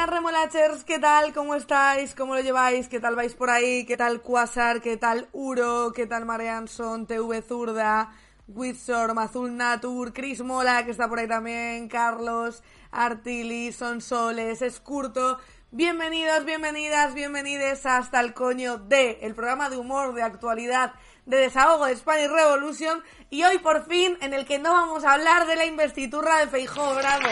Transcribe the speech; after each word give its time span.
buenas 0.00 0.16
remolachers, 0.16 0.84
¿qué 0.84 0.98
tal? 0.98 1.34
¿Cómo 1.34 1.54
estáis? 1.54 2.14
¿Cómo 2.14 2.34
lo 2.34 2.40
lleváis? 2.40 2.88
¿Qué 2.88 3.00
tal 3.00 3.16
vais 3.16 3.34
por 3.34 3.50
ahí? 3.50 3.84
¿Qué 3.84 3.98
tal 3.98 4.22
Quasar? 4.22 4.80
¿Qué 4.80 4.96
tal 4.96 5.28
Uro? 5.32 5.92
¿Qué 5.94 6.06
tal 6.06 6.24
Marianson? 6.24 7.06
TV 7.06 7.42
Zurda, 7.42 8.10
Witsor, 8.48 9.12
Azul 9.18 9.54
Natur, 9.54 10.14
Chris 10.14 10.40
Mola, 10.40 10.86
que 10.86 10.92
está 10.92 11.06
por 11.06 11.18
ahí 11.18 11.28
también, 11.28 11.86
Carlos, 11.88 12.62
Artili, 12.90 13.72
Sonsoles, 13.72 14.62
Escurto. 14.62 15.38
Bienvenidos, 15.70 16.46
bienvenidas, 16.46 17.12
bienvenides 17.12 17.84
hasta 17.84 18.20
el 18.20 18.32
coño 18.32 18.78
de 18.78 19.18
el 19.20 19.34
programa 19.34 19.68
de 19.68 19.76
humor, 19.76 20.14
de 20.14 20.22
actualidad, 20.22 20.94
de 21.26 21.36
desahogo 21.36 21.84
de 21.84 21.96
Spanish 21.96 22.30
Revolution 22.30 23.02
y 23.28 23.42
hoy 23.42 23.58
por 23.58 23.84
fin 23.84 24.16
en 24.22 24.32
el 24.32 24.46
que 24.46 24.58
no 24.58 24.72
vamos 24.72 25.04
a 25.04 25.12
hablar 25.12 25.46
de 25.46 25.56
la 25.56 25.66
investiturra 25.66 26.38
de 26.38 26.46
Feijó, 26.46 26.94
bravo. 26.94 27.28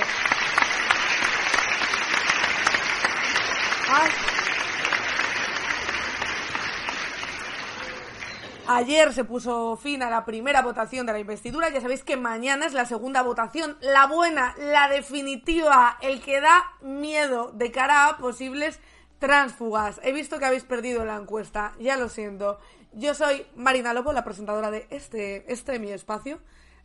Ayer 8.71 9.15
se 9.15 9.25
puso 9.25 9.77
fin 9.77 10.03
a 10.03 10.11
la 10.11 10.27
primera 10.27 10.61
votación 10.61 11.07
de 11.07 11.15
la 11.15 11.19
investidura. 11.19 11.71
Ya 11.71 11.81
sabéis 11.81 12.05
que 12.05 12.19
mañana 12.19 12.67
es 12.67 12.75
la 12.75 12.85
segunda 12.85 13.23
votación, 13.23 13.79
la 13.81 14.07
buena, 14.07 14.55
la 14.59 14.89
definitiva, 14.89 15.97
el 16.03 16.21
que 16.21 16.43
da 16.43 16.65
miedo 16.83 17.51
de 17.53 17.71
cara 17.73 18.09
a 18.09 18.19
posibles 18.19 18.79
tránsfugas. 19.19 20.01
He 20.05 20.13
visto 20.13 20.39
que 20.39 20.45
habéis 20.45 20.65
perdido 20.65 21.07
la 21.07 21.17
encuesta, 21.17 21.73
ya 21.81 21.97
lo 21.97 22.11
siento. 22.11 22.61
Yo 22.93 23.15
soy 23.15 23.47
Marina 23.57 23.95
Lobo, 23.95 24.13
la 24.13 24.23
presentadora 24.23 24.71
de 24.71 24.87
este, 24.91 25.51
este 25.51 25.79
mi 25.79 25.91
espacio, 25.91 26.39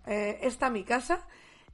eh, 0.05 0.39
esta 0.41 0.69
mi 0.69 0.85
casa. 0.85 1.19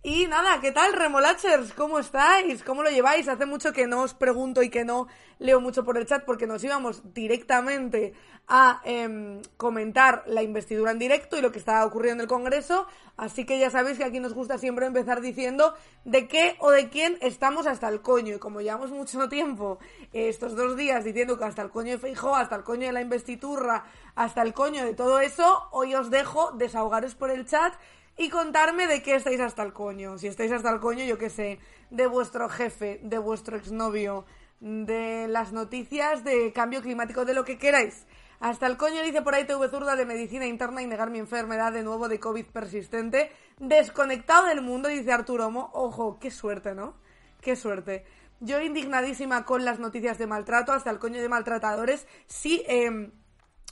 Y 0.01 0.27
nada, 0.27 0.61
¿qué 0.61 0.71
tal, 0.71 0.93
Remolachers? 0.93 1.73
¿Cómo 1.73 1.99
estáis? 1.99 2.63
¿Cómo 2.63 2.83
lo 2.83 2.89
lleváis? 2.89 3.27
Hace 3.27 3.45
mucho 3.45 3.73
que 3.73 3.85
no 3.85 4.03
os 4.03 4.13
pregunto 4.13 4.63
y 4.63 4.69
que 4.69 4.85
no 4.85 5.07
leo 5.39 5.59
mucho 5.59 5.83
por 5.83 5.97
el 5.97 6.05
chat 6.05 6.23
porque 6.23 6.47
nos 6.47 6.63
íbamos 6.63 7.13
directamente 7.13 8.13
a 8.47 8.79
em, 8.85 9.41
comentar 9.57 10.23
la 10.25 10.41
investidura 10.41 10.91
en 10.91 10.99
directo 10.99 11.37
y 11.37 11.41
lo 11.41 11.51
que 11.51 11.59
está 11.59 11.85
ocurriendo 11.85 12.23
en 12.23 12.27
el 12.27 12.33
Congreso. 12.33 12.87
Así 13.17 13.45
que 13.45 13.59
ya 13.59 13.69
sabéis 13.69 13.97
que 13.97 14.05
aquí 14.05 14.21
nos 14.21 14.33
gusta 14.33 14.57
siempre 14.57 14.85
empezar 14.85 15.19
diciendo 15.19 15.73
de 16.05 16.29
qué 16.29 16.55
o 16.59 16.71
de 16.71 16.87
quién 16.87 17.17
estamos 17.19 17.67
hasta 17.67 17.89
el 17.89 18.01
coño. 18.01 18.35
Y 18.35 18.39
como 18.39 18.61
llevamos 18.61 18.91
mucho 18.91 19.27
tiempo 19.27 19.79
eh, 20.13 20.29
estos 20.29 20.55
dos 20.55 20.77
días 20.77 21.03
diciendo 21.03 21.37
que 21.37 21.43
hasta 21.43 21.61
el 21.61 21.71
coño 21.71 21.91
de 21.91 21.97
Feijó, 21.97 22.37
hasta 22.37 22.55
el 22.55 22.63
coño 22.63 22.87
de 22.87 22.93
la 22.93 23.01
investidura, 23.01 23.83
hasta 24.15 24.43
el 24.43 24.53
coño 24.53 24.85
de 24.85 24.93
todo 24.93 25.19
eso, 25.19 25.67
hoy 25.71 25.93
os 25.93 26.09
dejo 26.09 26.53
desahogaros 26.53 27.15
por 27.15 27.31
el 27.31 27.45
chat 27.45 27.73
y 28.19 28.29
contarme 28.29 28.85
de 28.85 29.01
qué 29.01 29.15
estáis 29.15 29.39
hasta 29.39 29.63
el 29.63 29.71
coño. 29.71 30.17
Si 30.17 30.27
estáis 30.27 30.51
hasta 30.51 30.69
el 30.69 30.81
coño, 30.81 31.05
yo 31.05 31.17
qué 31.17 31.29
sé, 31.29 31.57
de 31.89 32.05
vuestro 32.05 32.49
jefe, 32.49 32.99
de 33.01 33.17
vuestro 33.17 33.55
exnovio, 33.55 34.25
de 34.59 35.29
las 35.29 35.53
noticias 35.53 36.25
de 36.25 36.51
cambio 36.51 36.81
climático, 36.81 37.23
de 37.23 37.33
lo 37.33 37.45
que 37.45 37.57
queráis. 37.57 38.05
Hasta 38.41 38.67
el 38.67 38.75
coño 38.75 39.01
dice 39.03 39.21
por 39.21 39.35
ahí 39.35 39.45
TV 39.45 39.69
Zurda 39.69 39.95
de 39.95 40.05
medicina 40.05 40.45
interna 40.45 40.81
y 40.81 40.87
negar 40.87 41.09
mi 41.11 41.19
enfermedad 41.19 41.71
de 41.71 41.81
nuevo 41.81 42.09
de 42.09 42.19
COVID 42.19 42.47
persistente. 42.47 43.31
Desconectado 43.57 44.47
del 44.47 44.61
mundo, 44.61 44.89
dice 44.89 45.13
Arturo 45.13 45.47
Homo. 45.47 45.69
Ojo, 45.73 46.19
qué 46.19 46.29
suerte, 46.29 46.75
¿no? 46.75 46.95
Qué 47.39 47.55
suerte. 47.55 48.03
Yo 48.41 48.59
indignadísima 48.59 49.45
con 49.45 49.63
las 49.63 49.79
noticias 49.79 50.17
de 50.17 50.27
maltrato, 50.27 50.73
hasta 50.73 50.91
el 50.91 50.99
coño 50.99 51.21
de 51.21 51.29
maltratadores. 51.29 52.05
Sí, 52.27 52.65
eh, 52.67 53.11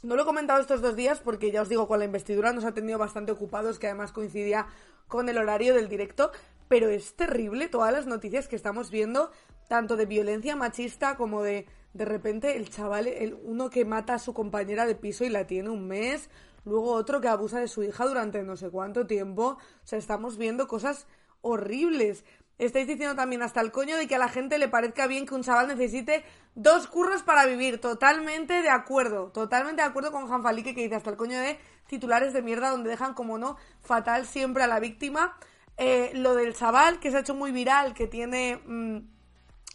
no 0.04 0.16
lo 0.16 0.24
he 0.24 0.26
comentado 0.26 0.60
estos 0.60 0.82
dos 0.82 0.96
días 0.96 1.20
porque 1.20 1.52
ya 1.52 1.62
os 1.62 1.70
digo, 1.70 1.88
con 1.88 2.00
la 2.00 2.06
investidura 2.06 2.54
nos 2.54 2.66
ha 2.66 2.74
tenido 2.74 3.00
bastante 3.00 3.32
ocupados, 3.32 3.80
que 3.80 3.88
además 3.88 4.12
coincidía 4.12 4.68
con 5.08 5.30
el 5.30 5.38
horario 5.38 5.74
del 5.74 5.90
directo, 5.90 6.32
pero 6.68 6.90
es 6.90 7.16
terrible 7.16 7.68
todas 7.68 7.94
las 7.94 8.08
noticias 8.08 8.48
que 8.48 8.56
estamos 8.56 8.92
viendo, 8.92 9.32
tanto 9.68 9.96
de 9.96 10.06
violencia 10.06 10.56
machista 10.56 11.16
como 11.16 11.44
de 11.44 11.66
de 11.98 12.06
repente 12.06 12.56
el 12.56 12.70
chaval, 12.70 13.08
el, 13.08 13.34
uno 13.44 13.70
que 13.70 13.84
mata 13.84 14.14
a 14.14 14.20
su 14.20 14.34
compañera 14.34 14.86
de 14.86 14.96
piso 14.96 15.26
y 15.26 15.30
la 15.30 15.48
tiene 15.48 15.70
un 15.70 15.88
mes, 15.88 16.30
luego 16.64 16.92
otro 16.94 17.22
que 17.22 17.28
abusa 17.28 17.60
de 17.60 17.68
su 17.68 17.84
hija 17.84 18.06
durante 18.06 18.44
no 18.44 18.56
sé 18.56 18.70
cuánto 18.70 19.08
tiempo, 19.08 19.58
o 19.58 19.88
sea, 19.88 19.98
estamos 19.98 20.38
viendo 20.38 20.68
cosas 20.68 21.08
horribles. 21.42 22.24
Estáis 22.58 22.88
diciendo 22.88 23.16
también 23.16 23.44
hasta 23.44 23.62
el 23.62 23.72
coño 23.72 23.98
de 23.98 24.08
que 24.08 24.16
a 24.16 24.20
la 24.20 24.30
gente 24.30 24.58
le 24.58 24.68
parezca 24.68 25.06
bien 25.06 25.28
que 25.28 25.36
un 25.36 25.44
chaval 25.44 25.68
necesite 25.68 26.24
dos 26.56 26.88
curros 26.88 27.22
para 27.22 27.46
vivir. 27.46 27.80
Totalmente 27.80 28.64
de 28.64 28.70
acuerdo. 28.70 29.28
Totalmente 29.32 29.84
de 29.84 29.88
acuerdo 29.88 30.12
con 30.12 30.28
Janfalique 30.28 30.74
que 30.74 30.82
dice 30.82 30.96
hasta 30.96 31.12
el 31.12 31.18
coño 31.18 31.40
de 31.40 31.60
titulares 31.88 32.34
de 32.34 32.42
mierda 32.42 32.72
donde 32.72 32.90
dejan 32.90 33.14
como 33.14 33.38
no 33.38 33.58
fatal 33.82 34.26
siempre 34.26 34.64
a 34.64 34.68
la 34.68 34.80
víctima. 34.80 35.38
Eh, 35.78 36.12
lo 36.16 36.34
del 36.34 36.56
chaval 36.56 37.00
que 37.00 37.12
se 37.12 37.18
ha 37.18 37.20
hecho 37.20 37.36
muy 37.36 37.52
viral, 37.52 37.94
que 37.94 38.08
tiene 38.08 38.60
mm, 38.66 38.98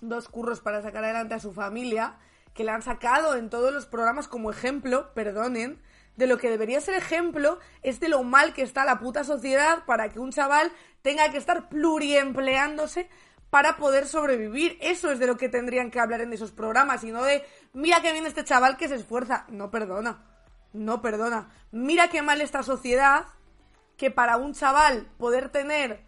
dos 0.01 0.29
curros 0.29 0.61
para 0.61 0.83
sacar 0.83 1.05
adelante 1.05 1.35
a 1.35 1.39
su 1.39 1.53
familia, 1.53 2.17
que 2.53 2.65
le 2.65 2.73
han 2.73 2.83
sacado 2.83 3.37
en 3.37 3.49
todos 3.49 3.73
los 3.73 3.87
programas 3.87 4.27
como 4.27 4.51
ejemplo, 4.51 5.15
perdonen, 5.15 5.81
de 6.17 6.27
lo 6.27 6.39
que 6.39 6.51
debería 6.51 6.81
ser 6.81 6.95
ejemplo 6.95 7.59
es 7.83 8.01
de 8.01 8.09
lo 8.09 8.23
mal 8.23 8.53
que 8.53 8.63
está 8.63 8.85
la 8.85 8.99
puta 8.99 9.25
sociedad 9.25 9.85
para 9.87 10.11
que 10.11 10.19
un 10.19 10.31
chaval 10.31 10.71
tenga 11.03 11.31
que 11.31 11.39
estar 11.39 11.69
pluriempleándose 11.69 13.09
para 13.51 13.77
poder 13.77 14.07
sobrevivir. 14.07 14.79
Eso 14.81 15.11
es 15.11 15.19
de 15.19 15.27
lo 15.27 15.37
que 15.37 15.49
tendrían 15.49 15.91
que 15.91 16.01
hablar 16.01 16.23
en 16.23 16.33
esos 16.33 16.53
programas 16.53 17.05
y 17.05 17.11
no 17.11 17.23
de, 17.23 17.45
mira 17.75 18.01
que 18.01 18.13
viene 18.13 18.29
este 18.29 18.45
chaval 18.45 18.77
que 18.77 18.89
se 18.89 18.95
esfuerza. 18.95 19.45
No 19.49 19.71
perdona, 19.71 20.25
no 20.73 21.03
perdona. 21.03 21.51
Mira 21.71 22.09
qué 22.09 22.23
mal 22.23 22.41
esta 22.41 22.63
sociedad 22.63 23.27
que 23.97 24.11
para 24.11 24.39
un 24.39 24.55
chaval 24.55 25.07
poder 25.19 25.51
tener 25.51 26.01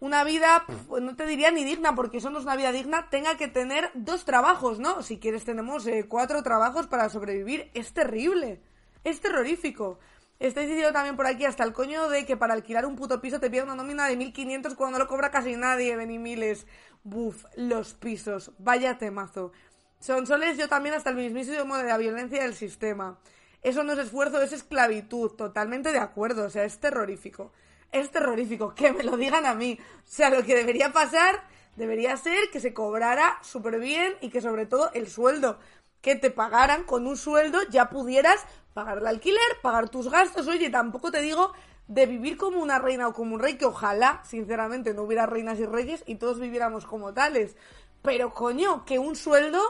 una 0.00 0.24
vida, 0.24 0.64
pues 0.88 1.02
no 1.02 1.16
te 1.16 1.26
diría 1.26 1.50
ni 1.50 1.64
digna, 1.64 1.94
porque 1.94 2.18
eso 2.18 2.28
no 2.28 2.38
es 2.38 2.44
una 2.44 2.56
vida 2.56 2.72
digna, 2.72 3.08
tenga 3.08 3.36
que 3.36 3.48
tener 3.48 3.90
dos 3.94 4.24
trabajos, 4.24 4.78
¿no? 4.78 5.02
Si 5.02 5.18
quieres 5.18 5.44
tenemos 5.44 5.86
eh, 5.86 6.06
cuatro 6.08 6.42
trabajos 6.42 6.86
para 6.86 7.08
sobrevivir. 7.08 7.70
Es 7.72 7.94
terrible, 7.94 8.60
es 9.04 9.20
terrorífico. 9.20 9.98
Estáis 10.40 10.68
diciendo 10.68 10.92
también 10.92 11.16
por 11.16 11.26
aquí 11.26 11.44
hasta 11.44 11.62
el 11.64 11.72
coño 11.72 12.08
de 12.08 12.26
que 12.26 12.36
para 12.36 12.54
alquilar 12.54 12.86
un 12.86 12.96
puto 12.96 13.20
piso 13.20 13.38
te 13.38 13.50
pide 13.50 13.62
una 13.62 13.76
nómina 13.76 14.08
de 14.08 14.18
1.500 14.18 14.74
cuando 14.74 14.98
no 14.98 15.04
lo 15.04 15.08
cobra 15.08 15.30
casi 15.30 15.56
nadie, 15.56 15.96
miles. 15.96 16.66
Buf, 17.04 17.44
los 17.56 17.94
pisos. 17.94 18.50
Vaya 18.58 18.98
temazo. 18.98 19.52
Son 20.00 20.26
soles 20.26 20.58
yo 20.58 20.68
también 20.68 20.94
hasta 20.94 21.10
el 21.10 21.16
mismísimo 21.16 21.76
de 21.76 21.84
la 21.84 21.96
violencia 21.96 22.42
del 22.42 22.54
sistema. 22.54 23.18
Eso 23.62 23.84
no 23.84 23.92
es 23.92 23.98
esfuerzo, 23.98 24.42
es 24.42 24.52
esclavitud. 24.52 25.30
Totalmente 25.30 25.92
de 25.92 25.98
acuerdo. 25.98 26.44
O 26.44 26.50
sea, 26.50 26.64
es 26.64 26.78
terrorífico. 26.78 27.52
Es 27.92 28.10
terrorífico. 28.10 28.74
Que 28.74 28.92
me 28.92 29.04
lo 29.04 29.16
digan 29.16 29.46
a 29.46 29.54
mí. 29.54 29.78
O 29.80 30.02
sea, 30.04 30.30
lo 30.30 30.44
que 30.44 30.56
debería 30.56 30.92
pasar 30.92 31.44
debería 31.76 32.16
ser 32.16 32.50
que 32.52 32.60
se 32.60 32.74
cobrara 32.74 33.38
súper 33.42 33.78
bien 33.78 34.14
y 34.20 34.30
que 34.30 34.40
sobre 34.40 34.66
todo 34.66 34.90
el 34.92 35.08
sueldo 35.08 35.58
que 36.00 36.16
te 36.16 36.30
pagaran 36.30 36.84
con 36.84 37.06
un 37.06 37.16
sueldo 37.16 37.62
ya 37.70 37.88
pudieras 37.88 38.44
pagar 38.74 38.98
el 38.98 39.06
alquiler, 39.06 39.40
pagar 39.62 39.88
tus 39.88 40.10
gastos. 40.10 40.46
Oye, 40.48 40.68
tampoco 40.68 41.10
te 41.10 41.22
digo 41.22 41.52
de 41.86 42.06
vivir 42.06 42.36
como 42.36 42.60
una 42.60 42.78
reina 42.78 43.08
o 43.08 43.14
como 43.14 43.34
un 43.34 43.40
rey, 43.40 43.56
que 43.56 43.66
ojalá, 43.66 44.20
sinceramente, 44.24 44.92
no 44.92 45.02
hubiera 45.02 45.26
reinas 45.26 45.58
y 45.60 45.66
reyes 45.66 46.02
y 46.06 46.16
todos 46.16 46.40
viviéramos 46.40 46.84
como 46.84 47.14
tales. 47.14 47.56
Pero 48.02 48.34
coño, 48.34 48.84
que 48.84 48.98
un 48.98 49.16
sueldo, 49.16 49.62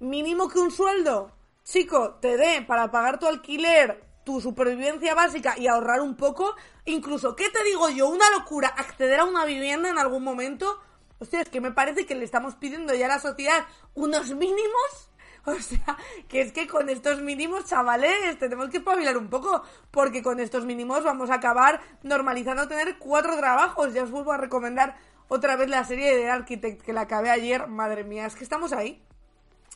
mínimo 0.00 0.48
que 0.48 0.58
un 0.58 0.70
sueldo, 0.70 1.32
chico, 1.64 2.14
te 2.20 2.36
dé 2.36 2.62
para 2.62 2.90
pagar 2.90 3.18
tu 3.18 3.26
alquiler, 3.26 4.04
tu 4.24 4.40
supervivencia 4.40 5.14
básica 5.14 5.54
y 5.56 5.66
ahorrar 5.66 6.00
un 6.00 6.16
poco. 6.16 6.54
Incluso, 6.84 7.36
¿qué 7.36 7.48
te 7.50 7.62
digo 7.64 7.88
yo? 7.88 8.08
Una 8.08 8.28
locura, 8.30 8.68
acceder 8.68 9.20
a 9.20 9.24
una 9.24 9.44
vivienda 9.44 9.88
en 9.88 9.98
algún 9.98 10.24
momento. 10.24 10.80
Hostia, 11.18 11.42
es 11.42 11.48
que 11.48 11.60
me 11.60 11.72
parece 11.72 12.06
que 12.06 12.14
le 12.14 12.24
estamos 12.24 12.54
pidiendo 12.56 12.94
ya 12.94 13.06
a 13.06 13.08
la 13.08 13.20
sociedad 13.20 13.66
unos 13.94 14.30
mínimos 14.30 15.09
O 15.46 15.54
sea, 15.54 15.96
que 16.28 16.42
es 16.42 16.52
que 16.52 16.66
con 16.66 16.88
estos 16.88 17.20
mínimos, 17.22 17.64
chavales, 17.64 18.38
tenemos 18.38 18.68
que 18.68 18.78
espabilar 18.78 19.16
un 19.16 19.28
poco, 19.28 19.62
porque 19.90 20.22
con 20.22 20.40
estos 20.40 20.64
mínimos 20.64 21.04
vamos 21.04 21.30
a 21.30 21.34
acabar 21.34 21.80
normalizando 22.02 22.68
tener 22.68 22.98
cuatro 22.98 23.36
trabajos. 23.36 23.94
Ya 23.94 24.04
os 24.04 24.10
vuelvo 24.10 24.32
a 24.32 24.36
recomendar 24.36 24.96
otra 25.28 25.56
vez 25.56 25.68
la 25.68 25.84
serie 25.84 26.16
de 26.16 26.30
Architect 26.30 26.82
que 26.82 26.92
la 26.92 27.02
acabé 27.02 27.30
ayer. 27.30 27.66
Madre 27.68 28.04
mía, 28.04 28.26
es 28.26 28.36
que 28.36 28.44
estamos 28.44 28.72
ahí. 28.72 29.02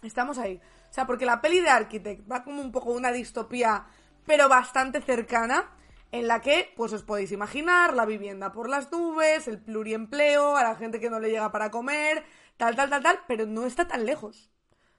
Estamos 0.02 0.38
ahí. 0.38 0.60
O 0.90 0.92
sea, 0.92 1.06
porque 1.06 1.26
la 1.26 1.40
peli 1.40 1.60
de 1.60 1.70
Architect 1.70 2.30
va 2.30 2.44
como 2.44 2.60
un 2.60 2.70
poco 2.70 2.92
una 2.92 3.10
distopía, 3.10 3.86
pero 4.26 4.48
bastante 4.48 5.00
cercana 5.00 5.70
en 6.12 6.28
la 6.28 6.40
que, 6.40 6.72
pues 6.76 6.92
os 6.92 7.02
podéis 7.02 7.32
imaginar, 7.32 7.92
la 7.92 8.04
vivienda 8.04 8.52
por 8.52 8.68
las 8.68 8.92
nubes, 8.92 9.48
el 9.48 9.58
pluriempleo, 9.60 10.56
a 10.56 10.62
la 10.62 10.76
gente 10.76 11.00
que 11.00 11.10
no 11.10 11.18
le 11.18 11.30
llega 11.30 11.50
para 11.50 11.72
comer, 11.72 12.24
tal, 12.56 12.76
tal, 12.76 12.88
tal, 12.88 13.02
tal, 13.02 13.20
pero 13.26 13.46
no 13.46 13.66
está 13.66 13.88
tan 13.88 14.06
lejos. 14.06 14.53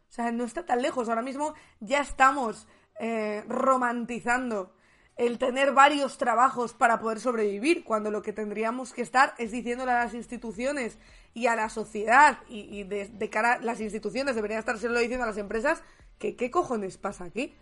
O 0.09 0.11
sea, 0.11 0.31
no 0.31 0.43
está 0.43 0.65
tan 0.65 0.81
lejos. 0.81 1.09
Ahora 1.09 1.21
mismo 1.21 1.53
ya 1.79 2.01
estamos 2.01 2.67
eh, 2.99 3.43
romantizando 3.47 4.73
el 5.17 5.37
tener 5.37 5.73
varios 5.73 6.17
trabajos 6.17 6.73
para 6.73 6.99
poder 6.99 7.19
sobrevivir, 7.19 7.83
cuando 7.85 8.11
lo 8.11 8.21
que 8.21 8.33
tendríamos 8.33 8.91
que 8.91 9.01
estar 9.01 9.33
es 9.37 9.51
diciéndole 9.51 9.91
a 9.91 10.03
las 10.03 10.13
instituciones 10.13 10.97
y 11.33 11.47
a 11.47 11.55
la 11.55 11.69
sociedad 11.69 12.39
y, 12.49 12.83
de, 12.83 13.29
cara 13.29 13.53
a 13.53 13.59
las 13.59 13.79
instituciones 13.79 14.35
deberían 14.35 14.59
estar 14.59 14.77
solo 14.77 14.99
diciendo 14.99 15.23
a 15.23 15.27
las 15.27 15.37
empresas 15.37 15.83
que 16.19 16.35
qué 16.35 16.51
cojones 16.51 16.97
pasa 16.97 17.25
aquí. 17.25 17.55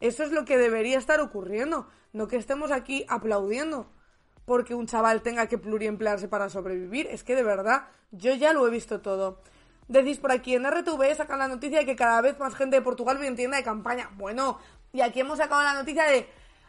Eso 0.00 0.24
es 0.24 0.32
lo 0.32 0.44
que 0.44 0.58
debería 0.58 0.98
estar 0.98 1.20
ocurriendo, 1.20 1.88
no 2.12 2.28
que 2.28 2.36
estemos 2.36 2.70
aquí 2.70 3.04
aplaudiendo 3.08 3.90
porque 4.44 4.74
un 4.74 4.86
chaval 4.86 5.22
tenga 5.22 5.46
que 5.46 5.58
pluriemplearse 5.58 6.26
para 6.26 6.48
sobrevivir. 6.48 7.06
Es 7.08 7.22
que 7.22 7.36
de 7.36 7.42
verdad, 7.42 7.88
yo 8.10 8.34
ya 8.34 8.52
lo 8.52 8.66
he 8.66 8.70
visto 8.70 9.02
todo. 9.02 9.42
Decís 9.88 10.18
por 10.18 10.32
aquí 10.32 10.54
en 10.54 10.70
RTV 10.70 11.16
sacan 11.16 11.38
la 11.38 11.48
noticia 11.48 11.78
de 11.78 11.86
que 11.86 11.96
cada 11.96 12.20
vez 12.20 12.38
más 12.38 12.54
gente 12.54 12.76
de 12.76 12.82
Portugal 12.82 13.16
viene 13.16 13.28
en 13.28 13.36
tienda 13.36 13.56
de 13.56 13.64
campaña. 13.64 14.10
Bueno, 14.16 14.58
y 14.92 15.00
aquí 15.00 15.20
hemos 15.20 15.38
sacado 15.38 15.62
la 15.62 15.74
noticia 15.74 16.04
de 16.04 16.28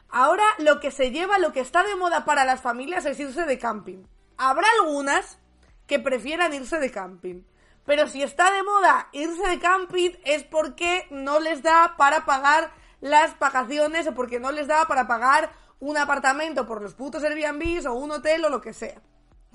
ahora 0.10 0.46
lo 0.60 0.80
que 0.80 0.90
se 0.90 1.12
lleva, 1.12 1.38
lo 1.38 1.52
que 1.52 1.60
está 1.60 1.84
de 1.84 1.96
moda 1.96 2.24
para 2.24 2.46
las 2.46 2.62
familias 2.62 3.06
es 3.06 3.20
irse 3.20 3.46
de 3.46 3.60
camping. 3.60 4.04
Habrá 4.38 4.68
algunas 4.80 5.38
que 5.86 6.00
prefieran 6.00 6.54
irse 6.54 6.80
de 6.80 6.92
camping. 6.92 7.44
Pero 7.86 8.08
si 8.08 8.24
está 8.24 8.52
de 8.52 8.64
moda 8.64 9.10
irse 9.12 9.48
de 9.50 9.60
camping 9.60 10.12
es 10.24 10.44
porque 10.44 11.06
no 11.10 11.42
les 11.42 11.62
da 11.62 11.96
para 11.98 12.26
pagar 12.26 12.72
las 13.02 13.38
vacaciones 13.38 14.08
o 14.08 14.14
porque 14.14 14.40
no 14.40 14.52
les 14.52 14.68
da 14.68 14.88
para 14.88 15.08
pagar 15.08 15.52
un 15.80 15.98
apartamento 15.98 16.66
por 16.66 16.82
los 16.82 16.94
putos 16.94 17.24
Airbnb 17.24 17.86
o 17.88 17.94
un 17.94 18.12
hotel 18.12 18.46
o 18.46 18.50
lo 18.50 18.62
que 18.62 18.74
sea. 18.74 19.02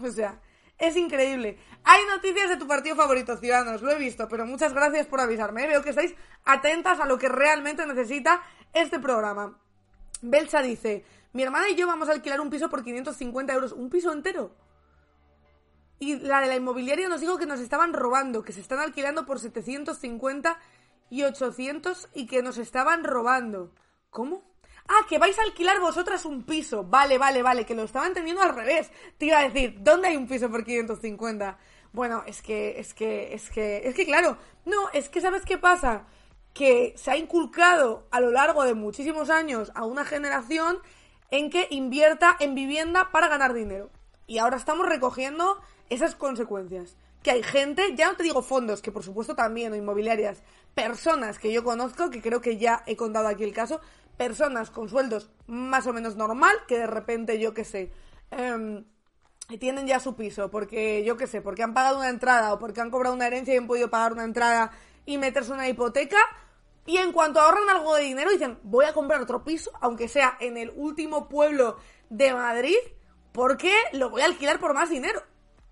O 0.03 0.11
sea, 0.11 0.41
es 0.79 0.97
increíble. 0.97 1.59
Hay 1.85 2.01
noticias 2.07 2.49
de 2.49 2.57
tu 2.57 2.67
partido 2.67 2.97
favorito, 2.97 3.37
Ciudadanos, 3.37 3.83
lo 3.83 3.91
he 3.91 3.99
visto, 3.99 4.29
pero 4.29 4.47
muchas 4.47 4.73
gracias 4.73 5.07
por 5.07 5.21
avisarme. 5.21 5.65
¿eh? 5.65 5.69
Veo 5.69 5.83
que 5.83 5.91
estáis 5.91 6.15
atentas 6.45 7.01
a 7.01 7.07
lo 7.07 7.19
que 7.19 7.29
realmente 7.29 7.87
necesita 7.87 8.43
este 8.73 8.99
programa. 8.99 9.59
Belsa 10.23 10.63
dice, 10.63 11.05
mi 11.33 11.43
hermana 11.43 11.69
y 11.69 11.75
yo 11.75 11.87
vamos 11.87 12.09
a 12.09 12.13
alquilar 12.13 12.41
un 12.41 12.51
piso 12.51 12.71
por 12.71 12.83
550 12.83 13.53
euros. 13.53 13.73
¿Un 13.73 13.91
piso 13.91 14.13
entero? 14.13 14.55
Y 15.99 16.17
la 16.21 16.41
de 16.41 16.49
la 16.49 16.57
inmobiliaria 16.57 17.09
nos 17.09 17.21
dijo 17.21 17.39
que 17.39 17.47
nos 17.47 17.61
estaban 17.61 17.93
robando, 17.93 18.43
que 18.43 18.53
se 18.53 18.61
están 18.61 18.81
alquilando 18.81 19.27
por 19.27 19.39
750 19.39 20.59
y 21.11 21.23
800 21.23 22.09
y 22.15 22.27
que 22.27 22.43
nos 22.43 22.59
estaban 22.59 23.05
robando. 23.05 23.73
¿Cómo? 24.11 24.54
Ah, 24.87 25.07
que 25.09 25.19
vais 25.19 25.39
a 25.39 25.43
alquilar 25.43 25.81
vosotras 25.81 26.25
un 26.27 26.43
piso. 26.43 26.85
Vale, 26.85 27.17
vale, 27.17 27.43
vale, 27.43 27.65
que 27.65 27.75
lo 27.75 27.85
estaba 27.85 28.07
entendiendo 28.07 28.43
al 28.43 28.55
revés. 28.55 28.91
Te 29.17 29.27
iba 29.27 29.39
a 29.39 29.49
decir, 29.49 29.77
¿dónde 29.81 30.09
hay 30.09 30.17
un 30.17 30.29
piso 30.29 30.51
por 30.51 30.65
550? 30.65 31.59
Bueno, 31.93 32.23
es 32.27 32.43
que, 32.43 32.79
es 32.79 32.93
que, 32.93 33.33
es 33.33 33.51
que, 33.51 33.89
es 33.89 33.95
que 33.95 34.05
claro, 34.05 34.37
no, 34.67 34.91
es 34.93 35.09
que 35.09 35.21
¿sabes 35.21 35.45
qué 35.45 35.59
pasa? 35.59 36.07
Que 36.53 36.93
se 36.97 37.11
ha 37.11 37.17
inculcado 37.17 38.07
a 38.11 38.21
lo 38.21 38.31
largo 38.31 38.65
de 38.65 38.75
muchísimos 38.75 39.31
años 39.31 39.73
a 39.75 39.85
una 39.85 40.05
generación 40.05 40.79
en 41.31 41.51
que 41.51 41.67
invierta 41.71 42.37
en 42.39 42.55
vivienda 42.55 43.11
para 43.11 43.29
ganar 43.29 43.55
dinero. 43.55 43.91
Y 44.27 44.39
ahora 44.39 44.57
estamos 44.57 44.87
recogiendo 44.87 45.61
esas 45.89 46.15
consecuencias. 46.15 46.97
Que 47.23 47.31
hay 47.31 47.43
gente, 47.43 47.95
ya 47.97 48.11
no 48.11 48.17
te 48.17 48.23
digo 48.23 48.43
fondos, 48.43 48.83
que 48.83 48.93
por 48.93 49.03
supuesto 49.03 49.35
también, 49.35 49.73
o 49.73 49.77
inmobiliarias, 49.77 50.43
personas 50.75 51.39
que 51.39 51.53
yo 51.53 51.65
conozco, 51.65 52.11
que 52.11 52.21
creo 52.21 52.41
que 52.41 52.59
ya 52.59 52.83
he 52.87 52.97
contado 52.97 53.29
aquí 53.29 53.45
el 53.45 53.55
caso, 53.55 53.81
personas 54.17 54.71
con 54.71 54.89
sueldos 54.89 55.31
más 55.47 55.87
o 55.87 55.93
menos 55.93 56.17
normal, 56.17 56.55
que 56.69 56.79
de 56.79 56.87
repente, 56.87 57.39
yo 57.39 57.55
qué 57.55 57.65
sé, 57.65 57.93
eh, 58.31 58.85
tienen 59.59 59.87
ya 59.87 60.01
su 60.01 60.17
piso, 60.17 60.51
porque 60.51 61.05
yo 61.05 61.17
qué 61.17 61.27
sé, 61.27 61.41
porque 61.41 61.63
han 61.63 61.75
pagado 61.75 61.99
una 61.99 62.09
entrada 62.09 62.53
o 62.53 62.59
porque 62.59 62.81
han 62.81 62.91
cobrado 62.91 63.15
una 63.15 63.27
herencia 63.27 63.55
y 63.55 63.59
han 63.59 63.67
podido 63.67 63.91
pagar 63.91 64.13
una 64.13 64.25
entrada 64.25 64.71
y 65.07 65.19
meterse 65.19 65.53
una 65.53 65.69
hipoteca, 65.69 66.19
y 66.87 66.99
en 66.99 67.13
cuanto 67.13 67.41
ahorran 67.41 67.69
algo 67.71 67.95
de 67.95 68.03
dinero 68.03 68.31
dicen, 68.31 68.59
voy 68.63 68.85
a 68.85 68.93
comprar 68.93 69.21
otro 69.21 69.45
piso, 69.45 69.71
aunque 69.81 70.09
sea 70.09 70.37
en 70.41 70.57
el 70.57 70.71
último 70.77 71.29
pueblo 71.29 71.77
de 72.11 72.33
Madrid, 72.33 72.77
porque 73.33 73.73
lo 73.93 74.11
voy 74.11 74.23
a 74.23 74.27
alquilar 74.27 74.61
por 74.61 74.75
más 74.75 74.91
dinero. 74.91 75.23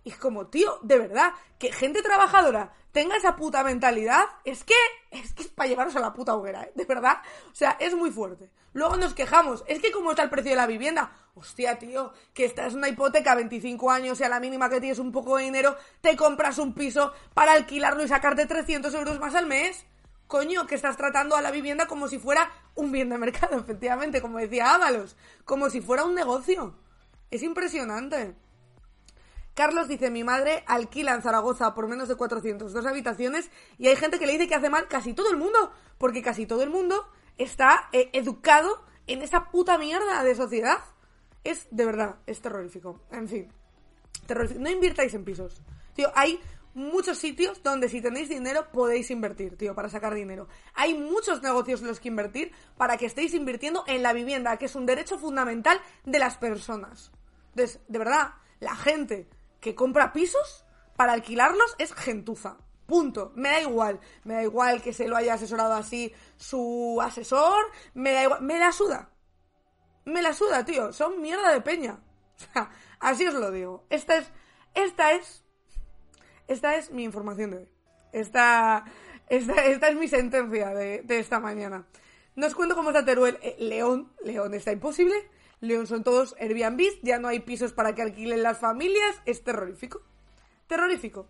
Y 0.04 0.10
es 0.10 0.16
como, 0.16 0.46
tío, 0.49 0.78
de 0.82 0.99
verdad, 0.99 1.32
que 1.58 1.72
gente 1.72 2.02
trabajadora 2.02 2.72
tenga 2.93 3.16
esa 3.16 3.37
puta 3.37 3.64
mentalidad, 3.64 4.25
es 4.44 4.64
que 4.64 4.75
es 5.10 5.32
que 5.32 5.43
es 5.43 5.49
para 5.49 5.69
llevaros 5.69 5.96
a 5.96 6.00
la 6.00 6.12
puta 6.12 6.34
hoguera, 6.34 6.62
¿eh? 6.64 6.72
de 6.75 6.84
verdad. 6.84 7.19
O 7.50 7.54
sea, 7.54 7.76
es 7.81 7.94
muy 7.94 8.10
fuerte. 8.10 8.50
Luego 8.75 8.96
nos 8.96 9.14
quejamos, 9.14 9.64
es 9.66 9.81
que 9.81 9.93
como 9.93 10.10
está 10.10 10.22
el 10.22 10.31
precio 10.31 10.50
de 10.50 10.56
la 10.56 10.66
vivienda, 10.66 11.12
hostia, 11.34 11.78
tío, 11.78 12.12
que 12.32 12.44
esta 12.44 12.66
es 12.66 12.75
una 12.75 12.88
hipoteca 12.88 13.32
a 13.32 13.37
25 13.37 13.90
años 13.90 14.20
y 14.20 14.25
a 14.25 14.28
la 14.28 14.40
mínima 14.40 14.70
que 14.70 14.81
tienes 14.81 14.99
un 14.99 15.12
poco 15.12 15.37
de 15.37 15.44
dinero, 15.44 15.76
te 16.00 16.16
compras 16.16 16.58
un 16.58 16.75
piso 16.75 17.12
para 17.34 17.52
alquilarlo 17.52 18.02
y 18.02 18.08
sacarte 18.08 18.46
300 18.46 18.93
euros 18.94 19.19
más 19.19 19.34
al 19.34 19.46
mes. 19.46 19.84
Coño, 20.26 20.66
que 20.66 20.75
estás 20.75 20.96
tratando 20.96 21.37
a 21.37 21.43
la 21.43 21.50
vivienda 21.50 21.87
como 21.87 22.08
si 22.08 22.19
fuera 22.19 22.50
un 22.75 22.90
bien 22.90 23.10
de 23.10 23.19
mercado, 23.19 23.58
efectivamente, 23.60 24.22
como 24.22 24.38
decía 24.38 24.75
Ábalos, 24.75 25.16
como 25.44 25.69
si 25.69 25.82
fuera 25.82 26.05
un 26.05 26.14
negocio. 26.14 26.75
Es 27.31 27.43
impresionante. 27.43 28.34
Carlos 29.54 29.87
dice, 29.87 30.10
mi 30.10 30.25
madre 30.25 30.64
alquila 30.66 31.14
en 31.14 31.22
Zaragoza 31.22 31.75
por 31.75 31.87
menos 31.87 32.08
de 32.08 32.16
400 32.16 32.72
dos 32.72 32.87
habitaciones 32.87 33.50
y 33.78 33.88
hay 33.88 33.96
gente 33.96 34.19
que 34.19 34.26
le 34.26 34.32
dice 34.32 34.49
que 34.49 34.54
hace 34.54 34.70
mal 34.70 34.88
casi 34.88 35.12
todo 35.12 35.31
el 35.31 35.37
mundo, 35.37 35.72
porque 35.99 36.22
casi 36.22 36.46
todo 36.46 36.62
el 36.62 36.70
mundo 36.70 37.06
está 37.37 37.88
eh, 37.93 38.10
educado 38.12 38.84
en 39.06 39.22
esa 39.22 39.50
puta 39.50 39.78
mierda 39.78 40.22
de 40.25 40.34
sociedad. 40.34 40.78
Es, 41.44 41.66
de 41.70 41.84
verdad, 41.84 42.16
es 42.26 42.40
terrorífico. 42.40 43.00
En 43.10 43.28
fin, 43.28 43.52
terrorífico. 44.26 44.60
No 44.60 44.70
invirtáis 44.70 45.12
en 45.14 45.25
pisos. 45.25 45.60
Tío, 45.94 46.10
hay 46.14 46.40
muchos 46.75 47.19
sitios 47.19 47.62
donde 47.62 47.88
si 47.88 48.00
tenéis 48.00 48.28
dinero 48.28 48.69
podéis 48.72 49.10
invertir, 49.10 49.56
tío, 49.58 49.75
para 49.75 49.90
sacar 49.90 50.14
dinero. 50.14 50.48
Hay 50.75 50.94
muchos 50.94 51.43
negocios 51.43 51.82
en 51.82 51.88
los 51.88 52.00
que 52.00 52.08
invertir 52.08 52.52
para 52.76 52.96
que 52.96 53.06
estéis 53.06 53.34
invirtiendo 53.34 53.84
en 53.87 54.02
la 54.02 54.12
vivienda, 54.12 54.56
que 54.56 54.66
es 54.66 54.75
un 54.75 54.87
derecho 54.87 55.19
fundamental 55.19 55.81
de 56.05 56.19
las 56.19 56.38
personas. 56.38 57.12
Entonces, 57.50 57.81
de 57.88 57.98
verdad, 57.98 58.34
la 58.60 58.75
gente 58.76 59.28
que 59.62 59.75
compra 59.75 60.12
pisos 60.12 60.67
para 60.97 61.14
alquilarlos 61.14 61.75
es 61.79 61.94
gentuza. 61.94 62.59
Punto. 62.87 63.32
Me 63.37 63.49
da 63.49 63.61
igual. 63.62 64.00
Me 64.25 64.35
da 64.35 64.43
igual 64.43 64.82
que 64.82 64.93
se 64.93 65.09
lo 65.09 65.17
haya 65.17 65.35
asesorado 65.35 65.73
así 65.73 66.12
su 66.37 66.99
asesor. 67.00 67.64
Me 67.94 68.12
da 68.12 68.25
igual. 68.25 68.43
Me 68.43 68.59
la 68.59 68.73
suda. 68.73 69.09
Me 70.05 70.20
la 70.20 70.35
suda, 70.35 70.64
tío. 70.64 70.93
Son 70.93 71.23
mierda 71.23 71.50
de 71.55 71.62
peña. 71.62 71.99
O 72.35 72.44
sea, 72.53 72.70
así 72.99 73.25
os 73.25 73.35
lo 73.35 73.53
digo. 73.53 73.87
Esta 73.88 74.17
es. 74.17 74.32
Esta 74.75 75.12
es. 75.12 75.44
Esta 76.49 76.75
es 76.75 76.91
mi 76.91 77.05
información 77.05 77.53
de 77.53 77.56
hoy. 77.58 77.69
Esta. 78.12 78.85
Esta, 79.29 79.65
esta 79.65 79.88
es 79.88 79.94
mi 79.94 80.08
sentencia 80.08 80.70
de, 80.70 81.05
esta 81.08 81.38
mañana. 81.38 81.87
No 82.35 82.47
os 82.49 82.55
cuento 82.55 82.75
cómo 82.75 82.91
está 82.91 83.05
Teruel. 83.05 83.38
Eh, 83.43 83.55
León. 83.61 84.12
León 84.25 84.55
está 84.55 84.73
imposible. 84.73 85.15
León 85.62 85.87
son 85.87 86.03
todos 86.03 86.35
Airbnb, 86.41 86.82
ya 87.03 87.20
no 87.20 87.29
hay 87.29 87.38
pisos 87.38 87.73
para 87.73 87.94
que 87.94 88.03
alquilen 88.03 88.43
las 88.43 88.59
familias, 88.59 89.23
es 89.26 89.44
terrorífico. 89.44 90.03
Terrorífico. 90.67 91.29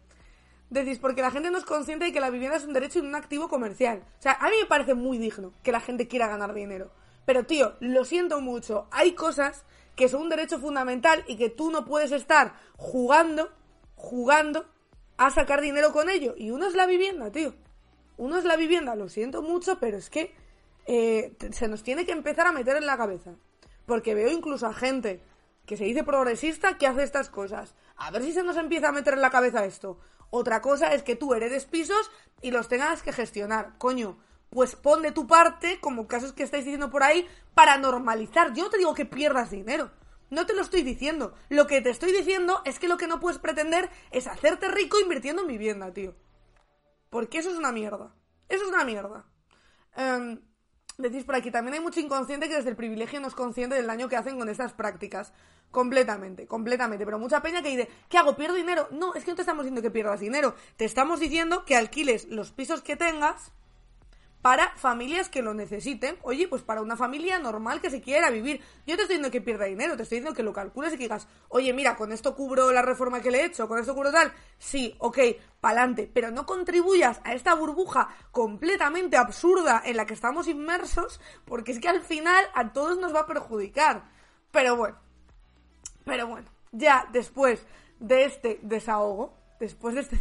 Decís, 0.70 0.98
porque 0.98 1.20
la 1.20 1.30
gente 1.30 1.50
no 1.50 1.58
es 1.58 1.66
consciente 1.66 2.06
de 2.06 2.12
que 2.12 2.20
la 2.20 2.30
vivienda 2.30 2.56
es 2.56 2.64
un 2.64 2.72
derecho 2.72 2.98
y 2.98 3.02
un 3.02 3.14
activo 3.14 3.50
comercial. 3.50 4.02
O 4.18 4.22
sea, 4.22 4.32
a 4.32 4.48
mí 4.48 4.56
me 4.58 4.66
parece 4.66 4.94
muy 4.94 5.18
digno 5.18 5.52
que 5.62 5.70
la 5.70 5.80
gente 5.80 6.08
quiera 6.08 6.28
ganar 6.28 6.54
dinero. 6.54 6.90
Pero 7.26 7.44
tío, 7.44 7.74
lo 7.80 8.06
siento 8.06 8.40
mucho, 8.40 8.88
hay 8.90 9.12
cosas 9.12 9.66
que 9.96 10.08
son 10.08 10.22
un 10.22 10.28
derecho 10.30 10.58
fundamental 10.58 11.22
y 11.28 11.36
que 11.36 11.50
tú 11.50 11.70
no 11.70 11.84
puedes 11.84 12.10
estar 12.10 12.54
jugando, 12.78 13.50
jugando 13.96 14.64
a 15.18 15.28
sacar 15.28 15.60
dinero 15.60 15.92
con 15.92 16.08
ello. 16.08 16.34
Y 16.38 16.52
uno 16.52 16.66
es 16.66 16.74
la 16.74 16.86
vivienda, 16.86 17.30
tío. 17.30 17.54
Uno 18.16 18.38
es 18.38 18.44
la 18.44 18.56
vivienda, 18.56 18.94
lo 18.94 19.10
siento 19.10 19.42
mucho, 19.42 19.78
pero 19.78 19.98
es 19.98 20.08
que 20.08 20.34
eh, 20.86 21.36
se 21.50 21.68
nos 21.68 21.82
tiene 21.82 22.06
que 22.06 22.12
empezar 22.12 22.46
a 22.46 22.52
meter 22.52 22.78
en 22.78 22.86
la 22.86 22.96
cabeza. 22.96 23.34
Porque 23.86 24.14
veo 24.14 24.30
incluso 24.30 24.66
a 24.66 24.74
gente 24.74 25.22
que 25.66 25.76
se 25.76 25.84
dice 25.84 26.04
progresista 26.04 26.78
que 26.78 26.86
hace 26.86 27.02
estas 27.02 27.28
cosas. 27.28 27.74
A 27.96 28.10
ver 28.10 28.22
si 28.22 28.32
se 28.32 28.42
nos 28.42 28.56
empieza 28.56 28.88
a 28.88 28.92
meter 28.92 29.14
en 29.14 29.22
la 29.22 29.30
cabeza 29.30 29.64
esto. 29.64 29.98
Otra 30.30 30.60
cosa 30.60 30.94
es 30.94 31.02
que 31.02 31.16
tú 31.16 31.34
heredes 31.34 31.66
pisos 31.66 32.10
y 32.40 32.50
los 32.50 32.68
tengas 32.68 33.02
que 33.02 33.12
gestionar. 33.12 33.76
Coño, 33.78 34.18
pues 34.50 34.76
pon 34.76 35.02
de 35.02 35.12
tu 35.12 35.26
parte, 35.26 35.78
como 35.80 36.06
casos 36.06 36.32
que 36.32 36.42
estáis 36.42 36.64
diciendo 36.64 36.90
por 36.90 37.02
ahí, 37.02 37.26
para 37.54 37.78
normalizar. 37.78 38.52
Yo 38.54 38.64
no 38.64 38.70
te 38.70 38.78
digo 38.78 38.94
que 38.94 39.06
pierdas 39.06 39.50
dinero. 39.50 39.90
No 40.30 40.46
te 40.46 40.54
lo 40.54 40.62
estoy 40.62 40.82
diciendo. 40.82 41.34
Lo 41.50 41.66
que 41.66 41.82
te 41.82 41.90
estoy 41.90 42.12
diciendo 42.12 42.62
es 42.64 42.78
que 42.78 42.88
lo 42.88 42.96
que 42.96 43.06
no 43.06 43.20
puedes 43.20 43.38
pretender 43.38 43.90
es 44.10 44.26
hacerte 44.26 44.68
rico 44.68 44.98
invirtiendo 44.98 45.42
en 45.42 45.48
vivienda, 45.48 45.92
tío. 45.92 46.14
Porque 47.10 47.38
eso 47.38 47.50
es 47.50 47.56
una 47.56 47.72
mierda. 47.72 48.14
Eso 48.48 48.64
es 48.64 48.70
una 48.70 48.84
mierda. 48.84 49.26
Em, 49.94 50.40
Decís 51.02 51.24
por 51.24 51.34
aquí, 51.34 51.50
también 51.50 51.74
hay 51.74 51.80
mucho 51.80 51.98
inconsciente 51.98 52.48
que 52.48 52.54
desde 52.54 52.70
el 52.70 52.76
privilegio 52.76 53.20
no 53.20 53.28
es 53.28 53.34
consciente 53.34 53.74
del 53.74 53.86
daño 53.86 54.08
que 54.08 54.16
hacen 54.16 54.38
con 54.38 54.48
estas 54.48 54.72
prácticas. 54.72 55.32
Completamente, 55.70 56.46
completamente. 56.46 57.04
Pero 57.04 57.18
mucha 57.18 57.42
peña 57.42 57.62
que 57.62 57.70
dice, 57.70 57.88
¿qué 58.08 58.18
hago? 58.18 58.36
¿Pierdo 58.36 58.54
dinero? 58.54 58.88
No, 58.92 59.14
es 59.14 59.24
que 59.24 59.32
no 59.32 59.34
te 59.34 59.42
estamos 59.42 59.64
diciendo 59.64 59.82
que 59.82 59.90
pierdas 59.90 60.20
dinero. 60.20 60.54
Te 60.76 60.84
estamos 60.84 61.18
diciendo 61.18 61.64
que 61.64 61.76
alquiles 61.76 62.26
los 62.28 62.52
pisos 62.52 62.82
que 62.82 62.94
tengas 62.94 63.52
para 64.42 64.76
familias 64.76 65.28
que 65.28 65.40
lo 65.40 65.54
necesiten. 65.54 66.18
Oye, 66.22 66.48
pues 66.48 66.62
para 66.62 66.82
una 66.82 66.96
familia 66.96 67.38
normal 67.38 67.80
que 67.80 67.90
se 67.90 68.00
quiera 68.00 68.28
vivir. 68.28 68.60
Yo 68.86 68.96
te 68.96 69.02
estoy 69.02 69.16
diciendo 69.16 69.30
que 69.30 69.40
pierda 69.40 69.66
dinero, 69.66 69.96
te 69.96 70.02
estoy 70.02 70.18
diciendo 70.18 70.36
que 70.36 70.42
lo 70.42 70.52
calcules 70.52 70.92
y 70.92 70.96
que 70.96 71.04
digas, 71.04 71.28
oye, 71.48 71.72
mira, 71.72 71.96
con 71.96 72.12
esto 72.12 72.34
cubro 72.34 72.72
la 72.72 72.82
reforma 72.82 73.20
que 73.20 73.30
le 73.30 73.40
he 73.40 73.44
hecho, 73.46 73.68
con 73.68 73.78
esto 73.78 73.94
cubro 73.94 74.10
tal. 74.10 74.32
Sí, 74.58 74.96
ok, 74.98 75.18
pa'lante. 75.60 76.10
Pero 76.12 76.32
no 76.32 76.44
contribuyas 76.44 77.20
a 77.24 77.34
esta 77.34 77.54
burbuja 77.54 78.08
completamente 78.32 79.16
absurda 79.16 79.80
en 79.84 79.96
la 79.96 80.06
que 80.06 80.14
estamos 80.14 80.48
inmersos, 80.48 81.20
porque 81.44 81.70
es 81.72 81.78
que 81.78 81.88
al 81.88 82.02
final 82.02 82.44
a 82.54 82.72
todos 82.72 82.98
nos 82.98 83.14
va 83.14 83.20
a 83.20 83.26
perjudicar. 83.26 84.10
Pero 84.50 84.76
bueno, 84.76 84.98
pero 86.04 86.26
bueno, 86.26 86.50
ya 86.72 87.08
después 87.12 87.64
de 88.00 88.24
este 88.24 88.58
desahogo, 88.62 89.38
después 89.60 89.94
de 89.94 90.00
este 90.00 90.18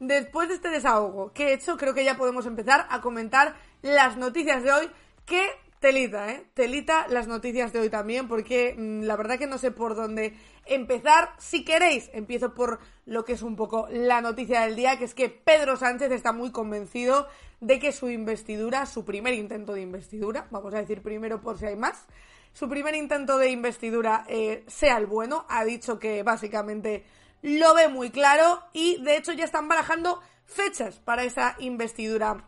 después 0.00 0.48
de 0.48 0.54
este 0.56 0.70
desahogo 0.70 1.32
que 1.32 1.48
he 1.48 1.52
hecho, 1.52 1.76
creo 1.76 1.94
que 1.94 2.04
ya 2.04 2.16
podemos 2.16 2.46
empezar 2.46 2.86
a 2.90 3.00
comentar 3.00 3.54
las 3.82 4.16
noticias 4.16 4.64
de 4.64 4.72
hoy 4.72 4.90
que 5.24 5.50
Telita, 5.80 6.30
¿eh? 6.30 6.44
Telita 6.52 7.08
las 7.08 7.26
noticias 7.26 7.72
de 7.72 7.80
hoy 7.80 7.88
también, 7.88 8.28
porque 8.28 8.74
mm, 8.76 9.04
la 9.04 9.16
verdad 9.16 9.38
que 9.38 9.46
no 9.46 9.56
sé 9.56 9.70
por 9.70 9.96
dónde 9.96 10.34
empezar. 10.66 11.30
Si 11.38 11.64
queréis, 11.64 12.10
empiezo 12.12 12.52
por 12.52 12.80
lo 13.06 13.24
que 13.24 13.32
es 13.32 13.40
un 13.40 13.56
poco 13.56 13.88
la 13.90 14.20
noticia 14.20 14.60
del 14.60 14.76
día, 14.76 14.98
que 14.98 15.04
es 15.04 15.14
que 15.14 15.30
Pedro 15.30 15.78
Sánchez 15.78 16.12
está 16.12 16.34
muy 16.34 16.52
convencido 16.52 17.28
de 17.60 17.78
que 17.78 17.92
su 17.92 18.10
investidura, 18.10 18.84
su 18.84 19.06
primer 19.06 19.32
intento 19.32 19.72
de 19.72 19.80
investidura, 19.80 20.48
vamos 20.50 20.74
a 20.74 20.78
decir 20.80 21.00
primero 21.00 21.40
por 21.40 21.56
si 21.56 21.64
hay 21.64 21.76
más, 21.76 22.06
su 22.52 22.68
primer 22.68 22.94
intento 22.94 23.38
de 23.38 23.50
investidura 23.50 24.24
eh, 24.28 24.64
sea 24.66 24.98
el 24.98 25.06
bueno. 25.06 25.46
Ha 25.48 25.64
dicho 25.64 25.98
que 25.98 26.22
básicamente 26.22 27.04
lo 27.42 27.74
ve 27.74 27.88
muy 27.88 28.10
claro 28.10 28.62
y 28.72 29.02
de 29.02 29.16
hecho 29.16 29.32
ya 29.32 29.44
están 29.44 29.68
barajando 29.68 30.20
fechas 30.44 30.96
para 30.96 31.24
esa 31.24 31.56
investidura 31.58 32.44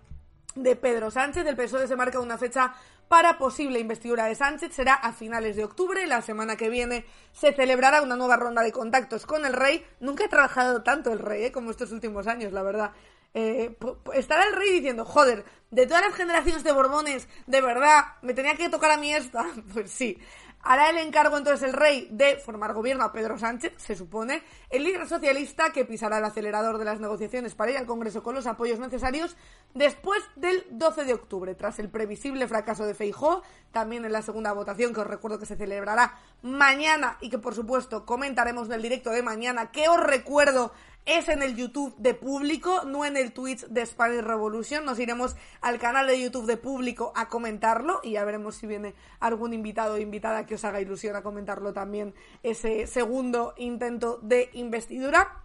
de 0.54 0.76
Pedro 0.76 1.10
Sánchez. 1.10 1.46
El 1.46 1.56
PSOE 1.56 1.86
se 1.86 1.96
marca 1.96 2.20
una 2.20 2.38
fecha 2.38 2.74
para 3.08 3.38
posible 3.38 3.78
investidura 3.78 4.24
de 4.24 4.34
Sánchez. 4.34 4.74
Será 4.74 4.94
a 4.94 5.12
finales 5.12 5.56
de 5.56 5.64
octubre. 5.64 6.06
La 6.06 6.22
semana 6.22 6.56
que 6.56 6.68
viene 6.68 7.04
se 7.32 7.52
celebrará 7.52 8.02
una 8.02 8.16
nueva 8.16 8.36
ronda 8.36 8.62
de 8.62 8.72
contactos 8.72 9.26
con 9.26 9.44
el 9.44 9.52
rey. 9.52 9.84
Nunca 10.00 10.24
he 10.24 10.28
trabajado 10.28 10.82
tanto 10.82 11.12
el 11.12 11.18
rey 11.18 11.44
¿eh? 11.44 11.52
como 11.52 11.70
estos 11.70 11.92
últimos 11.92 12.26
años, 12.26 12.52
la 12.52 12.62
verdad. 12.62 12.92
Eh, 13.34 13.76
estará 14.14 14.44
el 14.44 14.54
rey 14.54 14.70
diciendo, 14.72 15.04
joder, 15.04 15.44
de 15.70 15.86
todas 15.86 16.02
las 16.02 16.14
generaciones 16.14 16.64
de 16.64 16.72
Borbones, 16.72 17.28
de 17.46 17.60
verdad, 17.62 18.16
me 18.20 18.34
tenía 18.34 18.56
que 18.56 18.68
tocar 18.68 18.90
a 18.90 18.96
mí 18.96 19.12
esta. 19.12 19.46
Pues 19.72 19.90
sí, 19.90 20.18
Hará 20.64 20.90
el 20.90 20.98
encargo 20.98 21.36
entonces 21.36 21.68
el 21.68 21.72
rey 21.72 22.06
de 22.12 22.36
formar 22.36 22.72
gobierno 22.72 23.02
a 23.02 23.12
Pedro 23.12 23.36
Sánchez, 23.36 23.72
se 23.78 23.96
supone, 23.96 24.44
el 24.70 24.84
líder 24.84 25.08
socialista 25.08 25.72
que 25.72 25.84
pisará 25.84 26.18
el 26.18 26.24
acelerador 26.24 26.78
de 26.78 26.84
las 26.84 27.00
negociaciones 27.00 27.56
para 27.56 27.72
ir 27.72 27.78
al 27.78 27.86
Congreso 27.86 28.22
con 28.22 28.36
los 28.36 28.46
apoyos 28.46 28.78
necesarios 28.78 29.36
después 29.74 30.22
del 30.36 30.64
12 30.70 31.04
de 31.04 31.14
octubre, 31.14 31.54
tras 31.56 31.80
el 31.80 31.90
previsible 31.90 32.46
fracaso 32.46 32.86
de 32.86 32.94
Feijó, 32.94 33.42
también 33.72 34.04
en 34.04 34.12
la 34.12 34.22
segunda 34.22 34.52
votación 34.52 34.94
que 34.94 35.00
os 35.00 35.06
recuerdo 35.06 35.40
que 35.40 35.46
se 35.46 35.56
celebrará 35.56 36.16
mañana 36.42 37.16
y 37.20 37.30
que 37.30 37.38
por 37.38 37.54
supuesto 37.54 38.04
comentaremos 38.04 38.66
en 38.66 38.74
el 38.74 38.82
directo 38.82 39.10
de 39.10 39.22
mañana, 39.22 39.70
que 39.70 39.88
os 39.88 40.00
recuerdo 40.00 40.72
es 41.04 41.28
en 41.28 41.42
el 41.42 41.56
YouTube 41.56 41.94
de 41.96 42.14
público, 42.14 42.82
no 42.86 43.04
en 43.04 43.16
el 43.16 43.32
Twitch 43.32 43.66
de 43.66 43.84
Spanish 43.84 44.20
Revolution. 44.20 44.84
Nos 44.84 45.00
iremos 45.00 45.34
al 45.60 45.78
canal 45.78 46.06
de 46.06 46.20
YouTube 46.20 46.46
de 46.46 46.56
público 46.56 47.12
a 47.16 47.28
comentarlo 47.28 48.00
y 48.04 48.12
ya 48.12 48.24
veremos 48.24 48.56
si 48.56 48.66
viene 48.66 48.94
algún 49.18 49.52
invitado 49.52 49.94
o 49.94 49.98
invitada 49.98 50.46
que 50.46 50.54
os 50.54 50.64
haga 50.64 50.80
ilusión 50.80 51.16
a 51.16 51.22
comentarlo 51.22 51.72
también 51.72 52.14
ese 52.42 52.86
segundo 52.86 53.54
intento 53.56 54.18
de 54.22 54.50
investidura. 54.52 55.41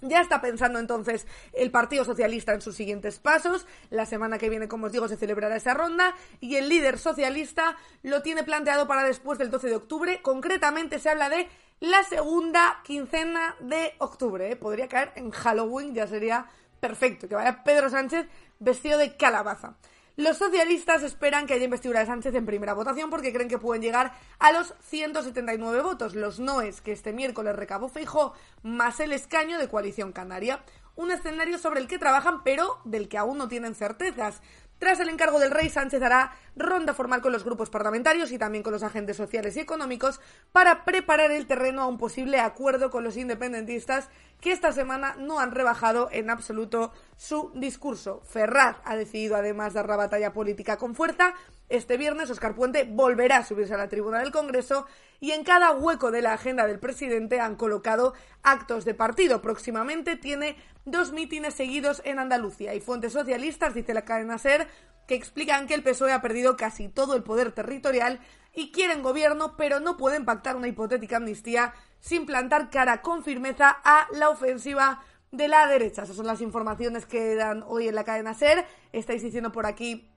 Ya 0.00 0.20
está 0.20 0.40
pensando 0.40 0.78
entonces 0.78 1.26
el 1.52 1.70
Partido 1.70 2.04
Socialista 2.04 2.54
en 2.54 2.60
sus 2.60 2.76
siguientes 2.76 3.18
pasos. 3.18 3.66
La 3.90 4.06
semana 4.06 4.38
que 4.38 4.48
viene, 4.48 4.68
como 4.68 4.86
os 4.86 4.92
digo, 4.92 5.08
se 5.08 5.16
celebrará 5.16 5.56
esa 5.56 5.74
ronda 5.74 6.14
y 6.40 6.56
el 6.56 6.68
líder 6.68 6.98
socialista 6.98 7.76
lo 8.02 8.22
tiene 8.22 8.44
planteado 8.44 8.86
para 8.86 9.02
después 9.02 9.38
del 9.38 9.50
12 9.50 9.68
de 9.68 9.76
octubre. 9.76 10.22
Concretamente 10.22 10.98
se 10.98 11.10
habla 11.10 11.28
de 11.28 11.48
la 11.80 12.02
segunda 12.04 12.80
quincena 12.84 13.56
de 13.60 13.94
octubre. 13.98 14.50
¿eh? 14.50 14.56
Podría 14.56 14.88
caer 14.88 15.12
en 15.16 15.30
Halloween, 15.30 15.94
ya 15.94 16.06
sería 16.06 16.46
perfecto. 16.80 17.28
Que 17.28 17.34
vaya 17.34 17.62
Pedro 17.64 17.90
Sánchez 17.90 18.26
vestido 18.58 18.98
de 18.98 19.16
calabaza. 19.16 19.76
Los 20.18 20.38
socialistas 20.38 21.04
esperan 21.04 21.46
que 21.46 21.54
haya 21.54 21.66
investidura 21.66 22.00
de 22.00 22.06
Sánchez 22.06 22.34
en 22.34 22.44
primera 22.44 22.74
votación 22.74 23.08
porque 23.08 23.32
creen 23.32 23.48
que 23.48 23.56
pueden 23.56 23.82
llegar 23.82 24.14
a 24.40 24.50
los 24.50 24.74
179 24.80 25.80
votos. 25.80 26.16
Los 26.16 26.40
noes 26.40 26.80
que 26.80 26.90
este 26.90 27.12
miércoles 27.12 27.54
recabó 27.54 27.88
Feijó 27.88 28.34
más 28.64 28.98
el 28.98 29.12
escaño 29.12 29.58
de 29.58 29.68
Coalición 29.68 30.10
Canaria. 30.10 30.64
Un 30.96 31.12
escenario 31.12 31.56
sobre 31.56 31.78
el 31.78 31.86
que 31.86 32.00
trabajan 32.00 32.42
pero 32.42 32.80
del 32.84 33.08
que 33.08 33.16
aún 33.16 33.38
no 33.38 33.46
tienen 33.46 33.76
certezas. 33.76 34.42
Tras 34.78 35.00
el 35.00 35.08
encargo 35.08 35.40
del 35.40 35.50
rey, 35.50 35.68
Sánchez 35.68 36.00
hará 36.02 36.32
ronda 36.54 36.94
formal 36.94 37.20
con 37.20 37.32
los 37.32 37.44
grupos 37.44 37.68
parlamentarios 37.68 38.30
y 38.30 38.38
también 38.38 38.62
con 38.62 38.72
los 38.72 38.84
agentes 38.84 39.16
sociales 39.16 39.56
y 39.56 39.60
económicos 39.60 40.20
para 40.52 40.84
preparar 40.84 41.32
el 41.32 41.46
terreno 41.46 41.82
a 41.82 41.86
un 41.86 41.98
posible 41.98 42.38
acuerdo 42.38 42.90
con 42.90 43.02
los 43.02 43.16
independentistas 43.16 44.08
que 44.40 44.52
esta 44.52 44.72
semana 44.72 45.16
no 45.18 45.40
han 45.40 45.50
rebajado 45.50 46.08
en 46.12 46.30
absoluto 46.30 46.92
su 47.16 47.50
discurso. 47.54 48.20
Ferraz 48.24 48.76
ha 48.84 48.94
decidido 48.94 49.34
además 49.34 49.74
dar 49.74 49.88
la 49.88 49.96
batalla 49.96 50.32
política 50.32 50.76
con 50.76 50.94
fuerza. 50.94 51.34
Este 51.68 51.98
viernes 51.98 52.30
Oscar 52.30 52.54
Puente 52.54 52.84
volverá 52.84 53.38
a 53.38 53.44
subirse 53.44 53.74
a 53.74 53.78
la 53.78 53.88
tribuna 53.88 54.20
del 54.20 54.32
Congreso 54.32 54.86
y 55.20 55.32
en 55.32 55.44
cada 55.44 55.72
hueco 55.72 56.10
de 56.10 56.22
la 56.22 56.32
agenda 56.32 56.66
del 56.66 56.78
presidente 56.78 57.40
han 57.40 57.56
colocado 57.56 58.14
actos 58.42 58.86
de 58.86 58.94
partido. 58.94 59.42
Próximamente 59.42 60.16
tiene 60.16 60.56
dos 60.86 61.12
mítines 61.12 61.54
seguidos 61.54 62.00
en 62.06 62.18
Andalucía 62.18 62.74
y 62.74 62.80
fuentes 62.80 63.12
socialistas, 63.12 63.74
dice 63.74 63.92
la 63.92 64.06
cadena 64.06 64.38
SER, 64.38 64.66
que 65.06 65.14
explican 65.14 65.66
que 65.66 65.74
el 65.74 65.82
PSOE 65.82 66.12
ha 66.12 66.22
perdido 66.22 66.56
casi 66.56 66.88
todo 66.88 67.14
el 67.14 67.22
poder 67.22 67.52
territorial 67.52 68.20
y 68.54 68.72
quieren 68.72 69.02
gobierno, 69.02 69.56
pero 69.58 69.78
no 69.78 69.98
pueden 69.98 70.24
pactar 70.24 70.56
una 70.56 70.68
hipotética 70.68 71.18
amnistía 71.18 71.74
sin 72.00 72.24
plantar 72.24 72.70
cara 72.70 73.02
con 73.02 73.22
firmeza 73.22 73.76
a 73.84 74.08
la 74.12 74.30
ofensiva 74.30 75.02
de 75.32 75.48
la 75.48 75.66
derecha. 75.66 76.04
Esas 76.04 76.16
son 76.16 76.26
las 76.26 76.40
informaciones 76.40 77.04
que 77.04 77.34
dan 77.34 77.62
hoy 77.66 77.88
en 77.88 77.94
la 77.94 78.04
cadena 78.04 78.32
SER. 78.32 78.64
Estáis 78.92 79.22
diciendo 79.22 79.52
por 79.52 79.66
aquí, 79.66 80.08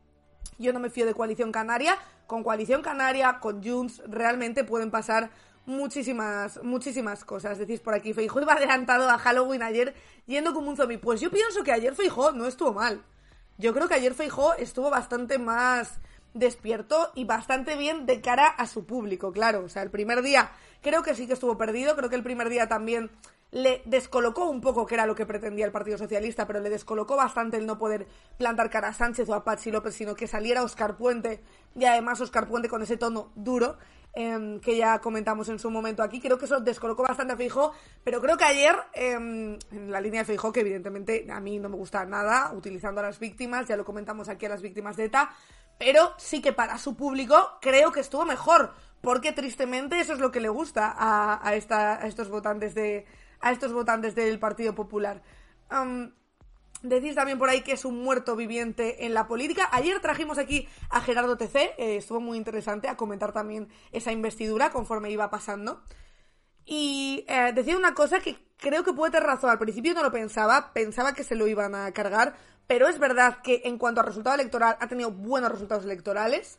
yo 0.57 0.73
no 0.73 0.79
me 0.79 0.89
fío 0.89 1.05
de 1.05 1.13
Coalición 1.13 1.51
Canaria. 1.51 1.97
Con 2.27 2.43
Coalición 2.43 2.81
Canaria, 2.81 3.39
con 3.39 3.63
Junts, 3.63 4.01
realmente 4.07 4.63
pueden 4.63 4.91
pasar 4.91 5.31
muchísimas, 5.65 6.63
muchísimas 6.63 7.25
cosas. 7.25 7.57
Decís 7.57 7.79
por 7.79 7.93
aquí, 7.93 8.13
Feijó 8.13 8.41
iba 8.41 8.53
adelantado 8.53 9.09
a 9.09 9.17
Halloween 9.17 9.63
ayer 9.63 9.93
yendo 10.25 10.53
como 10.53 10.69
un 10.69 10.77
zombie. 10.77 10.97
Pues 10.97 11.19
yo 11.19 11.31
pienso 11.31 11.63
que 11.63 11.71
ayer 11.71 11.95
Feijó 11.95 12.31
no 12.31 12.45
estuvo 12.45 12.73
mal. 12.73 13.03
Yo 13.57 13.73
creo 13.73 13.87
que 13.87 13.95
ayer 13.95 14.13
Feijó 14.13 14.53
estuvo 14.55 14.89
bastante 14.89 15.37
más 15.37 15.99
despierto 16.33 17.11
y 17.15 17.25
bastante 17.25 17.75
bien 17.75 18.05
de 18.05 18.21
cara 18.21 18.47
a 18.47 18.65
su 18.65 18.85
público, 18.85 19.31
claro. 19.31 19.63
O 19.65 19.69
sea, 19.69 19.83
el 19.83 19.91
primer 19.91 20.21
día 20.21 20.51
creo 20.81 21.03
que 21.03 21.15
sí 21.15 21.27
que 21.27 21.33
estuvo 21.33 21.57
perdido, 21.57 21.95
creo 21.95 22.09
que 22.09 22.15
el 22.15 22.23
primer 22.23 22.49
día 22.49 22.67
también 22.67 23.11
le 23.51 23.81
descolocó 23.85 24.49
un 24.49 24.61
poco 24.61 24.85
que 24.85 24.95
era 24.95 25.05
lo 25.05 25.15
que 25.15 25.25
pretendía 25.25 25.65
el 25.65 25.71
Partido 25.71 25.97
Socialista, 25.97 26.47
pero 26.47 26.59
le 26.59 26.69
descolocó 26.69 27.15
bastante 27.15 27.57
el 27.57 27.65
no 27.65 27.77
poder 27.77 28.07
plantar 28.37 28.69
cara 28.69 28.89
a 28.89 28.93
Sánchez 28.93 29.29
o 29.29 29.33
a 29.33 29.43
Pachi 29.43 29.71
López, 29.71 29.93
sino 29.93 30.15
que 30.15 30.27
saliera 30.27 30.63
Oscar 30.63 30.97
Puente 30.97 31.43
y 31.75 31.85
además 31.85 32.21
Oscar 32.21 32.47
Puente 32.47 32.69
con 32.69 32.81
ese 32.81 32.97
tono 32.97 33.31
duro 33.35 33.77
Em, 34.13 34.59
que 34.59 34.75
ya 34.75 34.99
comentamos 34.99 35.47
en 35.47 35.57
su 35.57 35.71
momento 35.71 36.03
aquí. 36.03 36.19
Creo 36.19 36.37
que 36.37 36.43
eso 36.43 36.59
descolocó 36.59 37.03
bastante 37.03 37.33
a 37.33 37.37
Feijó, 37.37 37.71
pero 38.03 38.19
creo 38.19 38.35
que 38.35 38.43
ayer, 38.43 38.75
em, 38.93 39.57
en 39.71 39.89
la 39.89 40.01
línea 40.01 40.21
de 40.21 40.25
Feijó, 40.25 40.51
que 40.51 40.59
evidentemente 40.59 41.25
a 41.31 41.39
mí 41.39 41.59
no 41.59 41.69
me 41.69 41.77
gusta 41.77 42.03
nada, 42.05 42.51
utilizando 42.53 42.99
a 42.99 43.03
las 43.03 43.19
víctimas, 43.19 43.67
ya 43.67 43.77
lo 43.77 43.85
comentamos 43.85 44.27
aquí 44.27 44.45
a 44.47 44.49
las 44.49 44.61
víctimas 44.61 44.97
de 44.97 45.05
ETA, 45.05 45.31
pero 45.77 46.13
sí 46.17 46.41
que 46.41 46.51
para 46.51 46.77
su 46.77 46.95
público 46.97 47.57
creo 47.61 47.93
que 47.93 48.01
estuvo 48.01 48.25
mejor, 48.25 48.73
porque 48.99 49.31
tristemente 49.31 49.99
eso 50.01 50.11
es 50.11 50.19
lo 50.19 50.29
que 50.29 50.41
le 50.41 50.49
gusta 50.49 50.93
a, 50.97 51.55
estos 51.55 52.29
votantes 52.29 52.75
de 52.75 53.05
a 53.41 53.51
estos 53.51 53.73
votantes 53.73 54.15
del 54.15 54.39
Partido 54.39 54.75
Popular. 54.75 55.21
Decís 56.83 57.13
también 57.13 57.37
por 57.37 57.49
ahí 57.49 57.61
que 57.61 57.73
es 57.73 57.85
un 57.85 58.01
muerto 58.03 58.35
viviente 58.35 59.05
en 59.05 59.13
la 59.13 59.27
política. 59.27 59.69
Ayer 59.71 59.99
trajimos 59.99 60.39
aquí 60.39 60.67
a 60.89 61.01
Gerardo 61.01 61.37
TC, 61.37 61.75
eh, 61.77 61.95
estuvo 61.97 62.19
muy 62.19 62.37
interesante 62.37 62.87
a 62.87 62.97
comentar 62.97 63.33
también 63.33 63.69
esa 63.91 64.11
investidura 64.11 64.71
conforme 64.71 65.11
iba 65.11 65.29
pasando. 65.29 65.83
Y 66.65 67.23
eh, 67.27 67.51
decía 67.53 67.77
una 67.77 67.93
cosa 67.93 68.19
que 68.19 68.37
creo 68.57 68.83
que 68.83 68.93
puede 68.93 69.11
tener 69.11 69.27
razón. 69.27 69.51
Al 69.51 69.59
principio 69.59 69.93
no 69.93 70.01
lo 70.01 70.11
pensaba, 70.11 70.73
pensaba 70.73 71.13
que 71.13 71.23
se 71.23 71.35
lo 71.35 71.47
iban 71.47 71.75
a 71.75 71.91
cargar, 71.91 72.35
pero 72.65 72.87
es 72.87 72.97
verdad 72.97 73.41
que 73.43 73.61
en 73.65 73.77
cuanto 73.77 74.01
a 74.01 74.03
resultado 74.03 74.33
electoral 74.33 74.77
ha 74.79 74.87
tenido 74.87 75.11
buenos 75.11 75.51
resultados 75.51 75.85
electorales. 75.85 76.57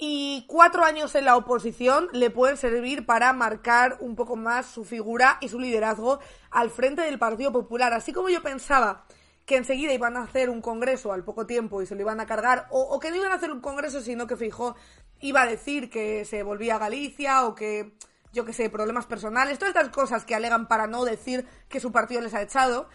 Y 0.00 0.44
cuatro 0.46 0.84
años 0.84 1.16
en 1.16 1.24
la 1.24 1.36
oposición 1.36 2.08
le 2.12 2.30
pueden 2.30 2.56
servir 2.56 3.04
para 3.04 3.32
marcar 3.32 3.96
un 3.98 4.14
poco 4.14 4.36
más 4.36 4.66
su 4.66 4.84
figura 4.84 5.38
y 5.40 5.48
su 5.48 5.58
liderazgo 5.58 6.20
al 6.52 6.70
frente 6.70 7.02
del 7.02 7.18
Partido 7.18 7.50
Popular. 7.50 7.92
Así 7.92 8.12
como 8.12 8.28
yo 8.28 8.40
pensaba 8.40 9.04
que 9.44 9.56
enseguida 9.56 9.92
iban 9.92 10.16
a 10.16 10.22
hacer 10.22 10.50
un 10.50 10.60
congreso 10.60 11.12
al 11.12 11.24
poco 11.24 11.46
tiempo 11.46 11.82
y 11.82 11.86
se 11.86 11.96
lo 11.96 12.02
iban 12.02 12.20
a 12.20 12.26
cargar, 12.26 12.68
o, 12.70 13.00
que 13.00 13.10
no 13.10 13.16
iban 13.16 13.32
a 13.32 13.36
hacer 13.36 13.50
un 13.50 13.60
congreso, 13.60 14.00
sino 14.00 14.28
que 14.28 14.36
Fijó 14.36 14.76
iba 15.18 15.42
a 15.42 15.46
decir 15.46 15.90
que 15.90 16.24
se 16.24 16.44
volvía 16.44 16.76
a 16.76 16.78
Galicia 16.78 17.44
o 17.44 17.56
que, 17.56 17.96
yo 18.32 18.44
que 18.44 18.52
sé, 18.52 18.70
problemas 18.70 19.06
personales, 19.06 19.58
todas 19.58 19.74
estas 19.74 19.88
cosas 19.88 20.24
que 20.24 20.36
alegan 20.36 20.68
para 20.68 20.86
no 20.86 21.04
decir 21.04 21.44
que 21.68 21.80
su 21.80 21.90
partido 21.90 22.20
les 22.20 22.34
ha 22.34 22.42
echado. 22.42 22.88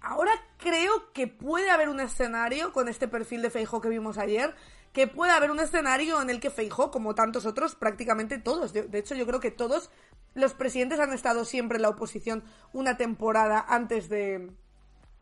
Ahora 0.00 0.32
creo 0.56 1.12
que 1.12 1.28
puede 1.28 1.70
haber 1.70 1.88
un 1.88 2.00
escenario 2.00 2.72
con 2.72 2.88
este 2.88 3.06
perfil 3.06 3.42
de 3.42 3.50
Feijó 3.50 3.80
que 3.80 3.88
vimos 3.88 4.18
ayer, 4.18 4.56
que 4.92 5.06
puede 5.06 5.32
haber 5.32 5.50
un 5.50 5.60
escenario 5.60 6.20
en 6.20 6.30
el 6.30 6.40
que 6.40 6.50
Feijó, 6.50 6.90
como 6.90 7.14
tantos 7.14 7.46
otros, 7.46 7.74
prácticamente 7.74 8.38
todos, 8.38 8.72
de, 8.72 8.82
de 8.82 8.98
hecho 8.98 9.14
yo 9.14 9.26
creo 9.26 9.40
que 9.40 9.50
todos 9.50 9.90
los 10.34 10.54
presidentes 10.54 11.00
han 11.00 11.12
estado 11.12 11.44
siempre 11.44 11.76
en 11.76 11.82
la 11.82 11.90
oposición 11.90 12.44
una 12.72 12.96
temporada 12.96 13.64
antes 13.68 14.08
de, 14.08 14.50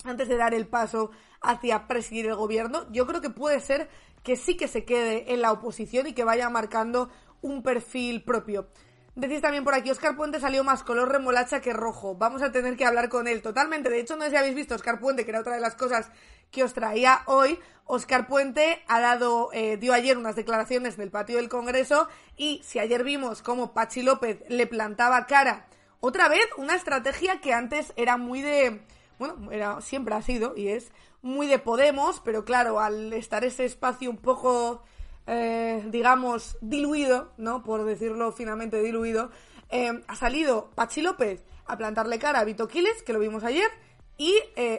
antes 0.04 0.28
de 0.28 0.36
dar 0.36 0.54
el 0.54 0.66
paso 0.66 1.10
hacia 1.40 1.86
presidir 1.86 2.26
el 2.26 2.36
gobierno, 2.36 2.90
yo 2.90 3.06
creo 3.06 3.20
que 3.20 3.30
puede 3.30 3.60
ser 3.60 3.88
que 4.22 4.36
sí 4.36 4.56
que 4.56 4.68
se 4.68 4.84
quede 4.84 5.32
en 5.32 5.40
la 5.40 5.52
oposición 5.52 6.06
y 6.06 6.12
que 6.12 6.24
vaya 6.24 6.48
marcando 6.50 7.10
un 7.42 7.62
perfil 7.62 8.24
propio. 8.24 8.68
Decís 9.14 9.40
también 9.40 9.64
por 9.64 9.72
aquí, 9.72 9.90
Oscar 9.90 10.14
Puente 10.14 10.40
salió 10.40 10.62
más 10.62 10.82
color 10.82 11.10
remolacha 11.10 11.60
que 11.60 11.72
rojo. 11.72 12.16
Vamos 12.16 12.42
a 12.42 12.52
tener 12.52 12.76
que 12.76 12.84
hablar 12.84 13.08
con 13.08 13.26
él 13.28 13.40
totalmente. 13.40 13.88
De 13.88 13.98
hecho, 13.98 14.14
no 14.16 14.24
sé 14.24 14.30
si 14.30 14.36
habéis 14.36 14.54
visto 14.54 14.74
Oscar 14.74 15.00
Puente, 15.00 15.24
que 15.24 15.30
era 15.30 15.40
otra 15.40 15.54
de 15.54 15.60
las 15.60 15.74
cosas 15.74 16.10
que 16.50 16.64
os 16.64 16.74
traía 16.74 17.22
hoy. 17.26 17.58
Oscar 17.88 18.26
Puente 18.26 18.82
ha 18.88 19.00
dado, 19.00 19.50
eh, 19.52 19.76
dio 19.76 19.94
ayer 19.94 20.18
unas 20.18 20.34
declaraciones 20.34 20.96
en 20.96 21.02
el 21.02 21.10
patio 21.10 21.36
del 21.36 21.48
Congreso 21.48 22.08
y 22.36 22.60
si 22.64 22.80
ayer 22.80 23.04
vimos 23.04 23.42
cómo 23.42 23.72
Pachi 23.74 24.02
López 24.02 24.42
le 24.48 24.66
plantaba 24.66 25.26
cara 25.26 25.66
otra 26.00 26.28
vez 26.28 26.46
una 26.56 26.74
estrategia 26.74 27.40
que 27.40 27.52
antes 27.52 27.92
era 27.96 28.16
muy 28.16 28.42
de, 28.42 28.82
bueno, 29.18 29.50
era, 29.52 29.80
siempre 29.80 30.14
ha 30.14 30.22
sido 30.22 30.54
y 30.56 30.68
es 30.68 30.90
muy 31.22 31.46
de 31.46 31.60
Podemos, 31.60 32.20
pero 32.24 32.44
claro, 32.44 32.80
al 32.80 33.12
estar 33.12 33.44
ese 33.44 33.64
espacio 33.64 34.10
un 34.10 34.18
poco, 34.18 34.82
eh, 35.28 35.84
digamos, 35.88 36.58
diluido, 36.60 37.32
¿no? 37.36 37.62
Por 37.62 37.84
decirlo 37.84 38.32
finamente 38.32 38.82
diluido, 38.82 39.30
eh, 39.70 40.02
ha 40.06 40.16
salido 40.16 40.70
Pachi 40.74 41.02
López 41.02 41.44
a 41.66 41.76
plantarle 41.76 42.18
cara 42.18 42.40
a 42.40 42.44
Vito 42.44 42.68
Quiles, 42.68 43.02
que 43.02 43.12
lo 43.12 43.18
vimos 43.18 43.42
ayer, 43.42 43.70
y 44.18 44.34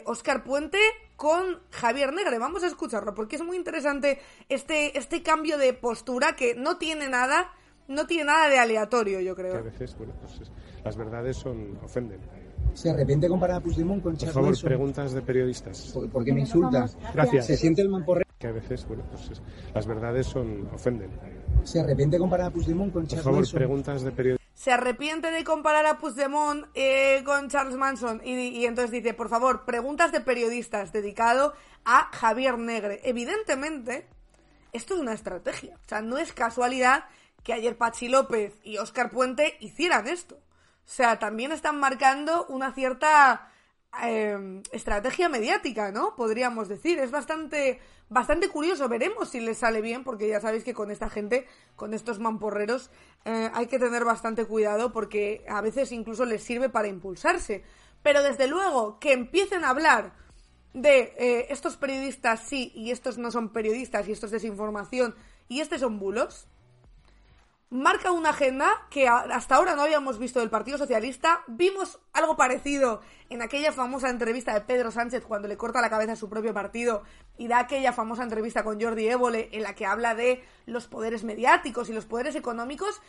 Oscar 0.05 0.43
Puente 0.43 0.79
con 1.17 1.59
Javier 1.71 2.13
Negre. 2.13 2.39
Vamos 2.39 2.63
a 2.63 2.67
escucharlo 2.67 3.13
porque 3.13 3.35
es 3.35 3.43
muy 3.43 3.57
interesante 3.57 4.19
este, 4.47 4.97
este 4.97 5.21
cambio 5.21 5.57
de 5.57 5.73
postura 5.73 6.37
que 6.37 6.55
no 6.55 6.77
tiene 6.77 7.09
nada, 7.09 7.51
no 7.89 8.07
tiene 8.07 8.25
nada 8.25 8.47
de 8.47 8.59
aleatorio, 8.59 9.19
yo 9.19 9.35
creo. 9.35 9.57
a 9.57 9.61
veces, 9.61 9.97
bueno, 9.97 10.13
pues 10.21 10.49
las 10.85 10.95
verdades 10.95 11.35
son 11.35 11.77
ofenden. 11.83 12.21
¿Se 12.73 12.91
arrepiente 12.91 13.27
comparar 13.27 13.57
a 13.57 13.59
Puigdemont 13.59 14.03
con 14.03 14.15
Por 14.15 14.29
favor, 14.29 14.61
preguntas 14.61 15.11
de 15.11 15.21
periodistas. 15.23 15.97
¿Por, 16.11 16.23
qué 16.23 16.31
me 16.31 16.41
insulta? 16.41 16.87
Gracias. 17.11 17.47
¿Se 17.47 17.57
siente 17.57 17.81
el 17.81 17.89
mamporre? 17.89 18.23
Que 18.37 18.47
a 18.47 18.51
veces, 18.51 18.87
bueno, 18.87 19.03
pues 19.09 19.41
las 19.73 19.87
verdades 19.87 20.27
son 20.27 20.69
ofenden. 20.71 21.09
¿Se 21.63 21.79
arrepiente 21.79 22.19
comparar 22.19 22.47
a 22.47 22.51
Puigdemont 22.51 22.93
con 22.93 23.07
Charles 23.07 23.23
Por 23.23 23.23
favor, 23.23 23.39
Manson? 23.39 23.57
preguntas 23.57 24.03
de 24.03 24.11
periodistas. 24.11 24.46
Se 24.57 24.71
arrepiente 24.71 25.29
de 25.29 25.43
comparar 25.43 25.85
a 25.85 25.99
Puigdemont 25.99 26.65
eh, 26.73 27.21
con 27.23 27.47
Charles 27.47 27.75
Manson 27.75 28.21
y, 28.25 28.33
y 28.33 28.65
entonces 28.65 28.89
dice, 28.89 29.13
por 29.13 29.29
favor, 29.29 29.65
preguntas 29.65 30.11
de 30.11 30.19
periodistas 30.19 30.91
dedicado 30.91 31.53
a 31.85 32.09
Javier 32.11 32.57
Negre. 32.57 32.99
Evidentemente, 33.03 34.07
esto 34.73 34.95
es 34.95 34.99
una 34.99 35.13
estrategia. 35.13 35.75
O 35.85 35.87
sea, 35.87 36.01
no 36.01 36.17
es 36.17 36.33
casualidad 36.33 37.05
que 37.43 37.53
ayer 37.53 37.77
Pachi 37.77 38.07
López 38.07 38.55
y 38.63 38.79
Oscar 38.79 39.11
Puente 39.11 39.57
hicieran 39.59 40.07
esto. 40.07 40.37
O 40.37 40.89
sea, 40.89 41.19
también 41.19 41.51
están 41.51 41.79
marcando 41.79 42.47
una 42.47 42.73
cierta 42.73 43.51
eh, 44.03 44.61
estrategia 44.71 45.29
mediática, 45.29 45.91
¿no? 45.91 46.15
Podríamos 46.15 46.67
decir. 46.67 46.99
Es 46.99 47.11
bastante, 47.11 47.79
bastante 48.09 48.49
curioso. 48.49 48.87
Veremos 48.89 49.29
si 49.29 49.39
les 49.39 49.57
sale 49.57 49.81
bien, 49.81 50.03
porque 50.03 50.27
ya 50.27 50.39
sabéis 50.39 50.63
que 50.63 50.73
con 50.73 50.91
esta 50.91 51.09
gente, 51.09 51.47
con 51.75 51.93
estos 51.93 52.19
mamporreros, 52.19 52.89
eh, 53.25 53.49
hay 53.53 53.67
que 53.67 53.79
tener 53.79 54.05
bastante 54.05 54.45
cuidado 54.45 54.91
porque 54.91 55.45
a 55.49 55.61
veces 55.61 55.91
incluso 55.91 56.25
les 56.25 56.43
sirve 56.43 56.69
para 56.69 56.87
impulsarse. 56.87 57.63
Pero 58.03 58.23
desde 58.23 58.47
luego, 58.47 58.99
que 58.99 59.13
empiecen 59.13 59.65
a 59.65 59.69
hablar 59.69 60.13
de 60.73 61.13
eh, 61.17 61.47
estos 61.49 61.75
periodistas 61.75 62.41
sí 62.41 62.71
y 62.75 62.91
estos 62.91 63.17
no 63.17 63.31
son 63.31 63.49
periodistas 63.49 64.07
y 64.07 64.11
esto 64.11 64.27
es 64.27 64.31
desinformación 64.31 65.15
y 65.47 65.61
estos 65.61 65.79
son 65.79 65.97
bulos, 65.97 66.47
marca 67.69 68.11
una 68.11 68.29
agenda 68.29 68.69
que 68.89 69.07
hasta 69.07 69.55
ahora 69.55 69.75
no 69.75 69.81
habíamos 69.81 70.19
visto 70.19 70.39
del 70.39 70.49
Partido 70.49 70.77
Socialista. 70.77 71.41
Vimos 71.47 71.99
algo 72.13 72.37
parecido 72.37 73.01
en 73.29 73.41
aquella 73.41 73.73
famosa 73.73 74.09
entrevista 74.09 74.53
de 74.53 74.61
Pedro 74.61 74.91
Sánchez 74.91 75.25
cuando 75.25 75.47
le 75.47 75.57
corta 75.57 75.81
la 75.81 75.89
cabeza 75.89 76.13
a 76.13 76.15
su 76.15 76.29
propio 76.29 76.53
partido 76.53 77.03
y 77.37 77.47
da 77.47 77.59
aquella 77.59 77.91
famosa 77.91 78.23
entrevista 78.23 78.63
con 78.63 78.79
Jordi 78.81 79.09
Évole 79.09 79.49
en 79.51 79.63
la 79.63 79.75
que 79.75 79.85
habla 79.85 80.15
de 80.15 80.43
los 80.65 80.87
poderes 80.87 81.23
mediáticos 81.23 81.89
y 81.89 81.93
los 81.93 82.05
poderes 82.05 82.35
económicos. 82.35 83.01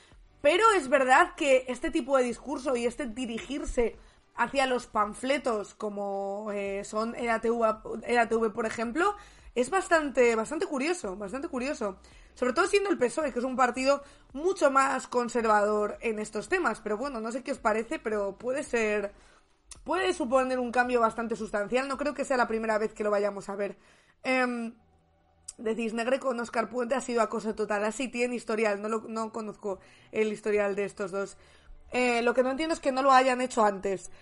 Pero 0.42 0.64
es 0.76 0.88
verdad 0.88 1.34
que 1.36 1.64
este 1.68 1.90
tipo 1.90 2.16
de 2.16 2.24
discurso 2.24 2.76
y 2.76 2.86
este 2.86 3.06
dirigirse 3.06 3.96
hacia 4.34 4.66
los 4.66 4.86
panfletos 4.86 5.74
como 5.74 6.50
eh, 6.52 6.82
son 6.84 7.14
ERATV, 7.16 8.02
ERATV, 8.04 8.52
por 8.52 8.66
ejemplo, 8.66 9.16
es 9.54 9.70
bastante, 9.70 10.36
bastante 10.36 10.66
curioso, 10.66 11.16
bastante 11.16 11.48
curioso. 11.48 11.98
Sobre 12.38 12.52
todo 12.52 12.68
siendo 12.68 12.88
el 12.88 12.98
PSOE, 12.98 13.32
que 13.32 13.40
es 13.40 13.44
un 13.44 13.56
partido 13.56 14.00
mucho 14.32 14.70
más 14.70 15.08
conservador 15.08 15.98
en 16.00 16.20
estos 16.20 16.48
temas. 16.48 16.78
Pero 16.78 16.96
bueno, 16.96 17.20
no 17.20 17.32
sé 17.32 17.42
qué 17.42 17.50
os 17.50 17.58
parece, 17.58 17.98
pero 17.98 18.38
puede 18.38 18.62
ser. 18.62 19.12
Puede 19.82 20.14
suponer 20.14 20.60
un 20.60 20.70
cambio 20.70 21.00
bastante 21.00 21.34
sustancial. 21.34 21.88
No 21.88 21.98
creo 21.98 22.14
que 22.14 22.24
sea 22.24 22.36
la 22.36 22.46
primera 22.46 22.78
vez 22.78 22.94
que 22.94 23.02
lo 23.02 23.10
vayamos 23.10 23.48
a 23.48 23.56
ver. 23.56 23.76
Eh, 24.22 24.72
de 25.56 25.92
Negre 25.92 26.20
con 26.20 26.38
Oscar 26.38 26.68
Puente 26.68 26.94
ha 26.94 27.00
sido 27.00 27.22
acoso 27.22 27.56
total. 27.56 27.82
Así 27.82 28.06
tiene 28.06 28.36
historial. 28.36 28.80
No, 28.80 28.88
lo, 28.88 29.00
no 29.08 29.32
conozco 29.32 29.80
el 30.12 30.32
historial 30.32 30.76
de 30.76 30.84
estos 30.84 31.10
dos. 31.10 31.36
Eh, 31.90 32.22
lo 32.22 32.34
que 32.34 32.44
no 32.44 32.52
entiendo 32.52 32.72
es 32.72 32.78
que 32.78 32.92
no 32.92 33.02
lo 33.02 33.10
hayan 33.10 33.40
hecho 33.40 33.64
antes. 33.64 34.12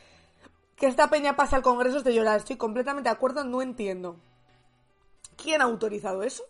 Que 0.74 0.86
esta 0.86 1.10
peña 1.10 1.36
pase 1.36 1.54
al 1.54 1.60
Congreso 1.60 1.98
es 1.98 2.04
de 2.04 2.14
llorar. 2.14 2.38
Estoy 2.38 2.56
completamente 2.56 3.10
de 3.10 3.14
acuerdo. 3.14 3.44
No 3.44 3.60
entiendo. 3.60 4.16
¿Quién 5.36 5.60
ha 5.60 5.64
autorizado 5.64 6.22
eso? 6.22 6.44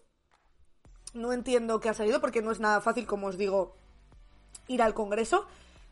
No 1.16 1.32
entiendo 1.32 1.80
qué 1.80 1.88
ha 1.88 1.94
salido 1.94 2.20
porque 2.20 2.42
no 2.42 2.52
es 2.52 2.60
nada 2.60 2.82
fácil, 2.82 3.06
como 3.06 3.28
os 3.28 3.38
digo, 3.38 3.74
ir 4.68 4.82
al 4.82 4.92
Congreso. 4.92 5.46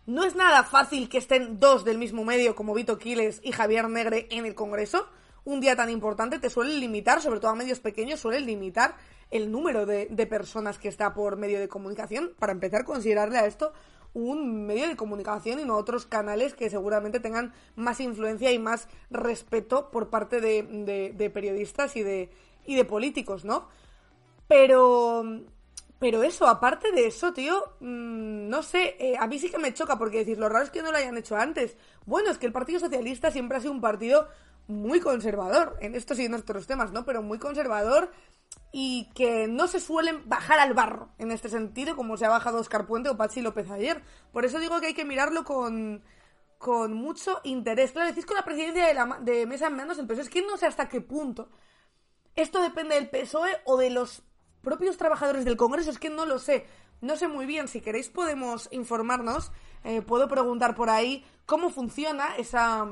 No 0.06 0.24
es 0.24 0.36
nada 0.36 0.64
fácil 0.64 1.08
que 1.08 1.16
estén 1.16 1.58
dos 1.58 1.82
del 1.82 1.96
mismo 1.96 2.24
medio 2.24 2.54
como 2.54 2.74
Vito 2.74 2.98
Quiles 2.98 3.40
y 3.42 3.52
Javier 3.52 3.88
Negre 3.88 4.28
en 4.30 4.44
el 4.44 4.54
Congreso. 4.54 5.06
Un 5.46 5.60
día 5.60 5.76
tan 5.76 5.88
importante 5.88 6.38
te 6.38 6.50
suelen 6.50 6.78
limitar, 6.78 7.22
sobre 7.22 7.40
todo 7.40 7.52
a 7.52 7.54
medios 7.54 7.80
pequeños, 7.80 8.20
suelen 8.20 8.44
limitar 8.44 8.96
el 9.30 9.50
número 9.50 9.86
de, 9.86 10.26
personas 10.26 10.76
que 10.78 10.88
está 10.88 11.14
por 11.14 11.38
medio 11.38 11.58
de 11.58 11.68
comunicación. 11.68 12.34
Para 12.38 12.52
empezar, 12.52 12.84
considerarle 12.84 13.38
a 13.38 13.46
esto 13.46 13.72
un 14.12 14.66
medio 14.66 14.86
de 14.88 14.94
comunicación 14.94 15.58
y 15.58 15.64
no 15.64 15.76
otros 15.76 16.04
canales 16.04 16.52
que 16.52 16.68
seguramente 16.68 17.18
tengan 17.18 17.54
más 17.76 17.98
influencia 17.98 18.52
y 18.52 18.58
más 18.58 18.88
respeto 19.10 19.90
por 19.90 20.10
parte 20.10 20.42
de, 20.42 20.62
de, 20.62 21.12
de 21.16 21.30
periodistas 21.30 21.96
y 21.96 22.02
de, 22.02 22.30
y 22.66 22.76
de 22.76 22.84
políticos, 22.84 23.44
¿no? 23.46 23.68
Pero, 24.48 25.24
pero 25.98 26.22
eso, 26.22 26.46
aparte 26.46 26.92
de 26.92 27.06
eso, 27.06 27.32
tío, 27.32 27.76
mmm, 27.80 28.48
no 28.48 28.62
sé, 28.62 28.96
eh, 28.98 29.16
a 29.18 29.26
mí 29.26 29.38
sí 29.38 29.50
que 29.50 29.58
me 29.58 29.74
choca 29.74 29.98
porque 29.98 30.18
decir, 30.18 30.38
lo 30.38 30.48
raro 30.48 30.64
es 30.64 30.70
que 30.70 30.82
no 30.82 30.92
lo 30.92 30.98
hayan 30.98 31.16
hecho 31.16 31.36
antes. 31.36 31.76
Bueno, 32.06 32.30
es 32.30 32.38
que 32.38 32.46
el 32.46 32.52
Partido 32.52 32.80
Socialista 32.80 33.30
siempre 33.30 33.56
ha 33.58 33.60
sido 33.60 33.72
un 33.72 33.80
partido 33.80 34.28
muy 34.66 35.00
conservador, 35.00 35.76
en 35.80 35.94
estos 35.94 36.18
y 36.18 36.24
en 36.24 36.34
otros 36.34 36.66
temas, 36.66 36.92
¿no? 36.92 37.04
Pero 37.04 37.22
muy 37.22 37.38
conservador 37.38 38.10
y 38.72 39.10
que 39.14 39.46
no 39.46 39.68
se 39.68 39.80
suelen 39.80 40.28
bajar 40.28 40.58
al 40.58 40.74
barro 40.74 41.10
en 41.18 41.30
este 41.30 41.48
sentido, 41.48 41.96
como 41.96 42.16
se 42.16 42.26
ha 42.26 42.30
bajado 42.30 42.58
Oscar 42.58 42.86
Puente 42.86 43.08
o 43.08 43.16
Pachi 43.16 43.40
López 43.40 43.70
ayer. 43.70 44.02
Por 44.32 44.44
eso 44.44 44.58
digo 44.58 44.80
que 44.80 44.88
hay 44.88 44.94
que 44.94 45.04
mirarlo 45.04 45.44
con, 45.44 46.02
con 46.58 46.92
mucho 46.92 47.40
interés. 47.44 47.92
Claro, 47.92 48.08
decís 48.08 48.26
con 48.26 48.36
la 48.36 48.44
presidencia 48.44 48.86
de, 48.86 48.94
la, 48.94 49.18
de 49.20 49.46
Mesa 49.46 49.68
en 49.68 49.76
Manos, 49.76 50.00
pero 50.08 50.20
es 50.20 50.28
que 50.28 50.42
no 50.42 50.56
sé 50.56 50.66
hasta 50.66 50.88
qué 50.88 51.00
punto. 51.00 51.50
Esto 52.34 52.60
depende 52.60 52.96
del 52.96 53.10
PSOE 53.10 53.60
o 53.64 53.76
de 53.76 53.90
los 53.90 54.22
propios 54.64 54.96
trabajadores 54.96 55.44
del 55.44 55.56
Congreso, 55.56 55.90
es 55.90 55.98
que 55.98 56.10
no 56.10 56.26
lo 56.26 56.38
sé. 56.40 56.66
No 57.00 57.16
sé 57.16 57.28
muy 57.28 57.46
bien, 57.46 57.68
si 57.68 57.80
queréis 57.80 58.08
podemos 58.08 58.68
informarnos, 58.72 59.52
eh, 59.84 60.02
puedo 60.02 60.26
preguntar 60.26 60.74
por 60.74 60.90
ahí 60.90 61.24
cómo 61.46 61.70
funciona 61.70 62.34
esa, 62.36 62.88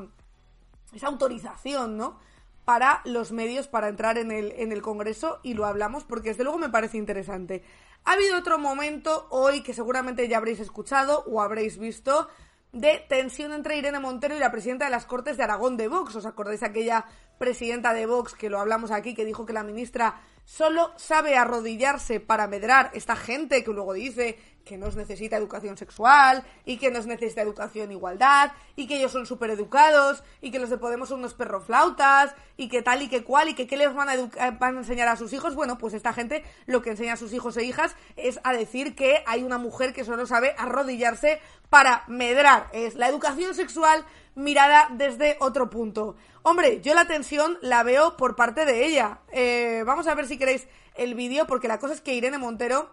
esa 0.92 1.06
autorización, 1.08 1.96
¿no? 1.96 2.18
Para 2.64 3.00
los 3.04 3.32
medios 3.32 3.66
para 3.66 3.88
entrar 3.88 4.18
en 4.18 4.30
el, 4.30 4.52
en 4.52 4.70
el 4.70 4.82
Congreso 4.82 5.40
y 5.42 5.54
lo 5.54 5.66
hablamos 5.66 6.04
porque 6.04 6.28
desde 6.28 6.44
luego 6.44 6.58
me 6.58 6.68
parece 6.68 6.98
interesante. 6.98 7.64
Ha 8.04 8.12
habido 8.12 8.38
otro 8.38 8.58
momento 8.58 9.26
hoy 9.30 9.62
que 9.62 9.74
seguramente 9.74 10.28
ya 10.28 10.37
habréis 10.37 10.61
escuchado 10.61 11.24
o 11.26 11.40
habréis 11.40 11.78
visto 11.78 12.28
de 12.72 13.04
tensión 13.08 13.52
entre 13.52 13.76
Irene 13.76 14.00
Montero 14.00 14.35
y 14.35 14.38
la 14.38 14.50
presidenta 14.50 14.87
de 14.87 14.90
las 14.90 15.06
Cortes 15.06 15.37
de 15.37 15.42
Aragón 15.42 15.76
de 15.76 15.88
Vox. 15.88 16.16
¿Os 16.16 16.26
acordáis 16.26 16.62
aquella 16.62 17.04
presidenta 17.42 17.92
de 17.92 18.07
Vox 18.07 18.35
que 18.35 18.48
lo 18.48 18.61
hablamos 18.61 18.92
aquí, 18.92 19.14
que 19.14 19.24
dijo 19.24 19.44
que 19.46 19.52
la 19.52 19.64
ministra 19.64 20.20
solo 20.44 20.92
sabe 20.96 21.37
arrodillarse 21.37 22.20
para 22.20 22.46
medrar 22.46 22.92
esta 22.94 23.16
gente 23.16 23.64
que 23.64 23.72
luego 23.72 23.94
dice 23.94 24.38
que 24.64 24.78
nos 24.78 24.94
necesita 24.94 25.38
educación 25.38 25.76
sexual 25.76 26.44
y 26.64 26.76
que 26.76 26.92
nos 26.92 27.07
necesita 27.07 27.42
educación 27.42 27.90
igualdad 27.90 28.52
y 28.76 28.87
que 28.87 28.98
ellos 28.98 29.11
son 29.11 29.26
súper 29.26 29.50
educados 29.50 30.22
y 30.40 30.52
que 30.52 30.61
los 30.61 30.70
de 30.70 30.78
Podemos 30.78 31.09
son 31.09 31.18
unos 31.18 31.35
perroflautas 31.35 32.33
y 32.57 32.68
que 32.68 32.81
tal 32.81 33.02
y 33.02 33.09
que 33.09 33.24
cual 33.24 33.48
y 33.48 33.55
que 33.55 33.66
qué 33.66 33.76
les 33.76 33.92
van 33.92 34.09
a, 34.09 34.50
van 34.52 34.76
a 34.76 34.78
enseñar 34.78 35.09
a 35.09 35.16
sus 35.16 35.33
hijos. 35.33 35.57
Bueno, 35.57 35.78
pues 35.78 35.94
esta 35.94 36.12
gente 36.12 36.44
lo 36.66 36.81
que 36.81 36.90
enseña 36.90 37.14
a 37.14 37.16
sus 37.16 37.33
hijos 37.33 37.57
e 37.57 37.64
hijas 37.64 37.96
es 38.14 38.38
a 38.44 38.52
decir 38.52 38.94
que 38.94 39.24
hay 39.26 39.42
una 39.42 39.59
mujer 39.59 39.92
que 39.92 40.05
solo 40.05 40.26
sabe 40.26 40.55
arrodillarse 40.59 41.40
para 41.70 42.05
medrar. 42.07 42.68
Es 42.72 42.94
la 42.94 43.09
educación 43.09 43.55
sexual 43.55 44.05
mirada 44.35 44.88
desde 44.92 45.37
otro 45.40 45.71
punto. 45.71 46.16
Hombre, 46.42 46.81
yo 46.81 46.95
la 46.95 47.07
tensión 47.07 47.59
la 47.61 47.83
veo 47.83 48.16
por 48.16 48.37
parte 48.37 48.64
de 48.64 48.87
ella. 48.87 49.21
Eh, 49.31 49.83
vamos 49.87 50.07
a 50.07 50.14
ver 50.14 50.27
si 50.27 50.38
queréis 50.38 50.66
el 50.95 51.14
vídeo, 51.14 51.47
porque 51.47 51.68
la 51.68 51.79
cosa 51.79 51.95
es 51.95 52.01
que 52.01 52.14
Irene 52.14 52.38
Montero 52.38 52.90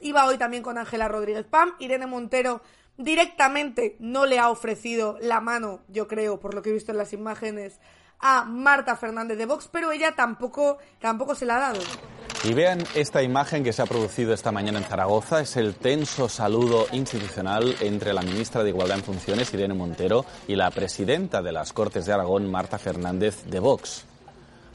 iba 0.00 0.26
hoy 0.26 0.38
también 0.38 0.62
con 0.62 0.78
Ángela 0.78 1.08
Rodríguez 1.08 1.44
Pam. 1.44 1.74
Irene 1.78 2.06
Montero 2.06 2.60
directamente 2.96 3.96
no 3.98 4.26
le 4.26 4.38
ha 4.38 4.48
ofrecido 4.48 5.18
la 5.20 5.40
mano, 5.40 5.80
yo 5.88 6.08
creo, 6.08 6.40
por 6.40 6.54
lo 6.54 6.62
que 6.62 6.70
he 6.70 6.72
visto 6.72 6.92
en 6.92 6.98
las 6.98 7.12
imágenes, 7.12 7.80
a 8.20 8.44
Marta 8.44 8.96
Fernández 8.96 9.38
de 9.38 9.46
Vox, 9.46 9.68
pero 9.70 9.92
ella 9.92 10.14
tampoco, 10.14 10.78
tampoco 11.00 11.34
se 11.34 11.46
la 11.46 11.56
ha 11.56 11.60
dado. 11.72 11.80
Y 12.44 12.54
vean 12.54 12.84
esta 12.94 13.22
imagen 13.22 13.64
que 13.64 13.72
se 13.72 13.82
ha 13.82 13.86
producido 13.86 14.32
esta 14.32 14.52
mañana 14.52 14.78
en 14.78 14.84
Zaragoza. 14.84 15.40
Es 15.40 15.56
el 15.56 15.74
tenso 15.74 16.28
saludo 16.28 16.86
institucional 16.92 17.76
entre 17.80 18.12
la 18.12 18.22
ministra 18.22 18.62
de 18.62 18.70
Igualdad 18.70 18.98
en 18.98 19.04
Funciones, 19.04 19.52
Irene 19.52 19.74
Montero, 19.74 20.24
y 20.46 20.54
la 20.54 20.70
presidenta 20.70 21.42
de 21.42 21.52
las 21.52 21.72
Cortes 21.72 22.06
de 22.06 22.12
Aragón, 22.12 22.50
Marta 22.50 22.78
Fernández 22.78 23.44
de 23.44 23.58
Vox. 23.58 24.04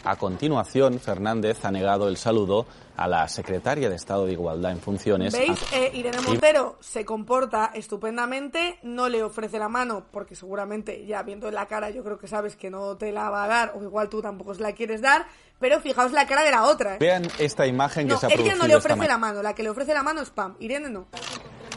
A 0.03 0.15
continuación, 0.15 0.99
Fernández 0.99 1.63
ha 1.63 1.71
negado 1.71 2.07
el 2.07 2.17
saludo 2.17 2.65
a 2.97 3.07
la 3.07 3.27
secretaria 3.27 3.87
de 3.87 3.95
Estado 3.95 4.25
de 4.25 4.33
Igualdad 4.33 4.71
en 4.71 4.79
funciones. 4.79 5.31
¿Veis? 5.31 5.59
Eh, 5.73 5.91
Irene 5.93 6.21
Montero 6.21 6.77
se 6.79 7.05
comporta 7.05 7.71
estupendamente, 7.75 8.79
no 8.81 9.09
le 9.09 9.23
ofrece 9.23 9.59
la 9.59 9.69
mano, 9.69 10.05
porque 10.11 10.35
seguramente 10.35 11.05
ya 11.05 11.21
viendo 11.21 11.47
en 11.47 11.53
la 11.55 11.67
cara 11.67 11.91
yo 11.91 12.03
creo 12.03 12.17
que 12.17 12.27
sabes 12.27 12.55
que 12.55 12.71
no 12.71 12.97
te 12.97 13.11
la 13.11 13.29
va 13.29 13.43
a 13.43 13.47
dar, 13.47 13.73
o 13.75 13.83
igual 13.83 14.09
tú 14.09 14.21
tampoco 14.23 14.55
se 14.55 14.61
la 14.61 14.73
quieres 14.73 15.01
dar, 15.01 15.27
pero 15.59 15.79
fijaos 15.79 16.11
la 16.11 16.25
cara 16.25 16.43
de 16.43 16.51
la 16.51 16.63
otra. 16.63 16.95
¿eh? 16.95 16.97
Vean 16.99 17.27
esta 17.37 17.67
imagen 17.67 18.07
que 18.07 18.13
No, 18.13 18.19
se 18.19 18.25
ha 18.25 18.29
ella 18.29 18.37
producido 18.37 18.61
no 18.63 18.67
le 18.67 18.75
ofrece 18.75 19.07
la 19.07 19.17
mano, 19.19 19.43
la 19.43 19.53
que 19.53 19.61
le 19.61 19.69
ofrece 19.69 19.93
la 19.93 20.01
mano 20.03 20.21
es 20.21 20.31
Pam, 20.31 20.55
Irene 20.59 20.89
no. 20.89 21.07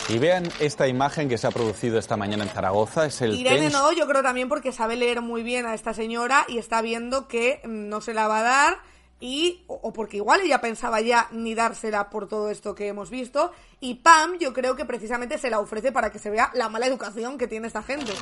Y 0.09 0.19
vean 0.19 0.49
esta 0.61 0.87
imagen 0.87 1.29
que 1.31 1.39
se 1.39 1.47
ha 1.47 1.51
producido 1.51 1.99
esta 1.99 2.17
mañana 2.17 2.45
en 2.45 2.51
Zaragoza. 2.51 3.07
Es 3.07 3.23
el 3.23 3.35
Irene 3.35 3.71
no, 3.71 3.91
yo 3.93 4.07
creo 4.07 4.23
también 4.23 4.49
porque 4.51 4.71
sabe 4.71 4.97
leer 4.97 5.23
muy 5.23 5.43
bien 5.43 5.65
a 5.65 5.75
esta 5.75 5.95
señora 5.95 6.45
y 6.47 6.59
está 6.59 6.83
viendo 6.83 7.27
que 7.27 7.61
mm, 7.65 7.89
no 7.89 8.01
se 8.03 8.13
la 8.13 8.29
va 8.29 8.41
a 8.41 8.43
dar 8.43 8.79
y 9.25 9.65
o, 9.69 9.91
porque 9.95 10.19
igual 10.19 10.43
ella 10.43 10.61
pensaba 10.61 11.01
ya 11.01 11.29
ni 11.33 11.55
dársela 11.55 12.11
por 12.11 12.29
todo 12.29 12.51
esto 12.51 12.75
que 12.75 12.89
hemos 12.89 13.09
visto 13.09 13.53
y 13.81 13.95
Pam 13.95 14.39
yo 14.39 14.53
creo 14.53 14.77
que 14.77 14.85
precisamente 14.85 15.39
se 15.39 15.49
la 15.49 15.61
ofrece 15.61 15.93
para 15.93 16.11
que 16.11 16.19
se 16.19 16.29
vea 16.29 16.51
la 16.53 16.69
mala 16.69 16.87
educación 16.87 17.39
que 17.39 17.49
tiene 17.49 17.67
esta 17.67 17.83
gente. 17.83 18.13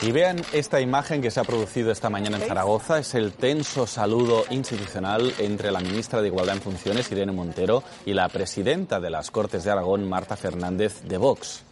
Y 0.00 0.12
vean 0.12 0.40
esta 0.54 0.80
imagen 0.80 1.20
que 1.20 1.30
se 1.30 1.40
ha 1.40 1.44
producido 1.44 1.92
esta 1.92 2.08
mañana 2.08 2.38
en. 2.38 2.48
Zaragoza. 2.48 2.98
Es 2.98 3.14
el 3.14 3.34
tenso 3.34 3.86
saludo 3.86 4.44
institucional 4.48 5.34
entre 5.38 5.70
la 5.70 5.80
ministra 5.80 6.22
de 6.22 6.28
Igualdad 6.28 6.56
en 6.56 6.62
Funciones, 6.62 7.12
Irene 7.12 7.32
Montero, 7.32 7.82
y 8.06 8.14
la 8.14 8.30
presidenta 8.30 8.98
de 8.98 9.10
las 9.10 9.30
Cortes 9.30 9.62
de 9.64 9.72
Aragón, 9.72 10.08
Marta 10.08 10.36
Fernández, 10.36 11.02
de 11.02 11.18
Vox. 11.18 11.64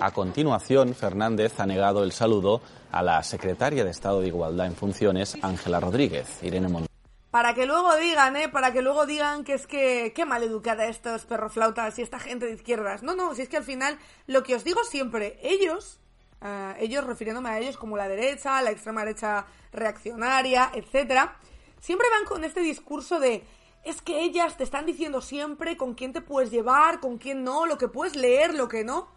A 0.00 0.10
continuación, 0.10 0.92
Fernández 0.96 1.60
ha 1.60 1.66
negado 1.66 2.02
el 2.02 2.10
saludo 2.10 2.62
a 2.90 3.00
la 3.00 3.22
secretaria 3.22 3.84
de 3.84 3.90
Estado 3.90 4.20
de 4.20 4.26
Igualdad 4.26 4.66
en 4.66 4.74
Funciones, 4.74 5.36
Ángela 5.40 5.78
Rodríguez, 5.78 6.42
Irene 6.42 6.66
Montero. 6.66 6.87
Para 7.30 7.54
que 7.54 7.66
luego 7.66 7.94
digan, 7.96 8.36
¿eh? 8.36 8.48
Para 8.48 8.72
que 8.72 8.80
luego 8.80 9.04
digan 9.04 9.44
que 9.44 9.54
es 9.54 9.66
que 9.66 10.12
qué 10.14 10.24
maleducada 10.24 10.86
estos 10.86 11.26
perroflautas 11.26 11.98
y 11.98 12.02
esta 12.02 12.18
gente 12.18 12.46
de 12.46 12.52
izquierdas. 12.52 13.02
No, 13.02 13.14
no, 13.14 13.34
si 13.34 13.42
es 13.42 13.48
que 13.48 13.58
al 13.58 13.64
final 13.64 13.98
lo 14.26 14.42
que 14.42 14.54
os 14.54 14.64
digo 14.64 14.82
siempre, 14.84 15.38
ellos, 15.42 16.00
ah, 16.40 16.74
ellos 16.78 17.04
refiriéndome 17.04 17.50
a 17.50 17.58
ellos 17.58 17.76
como 17.76 17.98
la 17.98 18.08
derecha, 18.08 18.62
la 18.62 18.70
extrema 18.70 19.04
derecha 19.04 19.46
reaccionaria, 19.72 20.70
etcétera, 20.74 21.36
siempre 21.80 22.08
van 22.10 22.24
con 22.24 22.44
este 22.44 22.60
discurso 22.60 23.20
de 23.20 23.44
es 23.84 24.02
que 24.02 24.22
ellas 24.22 24.56
te 24.56 24.64
están 24.64 24.86
diciendo 24.86 25.20
siempre 25.20 25.76
con 25.76 25.94
quién 25.94 26.12
te 26.12 26.20
puedes 26.20 26.50
llevar, 26.50 27.00
con 27.00 27.18
quién 27.18 27.44
no, 27.44 27.66
lo 27.66 27.78
que 27.78 27.88
puedes 27.88 28.16
leer, 28.16 28.54
lo 28.54 28.68
que 28.68 28.84
no. 28.84 29.08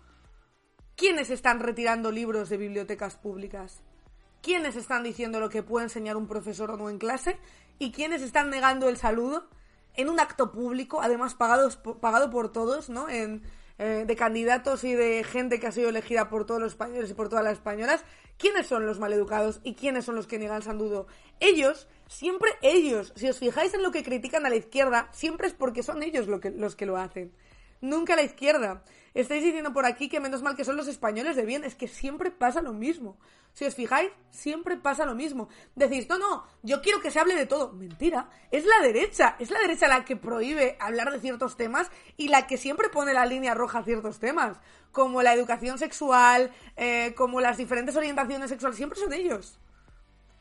¿Quiénes 0.95 1.30
están 1.30 1.60
retirando 1.60 2.12
libros 2.12 2.50
de 2.50 2.58
bibliotecas 2.58 3.15
públicas? 3.15 3.82
¿Quiénes 4.41 4.76
están 4.76 5.04
diciendo 5.04 5.39
lo 5.39 5.50
que 5.50 5.63
puede 5.63 5.86
enseñar 5.86 6.17
un 6.17 6.28
profesor 6.28 6.71
o 6.71 6.78
no 6.78 6.89
en 6.89 7.00
clase? 7.00 7.38
¿Y 7.82 7.91
quiénes 7.91 8.22
están 8.22 8.52
negando 8.52 8.89
el 8.89 8.98
saludo 8.98 9.48
en 9.96 10.08
un 10.08 10.20
acto 10.20 10.52
público, 10.52 11.02
además 11.02 11.34
pagados, 11.34 11.78
pagado 11.78 12.30
por 12.30 12.52
todos, 12.52 12.91
¿no? 12.91 13.10
Eh, 13.10 13.39
de 13.80 14.15
candidatos 14.15 14.84
y 14.84 14.94
de 14.94 15.24
gente 15.24 15.60
que 15.60 15.65
ha 15.65 15.72
sido 15.72 15.89
elegida 15.89 16.30
por 16.30 16.46
todos 16.46 16.62
los 16.62 16.74
españoles 16.74 17.10
y 17.10 17.15
por 17.15 17.30
todas 17.30 17.44
las 17.44 17.54
españolas. 17.54 18.06
¿Quiénes 18.38 18.67
son 18.67 18.86
los 18.86 19.00
maleducados 19.00 19.62
y 19.63 19.74
quiénes 19.74 20.06
son 20.06 20.13
los 20.13 20.28
que 20.28 20.38
niegan 20.38 20.58
el 20.58 20.63
saludo? 20.63 21.08
Ellos, 21.39 21.88
siempre 22.08 22.52
ellos. 22.62 23.13
Si 23.15 23.28
os 23.28 23.39
fijáis 23.39 23.74
en 23.74 23.82
lo 23.82 23.89
que 23.89 24.04
critican 24.04 24.46
a 24.46 24.50
la 24.50 24.58
izquierda, 24.58 25.10
siempre 25.12 25.48
es 25.48 25.54
porque 25.54 25.82
son 25.82 26.04
ellos 26.04 26.28
lo 26.28 26.39
que, 26.39 26.52
los 26.52 26.76
que 26.76 26.86
lo 26.86 26.98
hacen 26.98 27.34
nunca 27.82 28.15
la 28.15 28.24
izquierda. 28.24 28.84
Estáis 29.13 29.43
diciendo 29.43 29.74
por 29.74 29.86
aquí 29.86 30.08
que 30.08 30.21
menos 30.21 30.41
mal 30.41 30.56
que 30.56 30.63
son 30.63 30.78
los 30.78 30.88
españoles 30.88 31.36
de 31.36 31.45
bien, 31.45 31.65
es 31.65 31.76
que 31.76 31.88
siempre 31.88 32.32
pasa 32.32 32.62
lo 32.62 32.71
mismo. 32.71 33.17
Si 33.54 33.65
os 33.65 33.76
fijáis, 33.76 34.10
siempre 34.30 34.78
pasa 34.78 35.06
lo 35.06 35.15
mismo. 35.15 35.50
Decís, 35.76 36.08
no, 36.08 36.17
no, 36.17 36.45
yo 36.63 36.82
quiero 36.82 37.02
que 37.02 37.12
se 37.12 37.19
hable 37.19 37.36
de 37.36 37.45
todo. 37.45 37.74
Mentira, 37.74 38.30
es 38.52 38.65
la 38.65 38.80
derecha, 38.82 39.36
es 39.39 39.52
la 39.52 39.60
derecha 39.60 39.89
la 39.89 40.06
que 40.06 40.15
prohíbe 40.15 40.78
hablar 40.80 41.12
de 41.12 41.19
ciertos 41.19 41.58
temas 41.58 41.91
y 42.15 42.30
la 42.30 42.47
que 42.47 42.58
siempre 42.58 42.88
pone 42.88 43.13
la 43.13 43.26
línea 43.26 43.54
roja 43.54 43.80
a 43.80 43.84
ciertos 43.84 44.19
temas, 44.19 44.58
como 44.93 45.21
la 45.21 45.34
educación 45.34 45.78
sexual, 45.78 46.52
eh, 46.78 47.13
como 47.17 47.41
las 47.41 47.58
diferentes 47.58 47.97
orientaciones 47.97 48.50
sexuales, 48.50 48.78
siempre 48.78 49.00
son 49.00 49.12
ellos. 49.12 49.60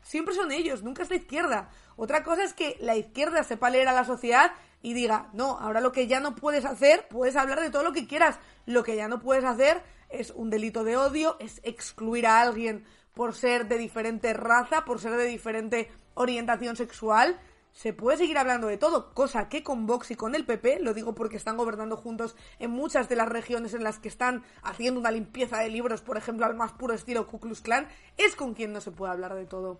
Siempre 0.01 0.33
son 0.33 0.51
ellos, 0.51 0.81
nunca 0.81 1.03
es 1.03 1.09
la 1.09 1.17
izquierda. 1.17 1.69
Otra 1.97 2.23
cosa 2.23 2.43
es 2.43 2.53
que 2.53 2.77
la 2.79 2.95
izquierda 2.95 3.43
sepa 3.43 3.69
leer 3.69 3.89
a 3.89 3.93
la 3.93 4.05
sociedad 4.05 4.53
y 4.81 4.93
diga, 4.93 5.29
no, 5.33 5.59
ahora 5.59 5.81
lo 5.81 5.91
que 5.91 6.07
ya 6.07 6.19
no 6.19 6.35
puedes 6.35 6.65
hacer, 6.65 7.07
puedes 7.09 7.35
hablar 7.35 7.59
de 7.59 7.69
todo 7.69 7.83
lo 7.83 7.93
que 7.93 8.07
quieras. 8.07 8.39
Lo 8.65 8.83
que 8.83 8.95
ya 8.95 9.07
no 9.07 9.19
puedes 9.19 9.43
hacer 9.43 9.83
es 10.09 10.31
un 10.31 10.49
delito 10.49 10.83
de 10.83 10.97
odio, 10.97 11.37
es 11.39 11.61
excluir 11.63 12.25
a 12.27 12.41
alguien 12.41 12.85
por 13.13 13.35
ser 13.35 13.67
de 13.67 13.77
diferente 13.77 14.33
raza, 14.33 14.85
por 14.85 14.99
ser 14.99 15.15
de 15.17 15.25
diferente 15.25 15.91
orientación 16.13 16.75
sexual. 16.75 17.39
Se 17.71 17.93
puede 17.93 18.17
seguir 18.17 18.37
hablando 18.37 18.67
de 18.67 18.77
todo, 18.77 19.13
cosa 19.13 19.47
que 19.47 19.63
con 19.63 19.85
Vox 19.85 20.11
y 20.11 20.15
con 20.15 20.35
el 20.35 20.45
PP, 20.45 20.79
lo 20.81 20.93
digo 20.93 21.15
porque 21.15 21.37
están 21.37 21.55
gobernando 21.55 21.95
juntos 21.95 22.35
en 22.59 22.71
muchas 22.71 23.07
de 23.07 23.15
las 23.15 23.29
regiones 23.29 23.73
en 23.73 23.83
las 23.83 23.97
que 23.97 24.09
están 24.09 24.43
haciendo 24.61 24.99
una 24.99 25.11
limpieza 25.11 25.59
de 25.59 25.69
libros, 25.69 26.01
por 26.01 26.17
ejemplo, 26.17 26.45
al 26.45 26.55
más 26.55 26.73
puro 26.73 26.93
estilo 26.93 27.27
Ku 27.27 27.39
Klux 27.39 27.61
Klan, 27.61 27.87
es 28.17 28.35
con 28.35 28.55
quien 28.55 28.73
no 28.73 28.81
se 28.81 28.91
puede 28.91 29.13
hablar 29.13 29.35
de 29.35 29.45
todo. 29.45 29.79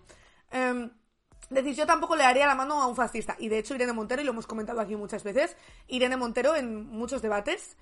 Em, 0.52 0.92
Decís, 1.50 1.76
yo 1.76 1.86
tampoco 1.86 2.16
le 2.16 2.24
daría 2.24 2.48
la 2.48 2.56
mano 2.56 2.82
a 2.82 2.88
un 2.88 2.96
fascista. 2.96 3.36
Y 3.40 3.50
de 3.50 3.60
hecho, 3.60 3.76
Irene 3.76 3.94
Montero, 3.94 4.22
y 4.22 4.26
lo 4.26 4.32
hemos 4.32 4.48
comentado 4.48 4.80
aquí 4.80 4.96
muchas 4.96 5.24
veces, 5.24 5.58
Irene 5.88 6.16
Montero 6.16 6.56
en 6.56 6.88
muchos 6.88 7.22
debates 7.22 7.76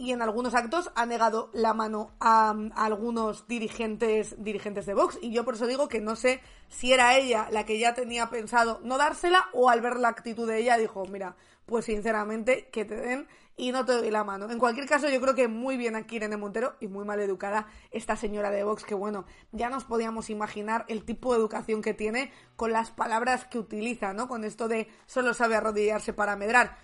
y 0.00 0.12
en 0.12 0.22
algunos 0.22 0.54
actos 0.54 0.90
ha 0.94 1.04
negado 1.04 1.50
la 1.52 1.74
mano 1.74 2.12
a, 2.20 2.54
a 2.74 2.84
algunos 2.84 3.46
dirigentes, 3.46 4.34
dirigentes 4.42 4.86
de 4.86 4.94
Vox. 4.94 5.18
Y 5.20 5.30
yo 5.30 5.44
por 5.44 5.54
eso 5.54 5.66
digo 5.66 5.88
que 5.88 6.00
no 6.00 6.16
sé 6.16 6.40
si 6.68 6.92
era 6.92 7.16
ella 7.18 7.48
la 7.50 7.66
que 7.66 7.78
ya 7.78 7.92
tenía 7.92 8.30
pensado 8.30 8.80
no 8.82 8.96
dársela 8.96 9.50
o 9.52 9.68
al 9.68 9.82
ver 9.82 9.96
la 9.96 10.08
actitud 10.08 10.48
de 10.48 10.58
ella 10.58 10.78
dijo, 10.78 11.04
mira, 11.04 11.36
pues 11.70 11.86
sinceramente 11.86 12.68
que 12.70 12.84
te 12.84 12.96
den 12.96 13.26
y 13.56 13.72
no 13.72 13.84
te 13.86 13.92
doy 13.92 14.10
la 14.10 14.24
mano. 14.24 14.50
En 14.50 14.58
cualquier 14.58 14.86
caso, 14.86 15.08
yo 15.08 15.20
creo 15.20 15.34
que 15.34 15.46
muy 15.48 15.76
bien 15.76 15.94
aquí 15.96 16.16
Irene 16.16 16.36
Montero 16.36 16.74
y 16.80 16.88
muy 16.88 17.04
mal 17.04 17.20
educada 17.20 17.66
esta 17.90 18.16
señora 18.16 18.50
de 18.50 18.64
Vox, 18.64 18.84
que 18.84 18.94
bueno, 18.94 19.24
ya 19.52 19.70
nos 19.70 19.84
podíamos 19.84 20.28
imaginar 20.30 20.84
el 20.88 21.04
tipo 21.04 21.32
de 21.32 21.38
educación 21.38 21.80
que 21.80 21.94
tiene 21.94 22.32
con 22.56 22.72
las 22.72 22.90
palabras 22.90 23.44
que 23.46 23.58
utiliza, 23.58 24.12
¿no? 24.12 24.28
Con 24.28 24.44
esto 24.44 24.66
de 24.68 24.88
solo 25.06 25.32
sabe 25.32 25.54
arrodillarse 25.56 26.12
para 26.12 26.36
medrar. 26.36 26.76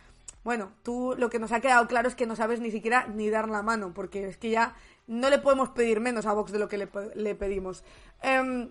Bueno, 0.45 0.71
tú 0.83 1.15
lo 1.19 1.29
que 1.29 1.39
nos 1.41 1.51
ha 1.51 1.61
quedado 1.61 1.89
claro 1.89 2.09
es 2.09 2.15
que 2.15 2.27
no 2.27 2.37
sabes 2.37 2.61
ni 2.61 2.71
siquiera 2.71 3.07
ni 3.09 3.29
dar 3.31 3.49
la 3.49 3.63
mano, 3.63 3.93
porque 3.93 4.29
es 4.29 4.37
que 4.37 4.51
ya 4.51 4.77
no 5.09 5.29
le 5.31 5.39
podemos 5.39 5.71
pedir 5.71 5.99
menos 6.01 6.25
a 6.27 6.33
Vox 6.35 6.53
de 6.53 6.59
lo 6.61 6.69
que 6.69 6.79
le, 6.79 6.87
pe- 6.87 7.11
le 7.15 7.35
pedimos. 7.35 7.83
Em, 8.23 8.69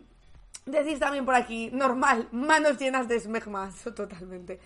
decís 0.66 1.00
también 1.00 1.26
por 1.26 1.36
aquí, 1.36 1.70
normal, 1.74 2.30
manos 2.32 2.78
llenas 2.78 3.08
de 3.08 3.16
esmegmas, 3.18 3.76
totalmente. 3.96 4.60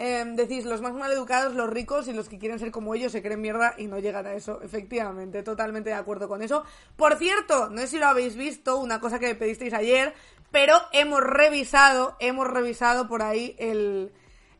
Em, 0.00 0.36
decís, 0.36 0.64
los 0.64 0.80
más 0.80 0.94
mal 0.94 1.10
educados, 1.10 1.56
los 1.56 1.68
ricos 1.68 2.06
y 2.06 2.12
los 2.12 2.28
que 2.28 2.38
quieren 2.38 2.60
ser 2.60 2.70
como 2.70 2.94
ellos 2.94 3.10
se 3.10 3.20
creen 3.20 3.40
mierda 3.40 3.74
y 3.76 3.88
no 3.88 3.98
llegan 3.98 4.26
a 4.26 4.34
eso. 4.34 4.62
Efectivamente, 4.62 5.42
totalmente 5.42 5.90
de 5.90 5.96
acuerdo 5.96 6.28
con 6.28 6.40
eso. 6.40 6.62
Por 6.94 7.16
cierto, 7.16 7.68
no 7.68 7.80
sé 7.80 7.88
si 7.88 7.98
lo 7.98 8.06
habéis 8.06 8.36
visto, 8.36 8.78
una 8.78 9.00
cosa 9.00 9.18
que 9.18 9.26
me 9.26 9.34
pedisteis 9.34 9.74
ayer, 9.74 10.14
pero 10.52 10.76
hemos 10.92 11.20
revisado, 11.20 12.16
hemos 12.20 12.46
revisado 12.46 13.08
por 13.08 13.22
ahí 13.22 13.56
el, 13.58 14.12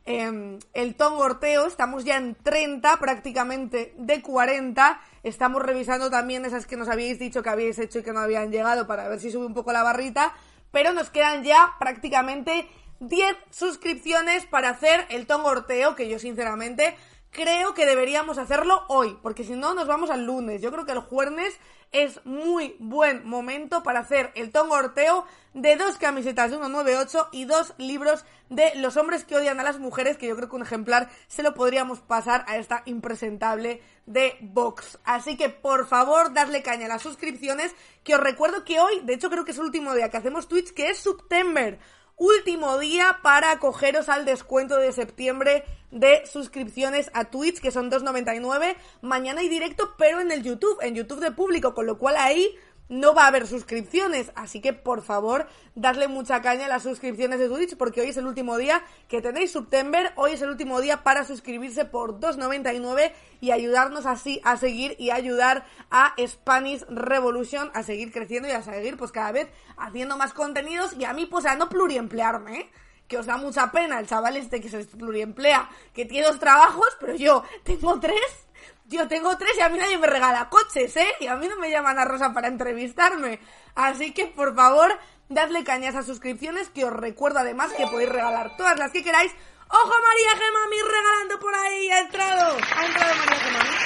em, 0.06 0.58
el 0.74 0.96
tongorteo, 0.96 1.66
estamos 1.66 2.04
ya 2.04 2.16
en 2.16 2.34
30 2.34 2.96
prácticamente 2.96 3.94
de 3.96 4.20
40, 4.20 5.00
estamos 5.22 5.62
revisando 5.62 6.10
también 6.10 6.46
esas 6.46 6.66
que 6.66 6.76
nos 6.76 6.88
habíais 6.88 7.20
dicho 7.20 7.44
que 7.44 7.50
habíais 7.50 7.78
hecho 7.78 8.00
y 8.00 8.02
que 8.02 8.12
no 8.12 8.18
habían 8.18 8.50
llegado 8.50 8.88
para 8.88 9.08
ver 9.08 9.20
si 9.20 9.30
sube 9.30 9.46
un 9.46 9.54
poco 9.54 9.72
la 9.72 9.84
barrita, 9.84 10.34
pero 10.72 10.92
nos 10.92 11.10
quedan 11.10 11.44
ya 11.44 11.76
prácticamente 11.78 12.66
10 13.00 13.36
suscripciones 13.50 14.46
para 14.46 14.70
hacer 14.70 15.06
el 15.10 15.26
tongorteo, 15.26 15.94
que 15.94 16.08
yo 16.08 16.18
sinceramente 16.18 16.96
creo 17.30 17.74
que 17.74 17.86
deberíamos 17.86 18.38
hacerlo 18.38 18.84
hoy, 18.88 19.16
porque 19.22 19.44
si 19.44 19.54
no 19.54 19.74
nos 19.74 19.86
vamos 19.86 20.10
al 20.10 20.24
lunes. 20.24 20.62
Yo 20.62 20.72
creo 20.72 20.84
que 20.84 20.92
el 20.92 21.00
jueves 21.00 21.58
es 21.92 22.24
muy 22.26 22.76
buen 22.78 23.26
momento 23.26 23.82
para 23.82 24.00
hacer 24.00 24.30
el 24.34 24.50
tongorteo 24.50 25.24
de 25.54 25.76
dos 25.76 25.96
camisetas 25.96 26.50
de 26.50 26.56
198 26.56 27.28
y 27.32 27.44
dos 27.46 27.74
libros 27.78 28.24
de 28.50 28.74
Los 28.76 28.96
hombres 28.96 29.24
que 29.24 29.36
odian 29.36 29.60
a 29.60 29.62
las 29.62 29.78
mujeres, 29.78 30.16
que 30.16 30.26
yo 30.26 30.36
creo 30.36 30.48
que 30.48 30.56
un 30.56 30.62
ejemplar 30.62 31.08
se 31.26 31.42
lo 31.42 31.54
podríamos 31.54 32.00
pasar 32.00 32.44
a 32.46 32.56
esta 32.58 32.82
impresentable 32.84 33.82
de 34.06 34.36
Vox. 34.40 34.98
Así 35.04 35.36
que 35.36 35.48
por 35.48 35.86
favor, 35.86 36.32
dadle 36.32 36.62
caña 36.62 36.86
a 36.86 36.88
las 36.88 37.02
suscripciones, 37.02 37.74
que 38.04 38.14
os 38.14 38.20
recuerdo 38.20 38.64
que 38.64 38.80
hoy, 38.80 39.00
de 39.04 39.14
hecho 39.14 39.30
creo 39.30 39.44
que 39.44 39.52
es 39.52 39.58
el 39.58 39.64
último 39.64 39.94
día 39.94 40.10
que 40.10 40.16
hacemos 40.18 40.48
Twitch, 40.48 40.72
que 40.72 40.90
es 40.90 40.98
September 40.98 41.78
último 42.18 42.78
día 42.78 43.18
para 43.22 43.52
acogeros 43.52 44.08
al 44.08 44.24
descuento 44.24 44.76
de 44.76 44.92
septiembre 44.92 45.64
de 45.90 46.26
suscripciones 46.26 47.10
a 47.14 47.26
Twitch, 47.26 47.60
que 47.60 47.70
son 47.70 47.90
2.99. 47.90 48.76
Mañana 49.00 49.40
hay 49.40 49.48
directo, 49.48 49.94
pero 49.96 50.20
en 50.20 50.30
el 50.30 50.42
YouTube, 50.42 50.78
en 50.82 50.94
YouTube 50.94 51.20
de 51.20 51.30
público, 51.30 51.74
con 51.74 51.86
lo 51.86 51.96
cual 51.96 52.16
ahí 52.18 52.54
no 52.88 53.14
va 53.14 53.24
a 53.24 53.26
haber 53.28 53.46
suscripciones. 53.46 54.32
Así 54.34 54.60
que, 54.60 54.72
por 54.72 55.02
favor, 55.02 55.46
dadle 55.74 56.08
mucha 56.08 56.42
caña 56.42 56.66
a 56.66 56.68
las 56.68 56.82
suscripciones 56.82 57.38
de 57.38 57.48
Twitch, 57.48 57.76
porque 57.76 58.00
hoy 58.00 58.08
es 58.08 58.16
el 58.16 58.26
último 58.26 58.56
día 58.56 58.82
que 59.08 59.22
tenéis 59.22 59.52
September. 59.52 60.12
Hoy 60.16 60.32
es 60.32 60.42
el 60.42 60.50
último 60.50 60.80
día 60.80 61.02
para 61.02 61.24
suscribirse 61.24 61.84
por 61.84 62.20
2.99 62.20 63.12
y 63.40 63.50
ayudarnos 63.50 64.06
así 64.06 64.40
a 64.44 64.56
seguir 64.56 64.96
y 64.98 65.10
ayudar 65.10 65.64
a 65.90 66.14
Spanish 66.26 66.84
Revolution 66.88 67.70
a 67.74 67.82
seguir 67.82 68.12
creciendo 68.12 68.48
y 68.48 68.52
a 68.52 68.62
seguir, 68.62 68.96
pues 68.96 69.12
cada 69.12 69.32
vez 69.32 69.48
haciendo 69.76 70.16
más 70.16 70.32
contenidos 70.32 70.94
y 70.94 71.04
a 71.04 71.12
mí, 71.12 71.26
pues 71.26 71.46
a 71.46 71.54
no 71.56 71.68
pluriemplearme, 71.68 72.60
¿eh? 72.60 72.70
que 73.08 73.16
os 73.16 73.26
da 73.26 73.38
mucha 73.38 73.72
pena 73.72 73.98
el 73.98 74.06
chaval 74.06 74.36
este 74.36 74.60
que 74.60 74.68
se 74.68 74.84
pluriemplea, 74.84 75.68
que 75.94 76.04
tiene 76.04 76.26
dos 76.26 76.38
trabajos, 76.38 76.88
pero 77.00 77.16
yo 77.16 77.42
tengo 77.64 77.98
tres. 77.98 78.47
Yo 78.88 79.06
tengo 79.06 79.36
tres 79.36 79.52
y 79.58 79.60
a 79.60 79.68
mí 79.68 79.76
nadie 79.76 79.98
me 79.98 80.06
regala 80.06 80.48
coches, 80.48 80.96
¿eh? 80.96 81.14
Y 81.20 81.26
a 81.26 81.36
mí 81.36 81.46
no 81.46 81.56
me 81.56 81.70
llaman 81.70 81.98
a 81.98 82.06
Rosa 82.06 82.32
para 82.32 82.48
entrevistarme. 82.48 83.38
Así 83.74 84.12
que, 84.12 84.28
por 84.28 84.54
favor, 84.56 84.98
dadle 85.28 85.62
caña 85.62 85.88
a 85.88 85.90
esas 85.90 86.06
suscripciones, 86.06 86.70
que 86.70 86.86
os 86.86 86.92
recuerdo 86.94 87.40
además 87.40 87.70
que 87.74 87.86
podéis 87.86 88.08
regalar 88.08 88.56
todas 88.56 88.78
las 88.78 88.90
que 88.90 89.04
queráis. 89.04 89.30
¡Ojo, 89.68 89.92
María 90.00 90.30
Gemami 90.42 90.76
regalando 90.90 91.38
por 91.38 91.54
ahí! 91.54 91.90
¡Ha 91.90 92.00
entrado! 92.00 92.56
¡Ha 92.76 92.86
entrado 92.86 93.14
María 93.16 93.36
Gemami! 93.36 93.76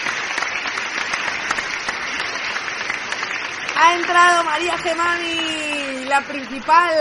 Ha 3.75 3.95
entrado 3.97 4.45
María 4.45 4.79
Gemani, 4.79 6.05
la 6.05 6.21
principal, 6.21 6.95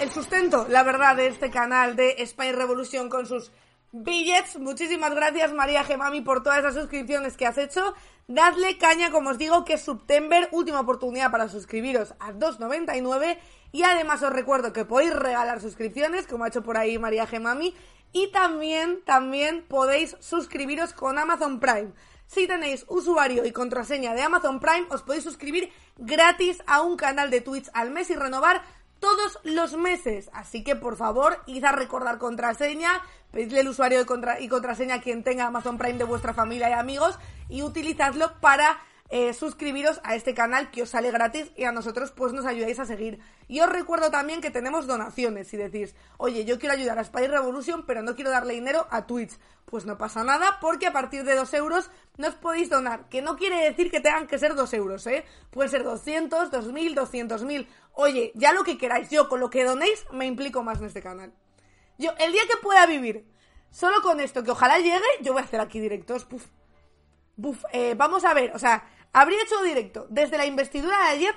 el 0.00 0.10
sustento, 0.10 0.66
la 0.68 0.82
verdad, 0.82 1.14
de 1.14 1.28
este 1.28 1.52
canal 1.52 1.94
de 1.94 2.16
Spy 2.26 2.50
Revolution 2.50 3.08
con 3.08 3.26
sus 3.26 3.52
billets. 3.94 4.58
Muchísimas 4.58 5.14
gracias 5.14 5.52
María 5.52 5.84
Gemami 5.84 6.20
por 6.20 6.42
todas 6.42 6.58
esas 6.58 6.74
suscripciones 6.74 7.36
que 7.36 7.46
has 7.46 7.56
hecho. 7.58 7.94
Dadle 8.26 8.76
caña, 8.78 9.10
como 9.10 9.30
os 9.30 9.38
digo, 9.38 9.64
que 9.64 9.74
es 9.74 9.82
September, 9.82 10.48
última 10.50 10.80
oportunidad 10.80 11.30
para 11.30 11.48
suscribiros 11.48 12.14
a 12.18 12.32
2.99. 12.32 13.38
Y 13.70 13.84
además 13.84 14.22
os 14.22 14.32
recuerdo 14.32 14.72
que 14.72 14.84
podéis 14.84 15.14
regalar 15.14 15.60
suscripciones, 15.60 16.26
como 16.26 16.44
ha 16.44 16.48
hecho 16.48 16.62
por 16.62 16.76
ahí 16.76 16.98
María 16.98 17.26
Gemami. 17.26 17.74
Y 18.12 18.30
también, 18.32 19.02
también 19.04 19.64
podéis 19.68 20.16
suscribiros 20.20 20.92
con 20.92 21.18
Amazon 21.18 21.60
Prime. 21.60 21.92
Si 22.26 22.46
tenéis 22.46 22.84
usuario 22.88 23.44
y 23.44 23.52
contraseña 23.52 24.14
de 24.14 24.22
Amazon 24.22 24.58
Prime, 24.58 24.86
os 24.90 25.02
podéis 25.02 25.24
suscribir 25.24 25.70
gratis 25.98 26.62
a 26.66 26.80
un 26.82 26.96
canal 26.96 27.30
de 27.30 27.40
Twitch 27.40 27.68
al 27.74 27.90
mes 27.90 28.10
y 28.10 28.16
renovar 28.16 28.62
todos 29.04 29.38
los 29.44 29.74
meses. 29.76 30.30
Así 30.32 30.64
que 30.64 30.76
por 30.76 30.96
favor, 30.96 31.38
id 31.44 31.62
a 31.66 31.72
recordar 31.72 32.16
contraseña, 32.16 33.02
pedidle 33.32 33.60
el 33.60 33.68
usuario 33.68 33.98
de 33.98 34.06
contra- 34.06 34.40
y 34.40 34.48
contraseña 34.48 34.94
a 34.94 35.00
quien 35.02 35.22
tenga 35.22 35.44
Amazon 35.44 35.76
Prime 35.76 35.98
de 35.98 36.04
vuestra 36.04 36.32
familia 36.32 36.70
y 36.70 36.72
amigos 36.72 37.18
y 37.50 37.60
utilizadlo 37.62 38.32
para 38.40 38.78
eh, 39.10 39.34
suscribiros 39.34 40.00
a 40.02 40.14
este 40.14 40.34
canal 40.34 40.70
que 40.70 40.82
os 40.82 40.90
sale 40.90 41.10
gratis 41.10 41.52
y 41.56 41.64
a 41.64 41.72
nosotros 41.72 42.10
pues 42.10 42.32
nos 42.32 42.46
ayudáis 42.46 42.78
a 42.78 42.86
seguir. 42.86 43.20
Y 43.48 43.60
os 43.60 43.68
recuerdo 43.68 44.10
también 44.10 44.40
que 44.40 44.50
tenemos 44.50 44.86
donaciones. 44.86 45.48
Si 45.48 45.56
decís, 45.56 45.94
oye, 46.16 46.44
yo 46.44 46.58
quiero 46.58 46.74
ayudar 46.74 46.98
a 46.98 47.04
Spy 47.04 47.26
Revolution, 47.26 47.84
pero 47.86 48.02
no 48.02 48.14
quiero 48.14 48.30
darle 48.30 48.54
dinero 48.54 48.86
a 48.90 49.06
Twitch. 49.06 49.38
Pues 49.66 49.86
no 49.86 49.98
pasa 49.98 50.24
nada, 50.24 50.58
porque 50.60 50.86
a 50.86 50.92
partir 50.92 51.24
de 51.24 51.34
2 51.34 51.52
euros 51.54 51.90
nos 52.16 52.34
podéis 52.34 52.70
donar. 52.70 53.08
Que 53.08 53.22
no 53.22 53.36
quiere 53.36 53.56
decir 53.64 53.90
que 53.90 54.00
tengan 54.00 54.26
que 54.26 54.38
ser 54.38 54.54
2 54.54 54.72
euros, 54.74 55.06
¿eh? 55.06 55.24
Pueden 55.50 55.70
ser 55.70 55.84
200, 55.84 56.50
2000, 56.50 56.96
200.000. 56.96 57.66
Oye, 57.92 58.32
ya 58.34 58.52
lo 58.52 58.64
que 58.64 58.78
queráis. 58.78 59.10
Yo 59.10 59.28
con 59.28 59.40
lo 59.40 59.50
que 59.50 59.64
donéis 59.64 60.04
me 60.12 60.26
implico 60.26 60.62
más 60.62 60.80
en 60.80 60.86
este 60.86 61.02
canal. 61.02 61.32
Yo, 61.98 62.12
el 62.18 62.32
día 62.32 62.42
que 62.48 62.56
pueda 62.62 62.86
vivir 62.86 63.26
solo 63.70 64.02
con 64.02 64.20
esto, 64.20 64.42
que 64.44 64.50
ojalá 64.50 64.78
llegue, 64.78 65.00
yo 65.20 65.32
voy 65.32 65.42
a 65.42 65.44
hacer 65.44 65.60
aquí 65.60 65.80
directos. 65.80 66.24
Puf. 66.24 66.46
Buf, 67.36 67.64
eh, 67.72 67.94
vamos 67.96 68.24
a 68.24 68.32
ver, 68.32 68.52
o 68.54 68.60
sea, 68.60 68.84
habría 69.14 69.42
hecho 69.42 69.62
directo 69.62 70.06
desde 70.10 70.36
la 70.36 70.44
investidura 70.44 70.98
de 70.98 71.08
ayer 71.10 71.34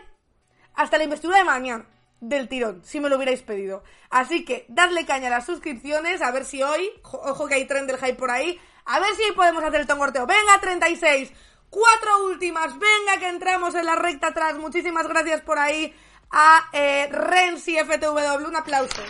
hasta 0.76 0.98
la 0.98 1.06
investidura 1.06 1.38
de 1.38 1.44
mañana 1.46 1.86
del 2.20 2.50
tirón, 2.50 2.82
si 2.84 3.00
me 3.00 3.10
lo 3.10 3.16
hubierais 3.16 3.42
pedido. 3.44 3.84
Así 4.10 4.44
que 4.44 4.66
dadle 4.70 5.06
caña 5.06 5.28
a 5.28 5.32
las 5.32 5.46
suscripciones, 5.46 6.22
a 6.22 6.32
ver 6.32 6.44
si 6.46 6.62
hoy, 6.64 6.90
jo- 7.04 7.22
ojo 7.24 7.48
que 7.48 7.56
hay 7.56 7.66
tren 7.68 7.88
del 7.88 7.98
hype 7.98 8.16
por 8.16 8.32
ahí, 8.32 8.60
a 8.86 9.00
ver 9.00 9.14
si 9.16 9.32
podemos 9.34 9.64
hacer 9.64 9.82
el 9.82 9.88
tongorteo. 9.88 10.26
Venga, 10.26 10.60
36, 10.60 11.32
cuatro 11.70 12.26
últimas, 12.26 12.74
venga 12.80 13.20
que 13.20 13.28
entramos 13.30 13.76
en 13.76 13.86
la 13.86 13.96
recta 13.96 14.28
atrás. 14.28 14.56
Muchísimas 14.58 15.08
gracias 15.08 15.42
por 15.42 15.60
ahí 15.60 15.94
a 16.32 16.68
eh, 16.74 17.08
Renzi 17.12 17.78
FTW, 17.78 18.48
un 18.48 18.56
aplauso. 18.56 19.02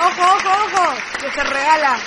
Ojo, 0.00 0.22
ojo, 0.22 0.48
ojo, 0.66 0.94
que 1.20 1.30
se 1.30 1.44
regala. 1.44 1.98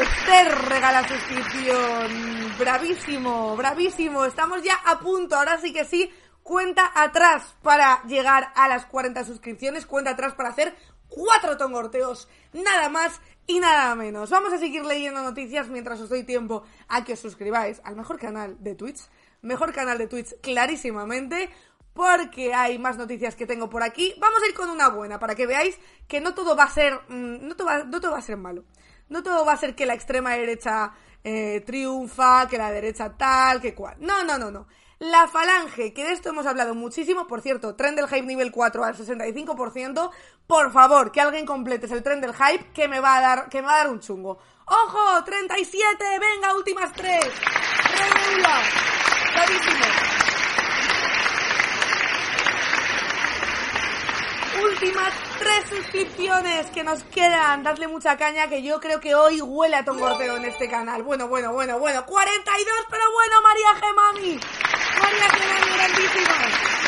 Esther 0.00 0.58
regala 0.68 1.06
suscripción. 1.08 2.33
Bravísimo, 2.58 3.56
bravísimo. 3.56 4.24
Estamos 4.24 4.62
ya 4.62 4.74
a 4.86 4.98
punto. 5.00 5.36
Ahora 5.36 5.58
sí 5.58 5.72
que 5.72 5.84
sí. 5.84 6.10
Cuenta 6.42 6.92
atrás 6.94 7.56
para 7.62 8.02
llegar 8.04 8.52
a 8.54 8.68
las 8.68 8.86
40 8.86 9.24
suscripciones. 9.24 9.86
Cuenta 9.86 10.10
atrás 10.10 10.34
para 10.34 10.50
hacer 10.50 10.74
cuatro 11.08 11.56
tongorteos. 11.56 12.28
Nada 12.52 12.88
más 12.88 13.20
y 13.46 13.58
nada 13.58 13.94
menos. 13.94 14.30
Vamos 14.30 14.52
a 14.52 14.58
seguir 14.58 14.84
leyendo 14.84 15.22
noticias 15.22 15.68
mientras 15.68 16.00
os 16.00 16.08
doy 16.08 16.22
tiempo 16.22 16.62
a 16.88 17.02
que 17.04 17.14
os 17.14 17.20
suscribáis 17.20 17.80
al 17.84 17.96
mejor 17.96 18.18
canal 18.18 18.56
de 18.62 18.74
Twitch. 18.74 19.00
Mejor 19.42 19.72
canal 19.72 19.98
de 19.98 20.06
Twitch 20.06 20.34
clarísimamente. 20.40 21.50
Porque 21.92 22.52
hay 22.54 22.78
más 22.78 22.96
noticias 22.98 23.36
que 23.36 23.46
tengo 23.46 23.70
por 23.70 23.82
aquí. 23.82 24.14
Vamos 24.18 24.42
a 24.42 24.46
ir 24.48 24.54
con 24.54 24.68
una 24.68 24.88
buena 24.88 25.18
para 25.18 25.34
que 25.34 25.46
veáis 25.46 25.78
que 26.08 26.20
no 26.20 26.34
todo 26.34 26.56
va 26.56 26.64
a 26.64 26.70
ser. 26.70 27.00
mm, 27.08 27.46
No 27.48 27.56
todo 27.56 27.66
va, 27.68 27.84
no 27.84 28.00
todo 28.00 28.12
va 28.12 28.18
a 28.18 28.22
ser 28.22 28.36
malo. 28.36 28.64
No 29.08 29.22
todo 29.22 29.44
va 29.44 29.52
a 29.52 29.56
ser 29.56 29.74
que 29.74 29.86
la 29.86 29.94
extrema 29.94 30.32
derecha 30.32 30.92
eh, 31.24 31.62
triunfa, 31.64 32.46
que 32.48 32.58
la 32.58 32.70
derecha 32.70 33.16
tal, 33.16 33.60
que 33.60 33.74
cual. 33.74 33.96
No, 33.98 34.22
no, 34.22 34.38
no, 34.38 34.50
no. 34.50 34.66
La 35.00 35.26
falange, 35.26 35.92
que 35.92 36.04
de 36.04 36.12
esto 36.12 36.28
hemos 36.28 36.46
hablado 36.46 36.74
muchísimo, 36.74 37.26
por 37.26 37.40
cierto, 37.40 37.74
tren 37.74 37.96
del 37.96 38.06
hype 38.06 38.22
nivel 38.22 38.52
4 38.52 38.84
al 38.84 38.96
65%, 38.96 40.10
por 40.46 40.72
favor, 40.72 41.10
que 41.10 41.20
alguien 41.20 41.46
complete 41.46 41.92
el 41.92 42.02
tren 42.02 42.20
del 42.20 42.34
hype 42.34 42.72
que 42.72 42.86
me 42.86 43.00
va 43.00 43.16
a 43.16 43.20
dar, 43.20 43.48
que 43.48 43.60
me 43.60 43.66
va 43.66 43.74
a 43.74 43.78
dar 43.78 43.90
un 43.90 44.00
chungo. 44.00 44.38
¡Ojo! 44.66 45.24
¡37! 45.24 46.20
¡Venga, 46.20 46.54
últimas 46.54 46.92
tres! 46.92 47.26
¡Regula! 47.98 48.62
¡Clarísimo! 49.34 49.84
Últimas 54.62 55.23
tres 55.38 55.64
suscripciones 55.68 56.66
que 56.70 56.84
nos 56.84 57.02
quedan. 57.04 57.62
Dadle 57.62 57.88
mucha 57.88 58.16
caña 58.16 58.48
que 58.48 58.62
yo 58.62 58.80
creo 58.80 59.00
que 59.00 59.14
hoy 59.14 59.40
huele 59.40 59.76
a 59.76 59.84
tongorteo 59.84 60.36
en 60.36 60.44
este 60.44 60.68
canal. 60.68 61.02
Bueno, 61.02 61.28
bueno, 61.28 61.52
bueno, 61.52 61.78
bueno. 61.78 62.04
42, 62.06 62.74
pero 62.90 63.02
bueno, 63.12 63.42
María 63.42 63.74
Gemami. 63.74 64.40
María 65.00 65.28
Gemami, 65.30 65.76
grandísima. 65.76 66.84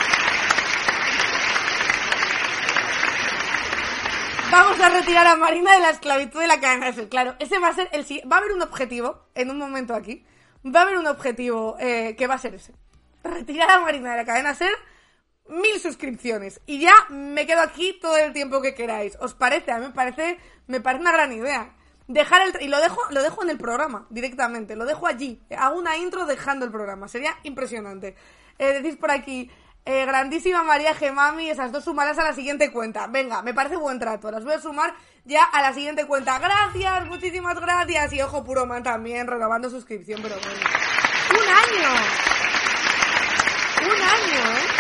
Vamos 4.51 4.81
a 4.81 4.89
retirar 4.89 5.27
a 5.27 5.37
Marina 5.37 5.73
de 5.75 5.81
la 5.81 5.91
esclavitud 5.91 6.41
de 6.41 6.47
la 6.47 6.61
cadena 6.61 6.89
F. 6.89 7.09
Claro, 7.09 7.35
ese 7.39 7.59
va 7.59 7.69
a 7.69 7.75
ser 7.75 7.89
el 7.93 8.07
Va 8.31 8.37
a 8.37 8.39
haber 8.39 8.53
un 8.53 8.63
objetivo 8.63 9.27
en 9.35 9.51
un 9.51 9.59
momento 9.59 9.95
aquí. 9.95 10.25
Va 10.65 10.81
a 10.81 10.83
haber 10.85 10.99
un 10.99 11.07
objetivo 11.07 11.77
eh, 11.81 12.15
que 12.17 12.27
va 12.27 12.35
a 12.35 12.39
ser 12.39 12.55
ese. 12.55 12.73
Retirar 13.25 13.71
a 13.71 13.81
Marina 13.81 14.13
de 14.13 14.17
la 14.19 14.25
cadena 14.25 14.55
SER 14.55 14.73
mil 15.49 15.81
suscripciones 15.81 16.61
y 16.67 16.81
ya 16.81 16.95
me 17.09 17.47
quedo 17.47 17.61
aquí 17.61 17.99
todo 18.01 18.17
el 18.17 18.33
tiempo 18.33 18.61
que 18.61 18.75
queráis. 18.75 19.17
¿Os 19.21 19.35
parece? 19.35 19.73
A 19.73 19.79
mí 19.79 19.87
me 19.87 19.93
parece, 19.93 20.39
me 20.67 20.81
parece 20.81 21.03
una 21.03 21.13
gran 21.13 21.33
idea. 21.33 21.75
Dejar 22.09 22.43
el 22.43 22.63
y 22.63 22.69
lo 22.69 22.81
dejo, 22.81 23.01
lo 23.11 23.23
dejo 23.23 23.43
en 23.43 23.51
el 23.51 23.59
programa 23.59 24.07
directamente, 24.11 24.77
lo 24.77 24.85
dejo 24.85 25.07
allí. 25.07 25.43
Hago 25.57 25.79
una 25.79 25.97
intro 25.97 26.25
dejando 26.25 26.65
el 26.65 26.71
programa, 26.71 27.09
sería 27.09 27.37
impresionante. 27.43 28.15
Eh, 28.59 28.81
decís 28.81 28.97
por 28.97 29.11
aquí, 29.11 29.51
eh, 29.85 30.05
grandísima 30.05 30.63
María 30.63 30.95
Gemami, 30.95 31.51
esas 31.51 31.73
dos 31.73 31.85
sumarás 31.85 32.19
a 32.19 32.25
la 32.25 32.33
siguiente 32.33 32.73
cuenta. 32.73 33.07
Venga, 33.09 33.43
me 33.43 33.55
parece 33.55 33.77
buen 33.77 33.99
trato, 33.99 34.31
las 34.31 34.45
voy 34.45 34.55
a 34.55 34.61
sumar 34.61 34.95
ya 35.25 35.45
a 35.45 35.63
la 35.63 35.73
siguiente 35.73 36.07
cuenta. 36.07 36.39
Gracias, 36.39 37.07
muchísimas 37.07 37.59
gracias. 37.61 38.13
Y 38.13 38.23
ojo, 38.23 38.45
puro 38.45 38.67
man 38.67 38.83
también, 38.83 39.27
renovando 39.27 39.69
suscripción, 39.69 40.21
pero 40.23 40.37
bueno. 40.37 40.61
¡Un 41.31 41.49
año! 41.49 41.91
¡Un 43.83 44.03
año, 44.03 44.59
eh! 44.59 44.76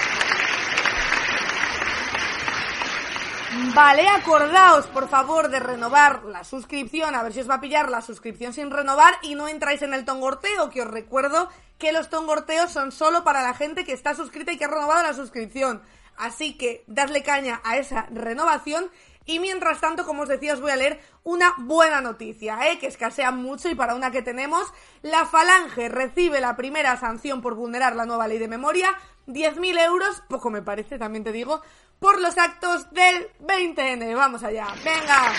Vale, 3.74 4.06
acordaos, 4.08 4.86
por 4.88 5.08
favor, 5.08 5.48
de 5.48 5.60
renovar 5.60 6.24
la 6.24 6.44
suscripción, 6.44 7.14
a 7.14 7.22
ver 7.22 7.32
si 7.32 7.40
os 7.40 7.48
va 7.48 7.54
a 7.54 7.60
pillar 7.60 7.88
la 7.88 8.02
suscripción 8.02 8.52
sin 8.52 8.70
renovar 8.70 9.14
y 9.22 9.34
no 9.34 9.48
entráis 9.48 9.80
en 9.80 9.94
el 9.94 10.04
tongorteo, 10.04 10.68
que 10.68 10.82
os 10.82 10.88
recuerdo 10.88 11.48
que 11.78 11.92
los 11.92 12.10
tongorteos 12.10 12.70
son 12.70 12.92
solo 12.92 13.24
para 13.24 13.42
la 13.42 13.54
gente 13.54 13.84
que 13.84 13.92
está 13.92 14.14
suscrita 14.14 14.52
y 14.52 14.58
que 14.58 14.66
ha 14.66 14.68
renovado 14.68 15.02
la 15.02 15.14
suscripción. 15.14 15.80
Así 16.18 16.58
que 16.58 16.84
dadle 16.86 17.22
caña 17.22 17.62
a 17.64 17.78
esa 17.78 18.06
renovación 18.10 18.90
y 19.26 19.40
mientras 19.40 19.80
tanto, 19.80 20.04
como 20.04 20.22
os 20.22 20.28
decía, 20.28 20.54
os 20.54 20.60
voy 20.60 20.70
a 20.70 20.76
leer 20.76 21.00
una 21.24 21.54
buena 21.58 22.00
noticia, 22.00 22.70
¿eh? 22.70 22.78
que 22.78 22.86
escasea 22.86 23.32
mucho 23.32 23.68
y 23.68 23.74
para 23.74 23.94
una 23.94 24.12
que 24.12 24.22
tenemos, 24.22 24.72
la 25.02 25.26
Falange 25.26 25.88
recibe 25.88 26.40
la 26.40 26.56
primera 26.56 26.96
sanción 26.96 27.42
por 27.42 27.54
vulnerar 27.54 27.96
la 27.96 28.06
nueva 28.06 28.28
ley 28.28 28.38
de 28.38 28.48
memoria, 28.48 28.96
10.000 29.26 29.84
euros, 29.84 30.22
poco 30.28 30.50
me 30.50 30.62
parece, 30.62 30.98
también 30.98 31.24
te 31.24 31.32
digo, 31.32 31.60
por 31.98 32.20
los 32.20 32.36
actos 32.38 32.90
del 32.90 33.28
20N. 33.40 34.14
Vamos 34.14 34.42
allá, 34.42 34.66
venga. 34.84 35.32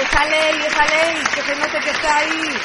Esa 0.00 0.24
ley, 0.24 0.62
esa 0.66 0.86
ley, 0.86 1.24
que 1.34 1.42
se 1.42 1.56
note 1.56 1.80
que 1.80 1.90
está 1.90 2.16
ahí. 2.16 2.56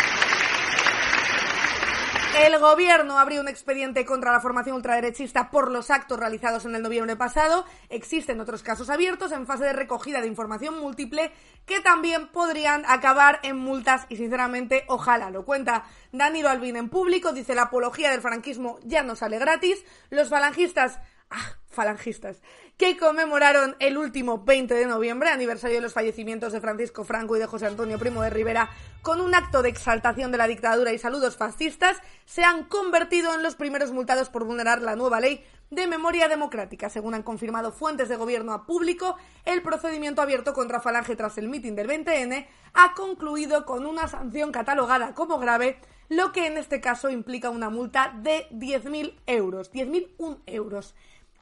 El 2.37 2.59
gobierno 2.59 3.17
abrió 3.17 3.39
un 3.39 3.47
expediente 3.47 4.03
contra 4.03 4.33
la 4.33 4.41
formación 4.41 4.75
ultraderechista 4.75 5.49
por 5.51 5.71
los 5.71 5.89
actos 5.89 6.19
realizados 6.19 6.65
en 6.65 6.75
el 6.75 6.81
noviembre 6.81 7.15
pasado. 7.15 7.65
Existen 7.87 8.41
otros 8.41 8.61
casos 8.61 8.89
abiertos 8.89 9.31
en 9.31 9.47
fase 9.47 9.63
de 9.63 9.71
recogida 9.71 10.19
de 10.19 10.27
información 10.27 10.77
múltiple 10.77 11.31
que 11.65 11.79
también 11.79 12.27
podrían 12.27 12.83
acabar 12.87 13.39
en 13.43 13.55
multas 13.55 14.05
y 14.09 14.17
sinceramente 14.17 14.83
ojalá 14.89 15.29
lo 15.29 15.45
cuenta 15.45 15.85
Danilo 16.11 16.49
Albín 16.49 16.75
en 16.75 16.89
público. 16.89 17.31
Dice 17.31 17.55
la 17.55 17.63
apología 17.63 18.11
del 18.11 18.19
franquismo 18.19 18.79
ya 18.83 19.01
no 19.01 19.15
sale 19.15 19.39
gratis. 19.39 19.85
Los 20.09 20.27
falangistas 20.27 20.99
Ah, 21.29 21.57
falangistas, 21.67 22.41
que 22.77 22.97
conmemoraron 22.97 23.75
el 23.79 23.97
último 23.97 24.43
20 24.43 24.73
de 24.73 24.85
noviembre, 24.85 25.29
aniversario 25.29 25.77
de 25.77 25.81
los 25.81 25.93
fallecimientos 25.93 26.53
de 26.53 26.61
Francisco 26.61 27.03
Franco 27.03 27.35
y 27.35 27.39
de 27.39 27.45
José 27.45 27.67
Antonio 27.67 27.99
Primo 27.99 28.21
de 28.21 28.29
Rivera, 28.29 28.69
con 29.01 29.21
un 29.21 29.35
acto 29.35 29.61
de 29.61 29.69
exaltación 29.69 30.31
de 30.31 30.37
la 30.37 30.47
dictadura 30.47 30.93
y 30.93 30.97
saludos 30.97 31.37
fascistas, 31.37 31.97
se 32.25 32.43
han 32.43 32.63
convertido 32.63 33.33
en 33.35 33.43
los 33.43 33.55
primeros 33.55 33.91
multados 33.91 34.29
por 34.29 34.45
vulnerar 34.45 34.81
la 34.81 34.95
nueva 34.95 35.19
ley 35.19 35.43
de 35.69 35.87
memoria 35.87 36.27
democrática. 36.27 36.89
Según 36.89 37.13
han 37.13 37.23
confirmado 37.23 37.71
fuentes 37.71 38.09
de 38.09 38.15
gobierno 38.15 38.53
a 38.53 38.65
público, 38.65 39.17
el 39.45 39.61
procedimiento 39.61 40.21
abierto 40.21 40.53
contra 40.53 40.79
Falange 40.79 41.15
tras 41.15 41.37
el 41.37 41.49
mitin 41.49 41.75
del 41.75 41.89
20N 41.89 42.47
ha 42.73 42.93
concluido 42.93 43.65
con 43.65 43.85
una 43.85 44.07
sanción 44.07 44.51
catalogada 44.51 45.13
como 45.13 45.39
grave, 45.39 45.79
lo 46.07 46.31
que 46.31 46.47
en 46.47 46.57
este 46.57 46.81
caso 46.81 47.09
implica 47.09 47.49
una 47.49 47.69
multa 47.69 48.13
de 48.21 48.47
10.000 48.51 49.21
euros. 49.25 49.71
10.001 49.71 50.41
euros. 50.45 50.95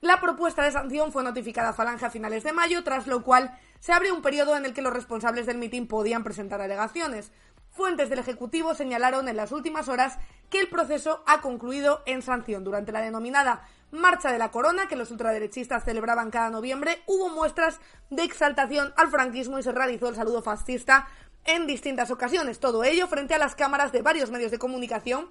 La 0.04 0.20
propuesta 0.20 0.64
de 0.64 0.72
sanción 0.74 1.14
fue 1.14 1.24
notificada 1.24 1.70
a 1.70 1.74
Falange 1.74 2.06
a 2.06 2.10
finales 2.10 2.44
de 2.44 2.52
mayo, 2.52 2.84
tras 2.84 3.08
lo 3.08 3.24
cual 3.24 3.58
se 3.80 3.94
abrió 3.94 4.14
un 4.14 4.22
periodo 4.22 4.58
en 4.58 4.66
el 4.66 4.74
que 4.74 4.82
los 4.82 4.92
responsables 4.92 5.46
del 5.46 5.58
mitin 5.58 5.88
podían 5.88 6.26
presentar 6.26 6.60
alegaciones. 6.60 7.32
Fuentes 7.72 8.10
del 8.10 8.20
Ejecutivo 8.20 8.76
señalaron 8.76 9.30
en 9.30 9.38
las 9.38 9.54
últimas 9.54 9.88
horas 9.88 10.20
que 10.50 10.60
el 10.60 10.68
proceso 10.68 11.24
ha 11.26 11.40
concluido 11.40 12.04
en 12.06 12.22
sanción. 12.22 12.66
Durante 12.66 12.92
la 12.92 13.00
denominada 13.00 13.66
Marcha 13.92 14.30
de 14.30 14.40
la 14.40 14.52
Corona, 14.52 14.90
que 14.90 14.98
los 14.98 15.10
ultraderechistas 15.10 15.86
celebraban 15.86 16.32
cada 16.32 16.50
noviembre, 16.50 17.02
hubo 17.06 17.30
muestras 17.30 17.80
de 18.10 18.26
exaltación 18.26 18.94
al 18.98 19.08
franquismo 19.08 19.58
y 19.58 19.64
se 19.64 19.72
realizó 19.72 20.10
el 20.10 20.16
saludo 20.16 20.42
fascista 20.42 21.08
en 21.46 21.66
distintas 21.66 22.12
ocasiones. 22.12 22.60
Todo 22.60 22.84
ello 22.84 23.08
frente 23.08 23.36
a 23.36 23.38
las 23.38 23.56
cámaras 23.56 23.94
de 23.94 24.02
varios 24.02 24.32
medios 24.32 24.52
de 24.52 24.60
comunicación 24.60 25.30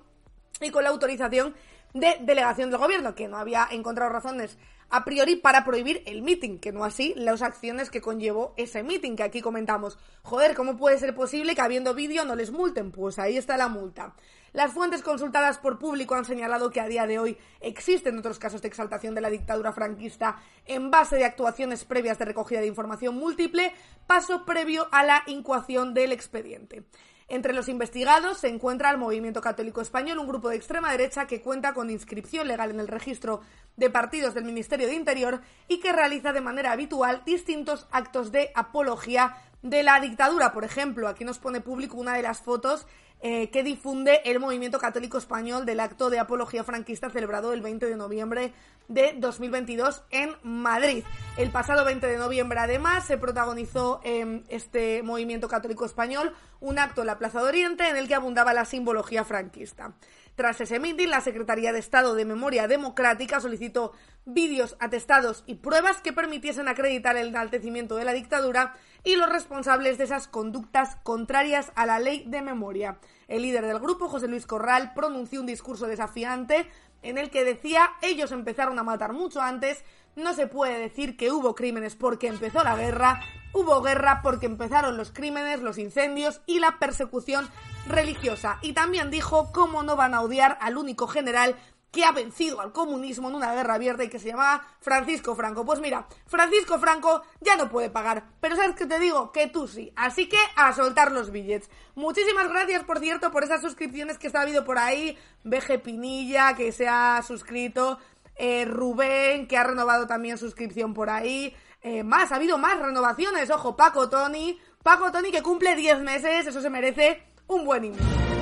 y 0.62 0.70
con 0.70 0.84
la 0.84 0.90
autorización 0.90 1.54
de 1.94 2.16
delegación 2.20 2.70
del 2.70 2.80
gobierno, 2.80 3.14
que 3.14 3.28
no 3.28 3.36
había 3.36 3.68
encontrado 3.70 4.12
razones 4.12 4.58
a 4.92 5.04
priori 5.04 5.36
para 5.36 5.64
prohibir 5.64 6.02
el 6.04 6.20
meeting, 6.20 6.58
que 6.58 6.70
no 6.70 6.84
así 6.84 7.14
las 7.16 7.40
acciones 7.40 7.88
que 7.88 8.02
conllevó 8.02 8.52
ese 8.58 8.82
meeting 8.82 9.16
que 9.16 9.22
aquí 9.22 9.40
comentamos. 9.40 9.98
Joder, 10.22 10.54
¿cómo 10.54 10.76
puede 10.76 10.98
ser 10.98 11.14
posible 11.14 11.54
que 11.54 11.62
habiendo 11.62 11.94
vídeo 11.94 12.26
no 12.26 12.36
les 12.36 12.50
multen? 12.50 12.92
Pues 12.92 13.18
ahí 13.18 13.38
está 13.38 13.56
la 13.56 13.68
multa. 13.68 14.14
Las 14.52 14.72
fuentes 14.72 15.00
consultadas 15.00 15.56
por 15.56 15.78
público 15.78 16.14
han 16.14 16.26
señalado 16.26 16.70
que 16.70 16.82
a 16.82 16.88
día 16.88 17.06
de 17.06 17.18
hoy 17.18 17.38
existen 17.60 18.18
otros 18.18 18.38
casos 18.38 18.60
de 18.60 18.68
exaltación 18.68 19.14
de 19.14 19.22
la 19.22 19.30
dictadura 19.30 19.72
franquista 19.72 20.36
en 20.66 20.90
base 20.90 21.16
de 21.16 21.24
actuaciones 21.24 21.86
previas 21.86 22.18
de 22.18 22.26
recogida 22.26 22.60
de 22.60 22.66
información 22.66 23.16
múltiple, 23.16 23.72
paso 24.06 24.44
previo 24.44 24.88
a 24.92 25.04
la 25.04 25.22
incoación 25.26 25.94
del 25.94 26.12
expediente. 26.12 26.84
Entre 27.32 27.54
los 27.54 27.70
investigados 27.70 28.36
se 28.36 28.48
encuentra 28.48 28.90
el 28.90 28.98
Movimiento 28.98 29.40
Católico 29.40 29.80
Español, 29.80 30.18
un 30.18 30.28
grupo 30.28 30.50
de 30.50 30.56
extrema 30.56 30.92
derecha 30.92 31.26
que 31.26 31.40
cuenta 31.40 31.72
con 31.72 31.88
inscripción 31.88 32.46
legal 32.46 32.70
en 32.70 32.78
el 32.78 32.88
registro 32.88 33.40
de 33.74 33.88
partidos 33.88 34.34
del 34.34 34.44
Ministerio 34.44 34.86
de 34.86 34.92
Interior 34.92 35.40
y 35.66 35.80
que 35.80 35.94
realiza 35.94 36.34
de 36.34 36.42
manera 36.42 36.72
habitual 36.72 37.22
distintos 37.24 37.88
actos 37.90 38.32
de 38.32 38.52
apología 38.54 39.34
de 39.62 39.82
la 39.82 39.98
dictadura. 39.98 40.52
Por 40.52 40.64
ejemplo, 40.64 41.08
aquí 41.08 41.24
nos 41.24 41.38
pone 41.38 41.62
público 41.62 41.96
una 41.96 42.12
de 42.12 42.20
las 42.20 42.42
fotos 42.42 42.86
eh, 43.24 43.50
que 43.50 43.62
difunde 43.62 44.20
el 44.24 44.40
movimiento 44.40 44.80
católico 44.80 45.16
español 45.16 45.64
del 45.64 45.78
acto 45.78 46.10
de 46.10 46.18
apología 46.18 46.64
franquista 46.64 47.08
celebrado 47.08 47.52
el 47.52 47.62
20 47.62 47.86
de 47.86 47.96
noviembre 47.96 48.52
de 48.88 49.14
2022 49.16 50.02
en 50.10 50.34
Madrid. 50.42 51.04
El 51.36 51.50
pasado 51.50 51.84
20 51.84 52.06
de 52.06 52.18
noviembre, 52.18 52.58
además, 52.58 53.06
se 53.06 53.18
protagonizó 53.18 54.00
en 54.02 54.44
este 54.48 55.02
movimiento 55.04 55.48
católico 55.48 55.84
español 55.84 56.34
un 56.60 56.78
acto 56.78 57.02
en 57.02 57.06
la 57.06 57.18
Plaza 57.18 57.40
de 57.40 57.48
Oriente 57.48 57.88
en 57.88 57.96
el 57.96 58.08
que 58.08 58.14
abundaba 58.14 58.54
la 58.54 58.64
simbología 58.64 59.24
franquista. 59.24 59.94
Tras 60.34 60.60
ese 60.60 60.80
mitin, 60.80 61.10
la 61.10 61.20
Secretaría 61.20 61.72
de 61.72 61.78
Estado 61.78 62.14
de 62.14 62.24
Memoria 62.24 62.66
Democrática 62.66 63.40
solicitó 63.40 63.92
vídeos, 64.24 64.76
atestados 64.80 65.44
y 65.46 65.56
pruebas 65.56 66.00
que 66.00 66.12
permitiesen 66.12 66.68
acreditar 66.68 67.16
el 67.16 67.28
enaltecimiento 67.28 67.96
de 67.96 68.04
la 68.04 68.12
dictadura 68.12 68.74
y 69.04 69.16
los 69.16 69.28
responsables 69.28 69.98
de 69.98 70.04
esas 70.04 70.28
conductas 70.28 70.96
contrarias 71.02 71.72
a 71.74 71.86
la 71.86 71.98
ley 71.98 72.24
de 72.26 72.40
memoria. 72.40 72.98
El 73.28 73.42
líder 73.42 73.66
del 73.66 73.78
grupo, 73.78 74.08
José 74.08 74.28
Luis 74.28 74.46
Corral, 74.46 74.92
pronunció 74.94 75.40
un 75.40 75.46
discurso 75.46 75.86
desafiante 75.86 76.68
en 77.02 77.18
el 77.18 77.30
que 77.30 77.44
decía 77.44 77.90
ellos 78.00 78.32
empezaron 78.32 78.78
a 78.78 78.84
matar 78.84 79.12
mucho 79.12 79.40
antes, 79.40 79.84
no 80.14 80.34
se 80.34 80.46
puede 80.46 80.78
decir 80.78 81.16
que 81.16 81.32
hubo 81.32 81.54
crímenes 81.54 81.96
porque 81.96 82.28
empezó 82.28 82.62
la 82.62 82.76
guerra, 82.76 83.20
hubo 83.52 83.82
guerra 83.82 84.20
porque 84.22 84.46
empezaron 84.46 84.96
los 84.96 85.10
crímenes, 85.10 85.60
los 85.60 85.78
incendios 85.78 86.42
y 86.46 86.60
la 86.60 86.78
persecución 86.78 87.48
religiosa. 87.86 88.58
Y 88.62 88.72
también 88.72 89.10
dijo 89.10 89.50
cómo 89.52 89.82
no 89.82 89.96
van 89.96 90.14
a 90.14 90.20
odiar 90.20 90.58
al 90.60 90.76
único 90.76 91.06
general 91.06 91.56
que 91.92 92.04
ha 92.04 92.10
vencido 92.10 92.60
al 92.60 92.72
comunismo 92.72 93.28
en 93.28 93.34
una 93.34 93.52
guerra 93.54 93.74
abierta 93.74 94.02
y 94.02 94.08
que 94.08 94.18
se 94.18 94.28
llamaba 94.28 94.66
Francisco 94.80 95.36
Franco. 95.36 95.64
Pues 95.64 95.78
mira, 95.78 96.06
Francisco 96.26 96.78
Franco 96.78 97.22
ya 97.40 97.56
no 97.56 97.68
puede 97.68 97.90
pagar, 97.90 98.24
pero 98.40 98.56
¿sabes 98.56 98.74
qué 98.74 98.86
te 98.86 98.98
digo? 98.98 99.30
Que 99.30 99.46
tú 99.46 99.68
sí. 99.68 99.92
Así 99.94 100.26
que 100.28 100.38
a 100.56 100.72
soltar 100.72 101.12
los 101.12 101.30
billets. 101.30 101.68
Muchísimas 101.94 102.48
gracias, 102.48 102.82
por 102.82 102.98
cierto, 102.98 103.30
por 103.30 103.44
esas 103.44 103.60
suscripciones 103.60 104.18
que 104.18 104.26
está 104.26 104.40
habido 104.40 104.64
por 104.64 104.78
ahí. 104.78 105.18
BG 105.44 105.82
Pinilla, 105.82 106.56
que 106.56 106.72
se 106.72 106.88
ha 106.88 107.22
suscrito. 107.22 107.98
Eh, 108.36 108.64
Rubén, 108.64 109.46
que 109.46 109.58
ha 109.58 109.64
renovado 109.64 110.06
también 110.06 110.38
suscripción 110.38 110.94
por 110.94 111.10
ahí. 111.10 111.54
Eh, 111.82 112.02
más, 112.02 112.32
ha 112.32 112.36
habido 112.36 112.56
más 112.56 112.78
renovaciones. 112.78 113.50
Ojo, 113.50 113.76
Paco 113.76 114.08
Tony. 114.08 114.58
Paco 114.82 115.12
Tony 115.12 115.30
que 115.30 115.42
cumple 115.42 115.76
10 115.76 116.00
meses, 116.00 116.46
eso 116.46 116.60
se 116.60 116.70
merece 116.70 117.22
un 117.46 117.64
buen 117.64 117.84
inicio. 117.84 118.41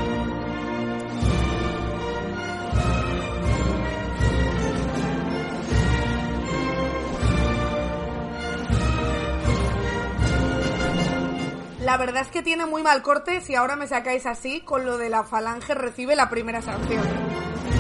Verdad 12.01 12.23
es 12.23 12.29
que 12.29 12.43
tiene 12.43 12.65
muy 12.65 12.83
mal 12.83 13.03
corte 13.03 13.43
si 13.43 13.55
ahora 13.55 13.77
me 13.77 13.87
sacáis 13.87 14.25
así 14.25 14.63
con 14.63 14.87
lo 14.87 14.97
de 14.97 15.11
la 15.11 15.23
falange 15.23 15.75
recibe 15.75 16.17
la 16.17 16.31
primera 16.31 16.63
sanción. 16.63 17.05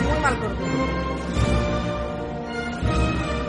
Muy 0.04 0.20
mal 0.20 0.38
corte. 0.38 0.62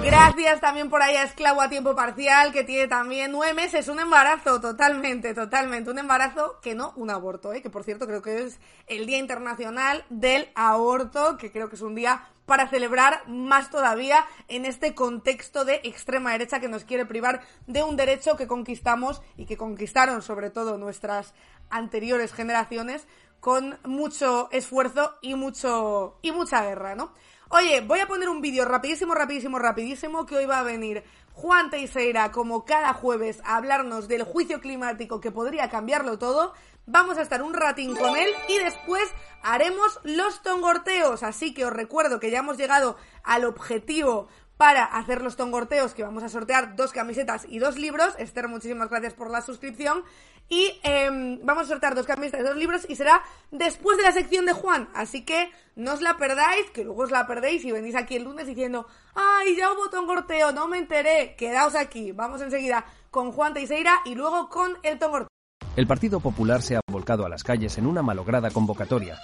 Gracias 0.06 0.62
también 0.62 0.90
por 0.90 1.02
ahí 1.02 1.16
a 1.16 1.24
Esclavo 1.24 1.62
a 1.62 1.70
tiempo 1.70 1.94
parcial, 1.94 2.54
que 2.54 2.64
tiene 2.64 2.88
también 2.88 3.32
nueve 3.34 3.54
meses, 3.54 3.90
un 3.90 4.00
embarazo, 4.00 4.62
totalmente, 4.62 5.34
totalmente, 5.34 5.92
un 5.92 6.00
embarazo 6.00 6.60
que 6.62 6.74
no 6.74 6.94
un 6.96 7.10
aborto, 7.10 7.54
¿eh? 7.54 7.62
que 7.62 7.70
por 7.70 7.84
cierto 7.84 8.08
creo 8.08 8.22
que 8.22 8.44
es 8.44 8.60
el 8.88 9.06
Día 9.06 9.20
Internacional 9.20 10.06
del 10.10 10.50
Aborto, 10.56 11.38
que 11.38 11.52
creo 11.52 11.70
que 11.70 11.76
es 11.76 11.82
un 11.82 11.96
día 11.96 12.30
para 12.52 12.68
celebrar 12.68 13.24
más 13.30 13.70
todavía 13.70 14.26
en 14.50 14.66
este 14.66 14.94
contexto 14.94 15.64
de 15.64 15.80
extrema 15.86 16.34
derecha 16.34 16.60
que 16.60 16.68
nos 16.68 16.84
quiere 16.84 17.06
privar 17.06 17.40
de 17.66 17.82
un 17.82 17.96
derecho 17.96 18.36
que 18.36 18.46
conquistamos 18.46 19.22
y 19.38 19.46
que 19.46 19.56
conquistaron 19.56 20.22
sobre 20.22 20.50
todo 20.50 20.78
nuestras 20.78 21.34
anteriores 21.70 22.34
generaciones 22.34 23.08
con 23.40 23.80
mucho 23.86 24.50
esfuerzo 24.52 25.16
y 25.22 25.36
mucho 25.36 26.20
y 26.22 26.34
mucha 26.34 26.62
guerra, 26.62 26.94
¿no? 26.94 27.14
Oye, 27.48 27.80
voy 27.80 28.00
a 28.00 28.08
poner 28.08 28.28
un 28.28 28.42
vídeo 28.42 28.66
rapidísimo, 28.66 29.16
rapidísimo, 29.16 29.58
rapidísimo 29.58 30.26
que 30.26 30.36
hoy 30.36 30.46
va 30.46 30.60
a 30.60 30.64
venir 30.64 31.06
Juan 31.34 31.70
Teixeira 31.70 32.34
como 32.34 32.66
cada 32.66 32.94
jueves 32.94 33.42
a 33.46 33.56
hablarnos 33.56 34.10
del 34.10 34.24
juicio 34.24 34.60
climático 34.60 35.22
que 35.22 35.32
podría 35.32 35.70
cambiarlo 35.70 36.20
todo. 36.20 36.54
Vamos 36.86 37.18
a 37.18 37.22
estar 37.22 37.42
un 37.42 37.54
ratín 37.54 37.96
con 37.96 38.18
él 38.18 38.30
y 38.50 38.58
después 38.58 39.04
haremos 39.44 40.00
los 40.04 40.42
tongorteos. 40.42 41.24
Así 41.24 41.54
que 41.54 41.66
os 41.66 41.74
recuerdo 41.74 42.20
que 42.20 42.32
ya 42.32 42.40
hemos 42.40 42.58
llegado 42.58 42.98
al 43.24 43.46
objetivo 43.46 44.28
para 44.62 44.84
hacer 44.84 45.24
los 45.24 45.38
tongorteos, 45.38 45.96
que 45.96 46.04
vamos 46.04 46.22
a 46.22 46.30
sortear 46.30 46.76
dos 46.76 46.92
camisetas 46.92 47.48
y 47.50 47.58
dos 47.58 47.78
libros. 47.78 48.14
Esther, 48.20 48.48
muchísimas 48.48 48.90
gracias 48.90 49.16
por 49.16 49.32
la 49.32 49.42
suscripción. 49.42 50.04
Y 50.50 50.80
em, 50.84 51.40
vamos 51.44 51.64
a 51.64 51.68
sortear 51.68 51.96
dos 51.96 52.06
camisetas 52.06 52.42
y 52.42 52.44
dos 52.44 52.56
libros 52.56 52.86
y 52.88 52.96
será 52.96 53.24
después 53.50 53.98
de 53.98 54.04
la 54.04 54.12
sección 54.12 54.46
de 54.46 54.54
Juan. 54.54 54.88
Así 54.94 55.26
que 55.26 55.50
no 55.76 55.94
os 55.94 56.02
la 56.02 56.18
perdáis, 56.18 56.70
que 56.72 56.84
luego 56.84 57.02
os 57.04 57.10
la 57.10 57.26
perdéis 57.26 57.66
y 57.66 57.72
venís 57.72 57.96
aquí 57.96 58.18
el 58.18 58.26
lunes 58.26 58.46
diciendo, 58.46 58.86
ay, 59.16 59.56
ya 59.56 59.72
hubo 59.72 59.90
tongorteo, 59.90 60.52
no 60.52 60.68
me 60.68 60.78
enteré. 60.78 61.36
Quedaos 61.38 61.74
aquí. 61.74 62.12
Vamos 62.12 62.42
enseguida 62.42 62.86
con 63.10 63.32
Juan 63.32 63.56
Teixeira 63.56 64.02
y 64.06 64.14
luego 64.14 64.48
con 64.50 64.78
el 64.84 65.00
tongorteo. 65.00 65.31
El 65.78 65.88
Partido 65.88 66.20
Popular 66.20 66.62
se 66.62 66.76
ha 66.76 66.82
volcado 66.92 67.26
a 67.26 67.30
las 67.30 67.44
calles 67.44 67.78
en 67.78 67.88
una 67.88 68.02
malograda 68.02 68.52
convocatoria, 68.52 69.18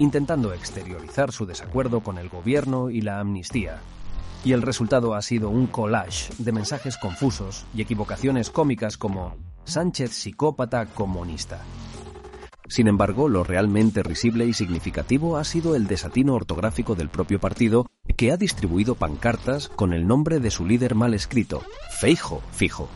intentando 0.00 0.52
exteriorizar 0.52 1.30
su 1.30 1.46
desacuerdo 1.46 2.00
con 2.00 2.18
el 2.18 2.28
gobierno 2.28 2.90
y 2.90 3.02
la 3.02 3.20
amnistía. 3.20 3.78
Y 4.44 4.52
el 4.52 4.62
resultado 4.62 5.14
ha 5.14 5.22
sido 5.22 5.48
un 5.48 5.68
collage 5.68 6.32
de 6.38 6.50
mensajes 6.50 6.96
confusos 6.96 7.66
y 7.72 7.82
equivocaciones 7.82 8.50
cómicas 8.50 8.98
como 8.98 9.36
Sánchez 9.62 10.10
psicópata 10.10 10.86
comunista. 10.86 11.60
Sin 12.66 12.88
embargo, 12.88 13.28
lo 13.28 13.44
realmente 13.44 14.02
risible 14.02 14.44
y 14.46 14.54
significativo 14.54 15.36
ha 15.36 15.44
sido 15.44 15.76
el 15.76 15.86
desatino 15.86 16.34
ortográfico 16.34 16.96
del 16.96 17.10
propio 17.10 17.38
partido, 17.38 17.86
que 18.16 18.32
ha 18.32 18.36
distribuido 18.36 18.96
pancartas 18.96 19.68
con 19.68 19.92
el 19.92 20.08
nombre 20.08 20.40
de 20.40 20.50
su 20.50 20.66
líder 20.66 20.96
mal 20.96 21.14
escrito, 21.14 21.62
Feijo 22.00 22.42
Fijo. 22.50 22.88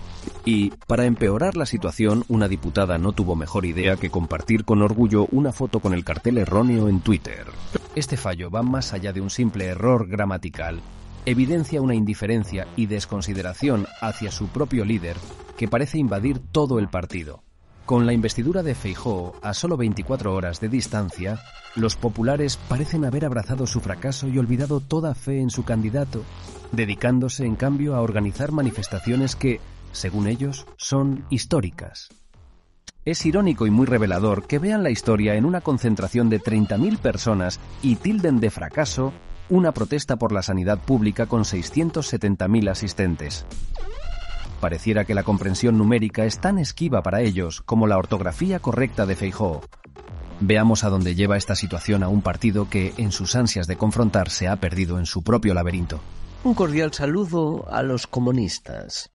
Y, 0.45 0.71
para 0.87 1.07
empeorar 1.07 1.57
la 1.57 1.67
situación, 1.67 2.25
una 2.29 2.49
diputada 2.49 2.99
no 2.99 3.13
tuvo 3.13 3.37
mejor 3.37 3.67
idea 3.67 3.97
que 3.97 4.11
compartir 4.11 4.65
con 4.65 4.83
orgullo 4.83 5.27
una 5.33 5.53
foto 5.53 5.81
con 5.81 5.95
el 5.95 6.05
cartel 6.05 6.39
erróneo 6.39 6.89
en 6.89 7.01
Twitter. 7.01 7.47
Este 7.95 8.17
fallo 8.17 8.51
va 8.51 8.63
más 8.63 8.93
allá 8.93 9.13
de 9.13 9.21
un 9.21 9.31
simple 9.31 9.67
error 9.67 10.07
gramatical 10.07 10.81
evidencia 11.27 11.83
una 11.83 11.97
indiferencia 11.97 12.69
y 12.77 12.87
desconsideración 12.87 13.87
hacia 14.01 14.31
su 14.31 14.47
propio 14.47 14.85
líder 14.85 15.17
que 15.59 15.69
parece 15.69 15.99
invadir 15.99 16.39
todo 16.39 16.79
el 16.79 16.89
partido. 16.89 17.43
Con 17.85 18.07
la 18.07 18.13
investidura 18.13 18.63
de 18.63 18.75
Feijóo 18.75 19.35
a 19.43 19.53
solo 19.53 19.77
24 19.77 20.35
horas 20.35 20.61
de 20.61 20.69
distancia, 20.69 21.41
los 21.75 21.97
populares 21.97 22.59
parecen 22.69 23.05
haber 23.05 23.25
abrazado 23.25 23.67
su 23.67 23.81
fracaso 23.81 24.29
y 24.29 24.39
olvidado 24.39 24.81
toda 24.81 25.15
fe 25.15 25.41
en 25.41 25.51
su 25.51 25.65
candidato, 25.65 26.23
dedicándose 26.73 27.45
en 27.45 27.57
cambio 27.57 27.95
a 27.95 28.01
organizar 28.01 28.53
manifestaciones 28.53 29.37
que, 29.37 29.61
según 29.97 30.29
ellos, 30.29 30.67
son 30.77 31.27
históricas. 31.31 32.09
Es 33.05 33.25
irónico 33.25 33.67
y 33.67 33.71
muy 33.71 33.87
revelador 33.87 34.47
que 34.47 34.59
vean 34.59 34.83
la 34.83 34.91
historia 34.91 35.37
en 35.37 35.45
una 35.45 35.61
concentración 35.61 36.29
de 36.29 36.41
30.000 36.41 36.99
personas 36.99 37.61
y 37.83 37.97
tilden 37.97 38.41
de 38.41 38.51
fracaso 38.51 39.13
una 39.49 39.73
protesta 39.73 40.17
por 40.17 40.33
la 40.33 40.43
sanidad 40.43 40.79
pública 40.79 41.27
con 41.27 41.45
670.000 41.45 42.71
asistentes. 42.71 43.47
Pareciera 44.61 45.05
que 45.05 45.15
la 45.15 45.23
comprensión 45.23 45.79
numérica 45.79 46.25
es 46.25 46.41
tan 46.41 46.59
esquiva 46.59 47.03
para 47.03 47.21
ellos 47.21 47.61
como 47.61 47.87
la 47.87 47.99
ortografía 47.99 48.59
correcta 48.59 49.07
de 49.07 49.15
Feijóo. 49.15 49.63
Veamos 50.41 50.85
a 50.85 50.91
dónde 50.91 51.15
lleva 51.15 51.37
esta 51.37 51.55
situación 51.55 52.03
a 52.03 52.09
un 52.09 52.23
partido 52.23 52.69
que, 52.69 52.93
en 52.97 53.13
sus 53.13 53.37
ansias 53.37 53.67
de 53.67 53.77
confrontar, 53.77 54.31
se 54.31 54.49
ha 54.49 54.57
perdido 54.57 54.99
en 54.99 55.07
su 55.07 55.23
propio 55.23 55.55
laberinto. 55.55 56.01
Un 56.45 56.55
cordial 56.55 56.93
saludo 56.93 57.67
a 57.71 57.83
los 57.83 58.07
comunistas. 58.07 59.11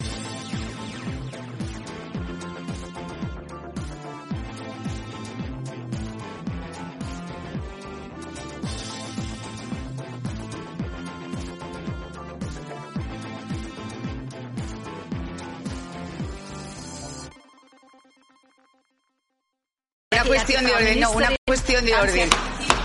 Cuestión 20.62 20.66
de 20.66 20.74
orden, 20.90 21.00
no, 21.00 21.12
una 21.12 21.30
cuestión 21.46 21.86
de 21.86 21.96
orden. 21.96 22.30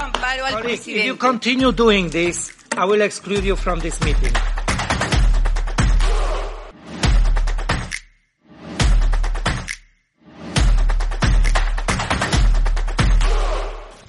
Amparo 0.00 0.46
al 0.46 0.52
Colleague, 0.54 0.74
if 0.74 0.86
you 0.86 0.92
presidente. 0.94 1.18
continue 1.18 1.72
doing 1.72 2.10
this, 2.10 2.50
I 2.76 2.84
will 2.84 3.02
exclude 3.02 3.44
you 3.44 3.56
from 3.56 3.80
this 3.80 4.00
meeting. 4.02 4.32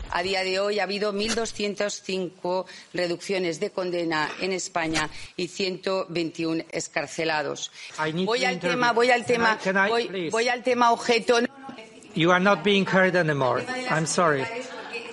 A 0.09 0.23
día 0.23 0.43
de 0.43 0.59
hoy 0.59 0.79
ha 0.79 0.83
habido 0.83 1.13
1.205 1.13 2.65
reducciones 2.93 3.59
de 3.59 3.69
condena 3.69 4.31
en 4.41 4.51
España 4.51 5.09
y 5.35 5.47
121 5.49 6.63
escarcelados. 6.71 7.71
Voy 8.25 8.43
al 8.43 8.59
tema, 8.59 8.93
voy 8.93 9.11
al 9.11 9.21
Can 9.25 9.29
I- 9.29 9.33
tema, 9.33 9.59
can 9.63 9.75
I, 9.85 9.89
voy, 9.89 10.29
voy 10.31 10.49
al 10.49 10.63
tema 10.63 10.91
objeto. 10.91 11.37
You 12.17 12.31
are 12.31 12.39
not 12.39 12.63
being 12.63 12.85
heard 12.85 13.15
anymore. 13.15 13.61
I'm 13.91 14.07
sorry. 14.07 14.45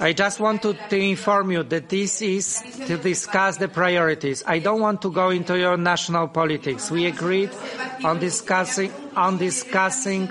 I 0.00 0.12
just 0.12 0.40
want 0.40 0.62
to, 0.62 0.72
to 0.72 0.96
inform 0.96 1.52
you 1.52 1.62
that 1.62 1.88
this 1.88 2.22
is 2.22 2.62
to 2.86 2.96
discuss 2.96 3.58
the 3.58 3.68
priorities. 3.68 4.42
I 4.46 4.58
don't 4.58 4.80
want 4.80 5.02
to 5.02 5.12
go 5.12 5.30
into 5.30 5.58
your 5.58 5.76
national 5.76 6.28
politics. 6.28 6.90
We 6.90 7.06
agreed 7.06 7.50
on 8.02 8.18
discussing, 8.18 8.90
on 9.14 9.38
discussing 9.38 10.30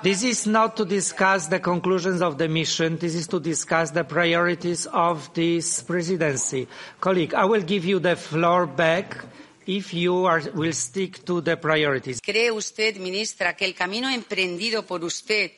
This 0.00 0.22
is 0.22 0.46
not 0.46 0.76
to 0.76 0.84
discuss 0.84 1.48
the 1.48 1.58
conclusions 1.58 2.22
of 2.22 2.38
the 2.38 2.46
mission. 2.46 2.98
This 2.98 3.16
is 3.16 3.26
to 3.28 3.40
discuss 3.40 3.90
the 3.90 4.04
priorities 4.04 4.86
of 4.86 5.28
this 5.34 5.82
presidency. 5.82 6.68
Colleague, 7.00 7.34
I 7.34 7.44
will 7.46 7.62
give 7.62 7.84
you 7.84 7.98
the 7.98 8.14
floor 8.14 8.66
back 8.66 9.24
if 9.68 9.92
you 9.92 10.26
are, 10.26 10.40
will 10.54 10.72
stick 10.72 11.24
to 11.24 11.42
the 11.42 11.56
priorities. 11.56 12.20
¿Cree 12.22 12.50
usted, 12.50 12.96
ministra, 12.96 13.54
que 13.54 13.66
el 13.66 13.74
camino 13.74 14.08
emprendido 14.08 14.86
por 14.86 15.04
usted 15.04 15.52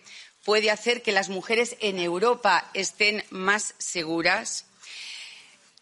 puede 0.45 0.71
hacer 0.71 1.01
que 1.01 1.13
las 1.13 1.29
mujeres 1.29 1.77
en 1.81 2.01
Europa 2.01 2.69
estén 2.75 3.23
más 3.31 3.75
seguras? 3.79 4.67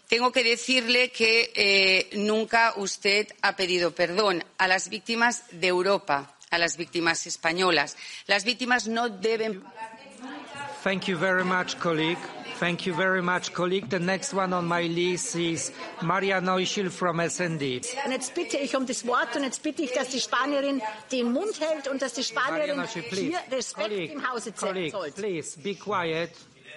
Tengo 0.09 0.31
que 0.31 0.45
decirle 0.45 1.11
que 1.11 1.53
eh, 1.55 2.11
nunca 2.19 2.75
usted 2.77 3.29
ha 3.41 3.57
pedido 3.57 3.95
perdón 3.95 4.45
a 4.59 4.69
las 4.69 4.91
víctimas 4.91 5.45
de 5.51 5.69
Europa, 5.69 6.37
a 6.51 6.59
las 6.59 6.77
víctimas 6.77 7.27
españolas. 7.27 7.97
Las 8.27 8.45
víctimas 8.45 8.89
no 8.89 9.09
deben 9.09 9.63
Thank 10.85 11.07
you 11.07 11.19
very 11.19 11.45
much, 11.45 11.77
colleague. 11.79 12.19
Thank 12.59 12.87
you 12.87 12.95
very 12.95 13.23
much, 13.23 13.53
colleague. 13.53 13.89
The 13.89 14.01
next 14.01 14.35
one 14.35 14.53
on 14.53 14.67
my 14.67 14.83
list 14.83 15.37
is 15.37 15.71
Maria 16.03 16.41
Neuschel 16.41 16.91
from 16.91 17.21
SND. 17.21 17.87
Und 18.05 18.11
jetzt 18.13 18.35
bitte 18.35 18.57
ich 18.57 18.75
um 18.77 18.85
das 18.85 19.07
Wort 19.07 19.37
und 19.37 19.45
jetzt 19.45 19.63
bitte 19.63 19.83
ich, 19.83 19.93
dass 19.93 20.09
die 20.09 20.21
Spanierin 20.21 20.83
den 21.13 21.33
Mund 21.33 21.61
hält 21.61 21.87
und 21.89 22.03
dass 22.03 22.15
die 22.15 22.25
Maria 22.35 22.49
Spanierin 22.65 22.77
Neuschel, 22.77 23.03
please. 23.03 23.21
hier 23.29 23.39
Respekt 23.57 23.89
Colleague, 23.89 24.13
im 24.13 24.29
Hause 24.29 24.55
zeigen 24.55 24.75
colleague, 24.75 24.91
sollte. 24.93 25.23
please 25.23 25.59
be 25.61 25.75
quiet. 25.77 26.31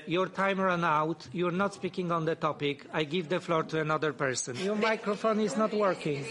Your 0.07 0.27
time 0.31 0.59
ran 0.61 0.83
out. 0.83 1.27
You're 1.33 1.51
not 1.51 1.73
speaking 1.73 2.11
on 2.11 2.25
the 2.25 2.35
topic. 2.35 2.85
I 2.93 3.03
give 3.03 3.29
the 3.29 3.39
floor 3.39 3.63
to 3.67 3.79
another 3.81 4.13
person. 4.13 4.55
Your 4.63 4.75
microphone 4.75 5.39
is 5.39 5.55
not 5.57 5.73
working. 5.73 6.23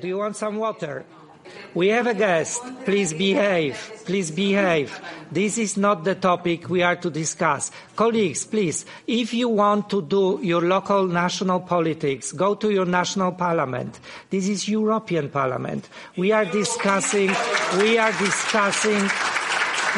Do 0.00 0.08
you 0.08 0.18
want 0.18 0.36
some 0.36 0.56
water? 0.56 1.04
We 1.74 1.88
have 1.88 2.06
a 2.06 2.14
guest. 2.14 2.62
Please 2.84 3.12
behave. 3.12 3.74
Please 4.04 4.30
behave. 4.30 5.00
This 5.32 5.58
is 5.58 5.76
not 5.76 6.04
the 6.04 6.14
topic 6.14 6.68
we 6.68 6.82
are 6.82 6.94
to 6.96 7.10
discuss. 7.10 7.72
Colleagues, 7.96 8.46
please, 8.46 8.86
if 9.08 9.34
you 9.34 9.48
want 9.48 9.90
to 9.90 10.02
do 10.02 10.38
your 10.42 10.62
local 10.62 11.06
national 11.08 11.60
politics, 11.60 12.30
go 12.30 12.54
to 12.54 12.70
your 12.70 12.86
national 12.86 13.32
parliament. 13.32 13.98
This 14.30 14.48
is 14.48 14.68
European 14.68 15.30
parliament. 15.30 15.88
We 16.16 16.30
are 16.30 16.44
discussing, 16.44 17.30
we 17.78 17.98
are 17.98 18.12
discussing, 18.12 19.10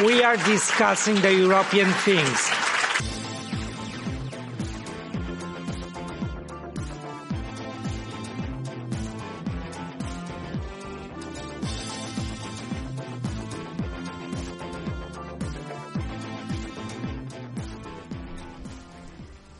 we 0.03 0.23
are 0.23 0.37
discussing 0.37 1.21
the 1.21 1.33
European 1.35 1.91
things. 2.01 2.76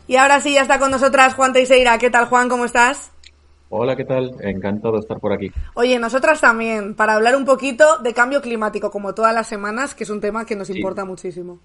Y 0.08 0.16
ahora 0.16 0.39
sí, 0.39 0.53
ya 0.53 0.62
está 0.62 0.80
con 0.80 0.91
nosotras 0.91 1.34
Juan 1.36 1.53
Teixeira. 1.53 1.97
¿Qué 1.97 2.10
tal, 2.10 2.26
Juan? 2.26 2.47
¿Cómo 2.47 2.66
estás? 2.66 3.12
Hola, 3.70 3.97
¿qué 3.97 4.05
tal? 4.05 4.32
Encantado 4.39 4.93
de 4.93 4.99
estar 5.01 5.20
por 5.20 5.34
aquí. 5.34 5.51
Oye, 5.74 5.99
nosotras 5.99 6.39
también, 6.39 6.95
para 6.95 7.16
hablar 7.16 7.36
un 7.36 7.43
poquito 7.43 7.97
de 7.97 8.14
cambio 8.14 8.41
climático, 8.41 8.89
como 8.89 9.14
todas 9.14 9.34
las 9.34 9.47
semanas, 9.47 9.93
que 9.93 10.05
es 10.05 10.10
un 10.10 10.22
tema 10.22 10.45
que 10.45 10.55
nos 10.55 10.70
importa 10.70 11.03
muchísimo. 11.03 11.60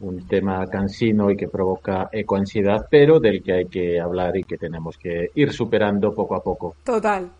Un 0.00 0.26
tema 0.26 0.66
cansino 0.66 1.30
y 1.30 1.36
que 1.36 1.46
provoca 1.46 2.08
ecoansiedad, 2.10 2.86
pero 2.90 3.20
del 3.20 3.42
que 3.42 3.52
hay 3.52 3.66
que 3.66 4.00
hablar 4.00 4.36
y 4.36 4.42
que 4.42 4.58
tenemos 4.58 4.98
que 4.98 5.30
ir 5.36 5.52
superando 5.52 6.12
poco 6.12 6.34
a 6.34 6.42
poco. 6.42 6.74
Total. 6.82 7.30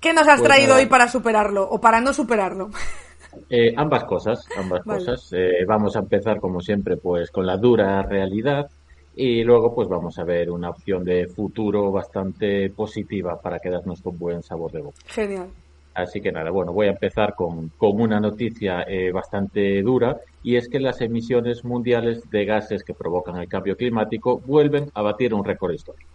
¿Qué 0.00 0.14
nos 0.14 0.26
has 0.26 0.40
Pues 0.40 0.48
traído 0.48 0.76
hoy 0.76 0.86
para 0.86 1.08
superarlo 1.08 1.68
o 1.68 1.80
para 1.80 2.00
no 2.00 2.12
superarlo? 2.14 2.70
Eh, 3.50 3.72
ambas 3.76 4.04
cosas, 4.04 4.44
ambas 4.56 4.84
Vale. 4.84 5.04
cosas. 5.04 5.32
Eh, 5.32 5.64
vamos 5.66 5.94
a 5.94 6.00
empezar, 6.00 6.40
como 6.40 6.60
siempre, 6.60 6.96
pues 6.96 7.30
con 7.30 7.46
la 7.46 7.56
dura 7.56 8.02
realidad 8.02 8.68
y 9.20 9.42
luego, 9.42 9.74
pues 9.74 9.88
vamos 9.88 10.16
a 10.20 10.22
ver 10.22 10.48
una 10.48 10.70
opción 10.70 11.02
de 11.02 11.26
futuro 11.26 11.90
bastante 11.90 12.70
positiva 12.70 13.40
para 13.40 13.58
quedarnos 13.58 14.00
con 14.00 14.16
buen 14.16 14.44
sabor 14.44 14.70
de 14.70 14.80
boca. 14.80 14.98
Genial. 15.06 15.48
Así 15.92 16.20
que 16.20 16.30
nada, 16.30 16.50
bueno, 16.52 16.72
voy 16.72 16.86
a 16.86 16.90
empezar 16.90 17.34
con, 17.34 17.70
con 17.70 18.00
una 18.00 18.20
noticia 18.20 18.84
eh, 18.86 19.10
bastante 19.10 19.82
dura 19.82 20.20
y 20.44 20.54
es 20.54 20.68
que 20.68 20.78
las 20.78 21.00
emisiones 21.00 21.64
mundiales 21.64 22.30
de 22.30 22.44
gases 22.44 22.84
que 22.84 22.94
provocan 22.94 23.38
el 23.38 23.48
cambio 23.48 23.76
climático 23.76 24.38
vuelven 24.38 24.92
a 24.94 25.02
batir 25.02 25.34
un 25.34 25.44
récord 25.44 25.72
histórico. 25.72 26.08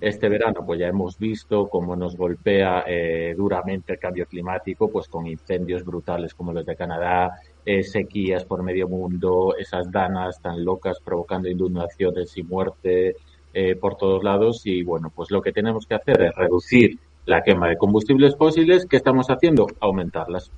Este 0.00 0.28
verano, 0.28 0.66
pues 0.66 0.80
ya 0.80 0.88
hemos 0.88 1.16
visto 1.16 1.68
cómo 1.68 1.94
nos 1.94 2.16
golpea 2.16 2.82
eh, 2.88 3.34
duramente 3.36 3.92
el 3.92 4.00
cambio 4.00 4.26
climático, 4.26 4.90
pues 4.90 5.06
con 5.06 5.28
incendios 5.28 5.84
brutales 5.84 6.34
como 6.34 6.52
los 6.52 6.66
de 6.66 6.74
Canadá, 6.74 7.38
eh, 7.64 7.82
sequías 7.82 8.44
por 8.44 8.62
medio 8.62 8.88
mundo, 8.88 9.54
esas 9.58 9.90
danas 9.90 10.40
tan 10.40 10.64
locas 10.64 10.98
provocando 11.04 11.48
inundaciones 11.48 12.36
y 12.36 12.42
muerte 12.42 13.16
eh, 13.52 13.76
por 13.76 13.96
todos 13.96 14.22
lados. 14.24 14.66
Y 14.66 14.82
bueno, 14.82 15.12
pues 15.14 15.30
lo 15.30 15.42
que 15.42 15.52
tenemos 15.52 15.86
que 15.86 15.94
hacer 15.94 16.22
es 16.22 16.34
reducir 16.34 16.98
la 17.26 17.42
quema 17.42 17.68
de 17.68 17.76
combustibles 17.76 18.36
fósiles. 18.36 18.86
¿Qué 18.86 18.96
estamos 18.96 19.28
haciendo? 19.28 19.66
Aumentarlas. 19.80 20.50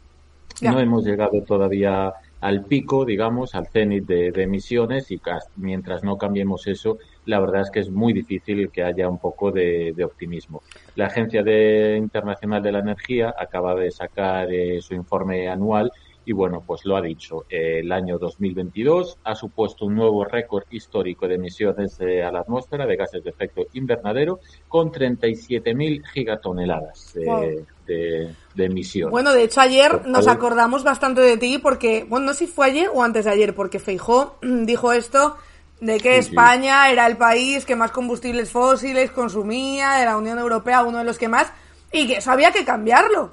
No 0.61 0.78
hemos 0.78 1.05
llegado 1.05 1.42
todavía 1.42 2.12
al 2.40 2.64
pico, 2.64 3.05
digamos, 3.05 3.55
al 3.55 3.66
cenit 3.68 4.05
de, 4.05 4.32
de 4.32 4.42
emisiones 4.42 5.11
y 5.11 5.20
mientras 5.57 6.05
no 6.05 6.16
cambiemos 6.18 6.66
eso, 6.66 6.98
la 7.24 7.40
verdad 7.40 7.62
es 7.62 7.70
que 7.70 7.80
es 7.80 7.90
muy 7.90 8.12
difícil 8.12 8.68
que 8.70 8.82
haya 8.82 9.09
un 9.09 9.18
poco 9.18 9.50
de, 9.50 9.92
de 9.96 10.05
optimismo. 10.05 10.62
La 10.96 11.07
Agencia 11.07 11.42
de- 11.42 11.96
Internacional 11.96 12.62
de 12.62 12.72
la 12.72 12.80
Energía 12.80 13.34
acaba 13.36 13.74
de 13.74 13.90
sacar 13.90 14.53
eh, 14.53 14.80
su 14.82 14.94
informe 14.94 15.48
anual 15.48 15.90
y 16.25 16.33
bueno, 16.33 16.62
pues 16.66 16.85
lo 16.85 16.97
ha 16.97 17.03
dicho. 17.03 17.45
Eh, 17.49 17.81
el 17.81 17.91
año 17.93 18.18
2022 18.18 19.18
ha 19.25 19.35
supuesto 19.35 19.87
un 19.87 19.95
nuevo 19.97 20.25
récord 20.25 20.64
histórico 20.70 21.27
de 21.27 21.35
emisiones 21.35 21.99
a 22.01 22.31
la 22.31 22.41
atmósfera 22.41 22.87
de 22.87 22.97
gases 22.97 23.25
de 23.25 23.31
efecto 23.31 23.62
invernadero 23.73 24.41
con 24.68 24.91
37.000 24.93 26.03
gigatoneladas 26.12 27.16
eh, 27.16 27.25
Wow. 27.25 27.66
de, 27.87 28.35
de 28.55 28.64
emisiones. 28.64 29.11
Bueno, 29.11 29.33
de 29.33 29.43
hecho 29.45 29.61
ayer 29.61 30.07
nos 30.07 30.29
acordamos 30.29 30.85
bastante 30.85 31.20
de 31.20 31.37
ti 31.37 31.59
porque, 31.59 32.05
bueno, 32.09 32.27
no 32.27 32.35
sé 32.35 32.47
si 32.47 32.53
fue 32.53 32.66
ayer 32.66 32.89
o 32.93 33.03
antes 33.03 33.25
de 33.25 33.31
ayer, 33.33 33.55
porque 33.55 33.79
Feijó 33.79 34.39
dijo 34.43 34.93
esto 34.93 35.37
de 35.81 35.99
que 35.99 36.23
Sí, 36.23 36.23
sí. 36.23 36.29
España 36.31 36.89
era 36.91 37.07
el 37.09 37.16
país 37.16 37.64
que 37.64 37.75
más 37.75 37.91
combustibles 37.91 38.51
fósiles 38.53 39.11
consumía 39.11 39.95
de 39.95 40.05
la 40.05 40.16
Unión 40.16 40.39
Europea, 40.39 40.85
uno 40.85 40.99
de 40.99 41.05
los 41.05 41.18
que 41.18 41.27
más, 41.29 41.53
y 41.93 42.07
que 42.07 42.18
eso 42.18 42.31
había 42.31 42.53
que 42.53 42.64
cambiarlo. 42.64 43.33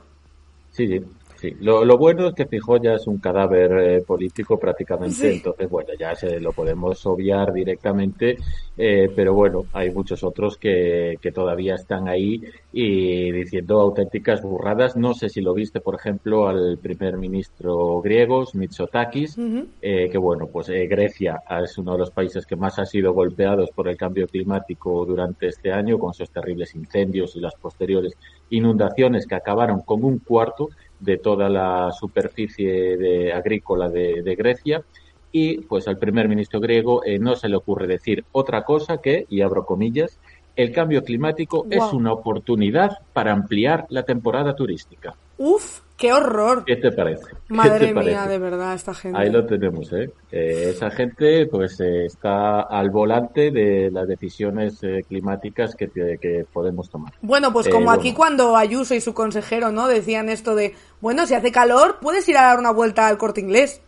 Sí, 0.72 0.88
sí, 0.88 1.00
sí. 1.40 1.56
Lo, 1.62 1.84
lo 1.86 1.98
bueno 1.98 2.28
es 2.28 2.34
que 2.34 2.46
Fijó 2.46 2.78
ya 2.78 2.94
es 2.94 3.08
un 3.08 3.18
cadáver 3.20 3.72
eh, 3.80 4.02
político 4.02 4.58
prácticamente, 4.60 5.16
Sí. 5.16 5.28
entonces 5.38 5.70
bueno, 5.70 5.90
ya 6.00 6.16
se 6.16 6.40
lo 6.40 6.52
podemos 6.52 7.06
obviar 7.06 7.52
directamente, 7.54 8.38
eh, 8.78 9.10
pero 9.16 9.34
bueno, 9.34 9.66
hay 9.74 9.92
muchos 9.92 10.24
otros 10.24 10.58
que, 10.58 11.18
que 11.22 11.32
todavía 11.32 11.76
están 11.76 12.08
ahí 12.08 12.42
y 12.74 13.32
diciendo 13.32 13.80
auténticas 13.80 14.42
burradas. 14.42 14.96
No 14.96 15.14
sé 15.14 15.30
si 15.30 15.42
lo 15.42 15.54
viste, 15.54 15.82
por 15.82 15.96
ejemplo, 15.96 16.48
al 16.48 16.78
primer 16.78 17.18
ministro 17.18 18.02
griego, 18.02 18.46
Mitsotakis, 18.54 19.38
eh, 19.82 20.10
que 20.12 20.18
bueno, 20.18 20.48
pues 20.48 20.70
eh, 20.70 20.88
Grecia 20.88 21.42
es 21.64 21.78
uno 21.78 21.94
de 21.94 22.00
los 22.00 22.12
países 22.12 22.46
que 22.46 22.56
más 22.56 22.80
ha 22.80 22.86
sido 22.86 23.14
golpeados 23.14 23.70
por 23.72 23.88
el 23.88 23.98
cambio 23.98 24.28
climático 24.28 25.06
durante 25.06 25.48
este 25.48 25.72
año, 25.72 25.98
con 25.98 26.12
esos 26.12 26.30
terribles 26.30 26.76
incendios 26.76 27.36
y 27.36 27.40
las 27.40 27.56
posteriores 27.56 28.18
inundaciones 28.50 29.26
que 29.28 29.36
acabaron 29.36 29.82
con 29.82 30.04
un 30.04 30.20
cuarto 30.20 30.70
de 31.00 31.18
toda 31.18 31.50
la 31.50 31.92
superficie 31.92 32.98
de, 32.98 33.34
agrícola 33.34 33.90
de, 33.90 34.36
Grecia. 34.38 34.84
Y 35.32 35.60
pues 35.62 35.88
al 35.88 35.98
primer 35.98 36.28
ministro 36.28 36.60
griego 36.60 37.04
eh, 37.06 37.20
no 37.20 37.36
se 37.36 37.50
le 37.50 37.56
ocurre 37.56 37.86
decir 37.86 38.26
otra 38.32 38.64
cosa 38.64 38.98
que, 38.98 39.26
y 39.30 39.42
abro 39.42 39.66
comillas, 39.66 40.20
el 40.60 40.74
cambio 40.74 41.02
climático 41.06 41.66
es 41.70 41.82
una 41.94 42.12
oportunidad 42.12 42.92
para 43.14 43.32
ampliar 43.32 43.86
la 43.90 44.04
temporada 44.04 44.54
turística. 44.54 45.16
Uf, 45.38 45.80
qué 45.96 46.12
horror. 46.12 46.66
¿Qué 46.66 46.76
te 46.76 46.92
parece? 46.92 47.28
¿Qué 47.48 47.54
Madre 47.54 47.88
te 47.88 47.94
parece? 47.94 48.12
mía, 48.12 48.28
de 48.28 48.40
verdad, 48.40 48.74
esta 48.74 48.94
gente. 48.94 49.18
Ahí 49.18 49.30
lo 49.30 49.46
tenemos, 49.46 49.94
¿eh? 49.94 50.12
Eh, 50.34 50.72
esa 50.72 50.92
gente 50.92 51.46
pues 51.46 51.80
eh, 51.80 52.08
está 52.08 52.64
al 52.64 52.90
volante 52.90 53.52
de 53.52 53.90
las 53.90 54.06
decisiones 54.06 54.84
eh, 54.84 55.06
climáticas 55.08 55.76
que, 55.76 55.88
que 55.88 56.46
podemos 56.52 56.90
tomar. 56.90 57.14
Bueno, 57.22 57.54
pues 57.54 57.70
como 57.70 57.86
bueno. 57.86 58.02
aquí 58.02 58.12
cuando 58.12 58.58
Ayuso 58.58 58.94
y 58.96 59.00
su 59.00 59.14
consejero, 59.14 59.72
¿no? 59.72 59.88
Decían 59.88 60.28
esto 60.28 60.56
de, 60.56 60.74
bueno, 61.00 61.26
si 61.26 61.36
hace 61.36 61.54
calor, 61.54 62.00
puedes 62.02 62.28
ir 62.28 62.38
a 62.38 62.48
dar 62.48 62.60
una 62.60 62.72
vuelta 62.72 63.08
al 63.08 63.18
corte 63.18 63.40
inglés. 63.40 63.82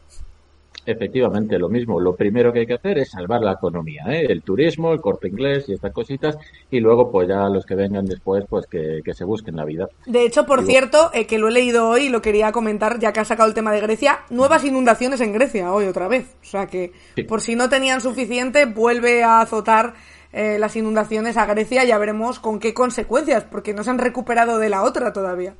Efectivamente, 0.85 1.57
lo 1.59 1.69
mismo. 1.69 1.99
Lo 1.99 2.15
primero 2.15 2.51
que 2.51 2.59
hay 2.59 2.65
que 2.65 2.73
hacer 2.73 2.97
es 2.97 3.11
salvar 3.11 3.41
la 3.41 3.53
economía, 3.53 4.03
¿eh? 4.07 4.25
El 4.29 4.41
turismo, 4.41 4.93
el 4.93 4.99
corte 5.01 5.27
inglés 5.27 5.65
y 5.67 5.73
estas 5.73 5.93
cositas. 5.93 6.37
Y 6.69 6.79
luego, 6.79 7.11
pues 7.11 7.27
ya 7.27 7.47
los 7.49 7.65
que 7.65 7.75
vengan 7.75 8.05
después, 8.05 8.45
pues 8.49 8.65
que, 8.67 9.01
que 9.03 9.13
se 9.13 9.23
busquen 9.23 9.55
la 9.55 9.65
vida. 9.65 9.87
De 10.05 10.25
hecho, 10.25 10.45
por 10.45 10.63
cierto, 10.65 11.11
eh, 11.13 11.27
que 11.27 11.37
lo 11.37 11.47
he 11.49 11.51
leído 11.51 11.87
hoy 11.87 12.05
y 12.05 12.09
lo 12.09 12.21
quería 12.21 12.51
comentar, 12.51 12.99
ya 12.99 13.13
que 13.13 13.19
has 13.19 13.27
sacado 13.27 13.47
el 13.47 13.55
tema 13.55 13.71
de 13.71 13.81
Grecia, 13.81 14.19
nuevas 14.29 14.63
inundaciones 14.63 15.21
en 15.21 15.33
Grecia 15.33 15.71
hoy 15.73 15.85
otra 15.85 16.07
vez. 16.07 16.35
O 16.41 16.45
sea 16.45 16.65
que, 16.67 16.91
Sí. 17.15 17.23
por 17.23 17.41
si 17.41 17.55
no 17.55 17.69
tenían 17.69 18.01
suficiente, 18.01 18.65
vuelve 18.65 19.23
a 19.23 19.41
azotar 19.41 19.93
eh, 20.33 20.57
las 20.59 20.75
inundaciones 20.75 21.37
a 21.37 21.45
Grecia. 21.45 21.83
Ya 21.83 21.97
veremos 21.97 22.39
con 22.39 22.59
qué 22.59 22.73
consecuencias, 22.73 23.43
porque 23.43 23.73
no 23.73 23.83
se 23.83 23.89
han 23.89 23.97
recuperado 23.99 24.57
de 24.59 24.69
la 24.69 24.83
otra 24.83 25.13
todavía. 25.13 25.55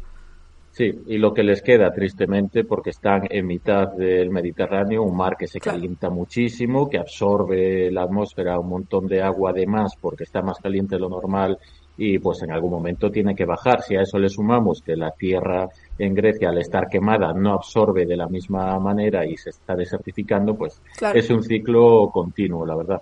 Sí, 0.73 0.89
y 1.07 1.17
lo 1.17 1.33
que 1.33 1.43
les 1.43 1.61
queda, 1.61 1.91
tristemente, 1.91 2.63
porque 2.63 2.91
están 2.91 3.23
en 3.29 3.45
mitad 3.45 3.89
del 3.89 4.29
Mediterráneo, 4.29 5.03
un 5.03 5.17
mar 5.17 5.35
que 5.37 5.45
se 5.47 5.59
Claro. 5.59 5.77
calienta 5.77 6.09
muchísimo, 6.09 6.87
que 6.89 6.97
absorbe 6.97 7.91
la 7.91 8.03
atmósfera 8.03 8.57
un 8.57 8.69
montón 8.69 9.05
de 9.05 9.21
agua 9.21 9.51
de 9.51 9.67
más 9.67 9.91
porque 9.99 10.23
está 10.23 10.41
más 10.41 10.57
caliente 10.59 10.95
de 10.95 11.01
lo 11.01 11.09
normal 11.09 11.57
y 11.97 12.19
pues 12.19 12.41
en 12.43 12.51
algún 12.53 12.71
momento 12.71 13.11
tiene 13.11 13.35
que 13.35 13.43
bajar. 13.43 13.81
Si 13.81 13.95
a 13.97 14.01
eso 14.01 14.17
le 14.17 14.29
sumamos 14.29 14.81
que 14.83 14.95
la 14.95 15.11
tierra 15.11 15.67
en 15.97 16.13
Grecia, 16.13 16.49
al 16.49 16.57
estar 16.59 16.87
quemada, 16.87 17.33
no 17.33 17.51
absorbe 17.53 18.05
de 18.05 18.15
la 18.15 18.29
misma 18.29 18.79
manera 18.79 19.25
y 19.25 19.35
se 19.35 19.49
está 19.49 19.75
desertificando, 19.75 20.55
pues 20.55 20.81
Claro. 20.97 21.19
es 21.19 21.29
un 21.29 21.43
ciclo 21.43 22.09
continuo, 22.13 22.65
la 22.65 22.77
verdad. 22.77 23.01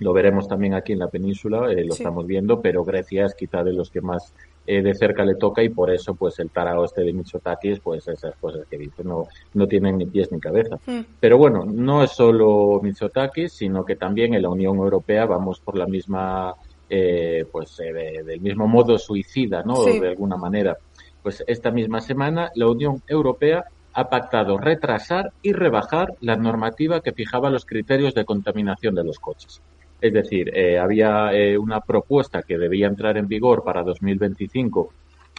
Lo 0.00 0.12
veremos 0.12 0.48
también 0.48 0.74
aquí 0.74 0.92
en 0.92 0.98
la 1.00 1.08
península, 1.08 1.70
eh, 1.70 1.84
lo 1.84 1.94
Sí. 1.94 2.02
estamos 2.02 2.26
viendo, 2.26 2.60
pero 2.60 2.82
Grecia 2.84 3.26
es 3.26 3.34
quizá 3.34 3.62
de 3.62 3.72
los 3.72 3.90
que 3.90 4.00
más 4.00 4.34
eh, 4.66 4.80
de 4.82 4.94
cerca 4.94 5.24
le 5.24 5.34
toca 5.34 5.62
y 5.62 5.68
por 5.68 5.90
eso 5.90 6.14
pues 6.14 6.38
el 6.38 6.50
tarao 6.50 6.84
este 6.84 7.02
de 7.02 7.12
Mitsotakis, 7.12 7.80
pues 7.80 8.06
esas 8.08 8.34
cosas 8.36 8.66
que 8.70 8.78
dice, 8.78 9.02
no, 9.04 9.26
no 9.54 9.66
tienen 9.66 9.98
ni 9.98 10.06
pies 10.06 10.30
ni 10.30 10.38
cabeza. 10.40 10.76
Mm. 10.86 11.00
Pero 11.18 11.38
bueno, 11.38 11.64
no 11.64 12.02
es 12.02 12.12
solo 12.12 12.80
Mitsotakis, 12.82 13.52
sino 13.52 13.84
que 13.84 13.96
también 13.96 14.34
en 14.34 14.42
la 14.42 14.48
Unión 14.50 14.76
Europea 14.76 15.26
vamos 15.26 15.60
por 15.60 15.76
la 15.76 15.86
misma, 15.86 16.54
eh, 16.88 17.44
pues 17.50 17.78
eh, 17.80 17.92
de- 17.92 18.22
del 18.24 18.40
mismo 18.40 18.68
modo 18.68 18.98
suicida, 18.98 19.62
¿no? 19.64 19.76
Sí. 19.76 19.98
De 19.98 20.08
alguna 20.08 20.36
manera. 20.36 20.76
Pues 21.22 21.42
esta 21.46 21.70
misma 21.70 22.00
semana 22.00 22.50
la 22.54 22.68
Unión 22.68 23.02
Europea 23.06 23.64
ha 23.94 24.08
pactado 24.08 24.56
retrasar 24.58 25.32
y 25.42 25.52
rebajar 25.52 26.14
la 26.20 26.34
normativa 26.36 27.00
que 27.00 27.12
fijaba 27.12 27.50
los 27.50 27.66
criterios 27.66 28.14
de 28.14 28.24
contaminación 28.24 28.94
de 28.94 29.04
los 29.04 29.18
coches. 29.18 29.60
Es 30.02 30.12
decir, 30.12 30.50
eh, 30.52 30.80
había 30.80 31.32
eh, 31.32 31.56
una 31.56 31.80
propuesta 31.80 32.42
que 32.42 32.58
debía 32.58 32.88
entrar 32.88 33.16
en 33.16 33.28
vigor 33.28 33.62
para 33.62 33.84
2025 33.84 34.92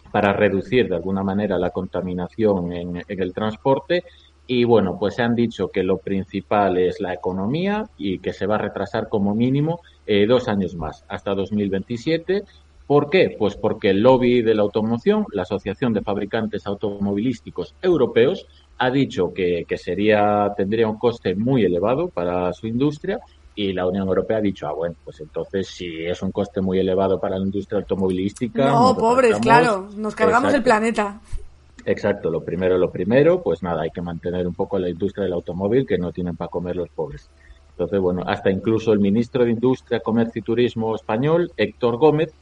para 0.10 0.32
reducir 0.32 0.88
de 0.88 0.96
alguna 0.96 1.22
manera 1.22 1.58
la 1.58 1.72
contaminación 1.72 2.72
en, 2.72 3.04
el 3.10 3.34
transporte 3.34 4.06
y 4.48 4.64
bueno, 4.64 4.98
pues 4.98 5.16
se 5.16 5.22
han 5.22 5.36
dicho 5.36 5.68
que 5.68 5.84
lo 5.84 5.98
principal 5.98 6.78
es 6.78 7.02
la 7.02 7.14
economía 7.14 7.90
y 7.98 8.20
que 8.20 8.32
se 8.32 8.46
va 8.46 8.56
a 8.56 8.60
retrasar 8.60 9.10
como 9.10 9.36
mínimo 9.36 9.82
eh, 10.08 10.26
dos 10.26 10.48
años 10.48 10.76
más, 10.76 11.04
hasta 11.10 11.36
2027. 11.36 12.44
¿Por 12.88 13.10
qué? 13.10 13.36
Pues 13.38 13.58
porque 13.58 13.90
el 13.90 14.02
lobby 14.02 14.42
de 14.44 14.56
la 14.56 14.62
automoción, 14.62 15.26
la 15.34 15.42
Asociación 15.42 15.92
de 15.92 16.02
Fabricantes 16.02 16.68
Automovilísticos 16.68 17.76
Europeos, 17.82 18.48
ha 18.78 18.90
dicho 18.92 19.34
que, 19.34 19.66
que 19.68 19.78
sería, 19.78 20.54
tendría 20.56 20.88
un 20.88 20.98
coste 20.98 21.36
muy 21.36 21.66
elevado 21.66 22.08
para 22.08 22.54
su 22.54 22.68
industria 22.68 23.20
y 23.56 23.74
la 23.74 23.88
Unión 23.88 24.08
Europea 24.08 24.38
ha 24.38 24.42
dicho, 24.42 24.68
ah, 24.68 24.74
bueno, 24.74 24.96
pues 25.04 25.20
entonces 25.20 25.68
si 25.68 26.06
es 26.06 26.22
un 26.22 26.32
coste 26.32 26.62
muy 26.62 26.80
elevado 26.80 27.20
para 27.20 27.38
la 27.38 27.46
industria 27.46 27.80
automovilística. 27.80 28.66
No, 28.72 28.96
pobres, 28.98 29.40
claro. 29.40 29.90
Nos 29.96 30.16
cargamos 30.16 30.54
el 30.54 30.64
planeta. 30.64 31.20
Exacto, 31.86 32.30
lo 32.30 32.44
primero, 32.44 32.78
lo 32.78 32.90
primero, 32.90 33.42
pues 33.44 33.62
nada, 33.62 33.82
hay 33.82 33.90
que 33.92 34.02
mantener 34.02 34.48
un 34.48 34.54
poco 34.54 34.80
la 34.80 34.90
industria 34.90 35.26
del 35.26 35.34
automóvil 35.34 35.86
que 35.86 35.98
no 35.98 36.12
tienen 36.12 36.36
para 36.36 36.50
comer 36.50 36.76
los 36.76 36.90
pobres. 36.90 37.30
Entonces, 37.72 38.00
bueno, 38.00 38.24
hasta 38.26 38.52
incluso 38.52 38.94
el 38.94 39.00
ministro 39.00 39.44
de 39.44 39.52
Industria, 39.52 40.00
Comercio 40.00 40.40
y 40.40 40.44
Turismo 40.44 40.96
español, 40.96 41.52
Héctor 41.58 41.98
Gómez, 41.98 42.34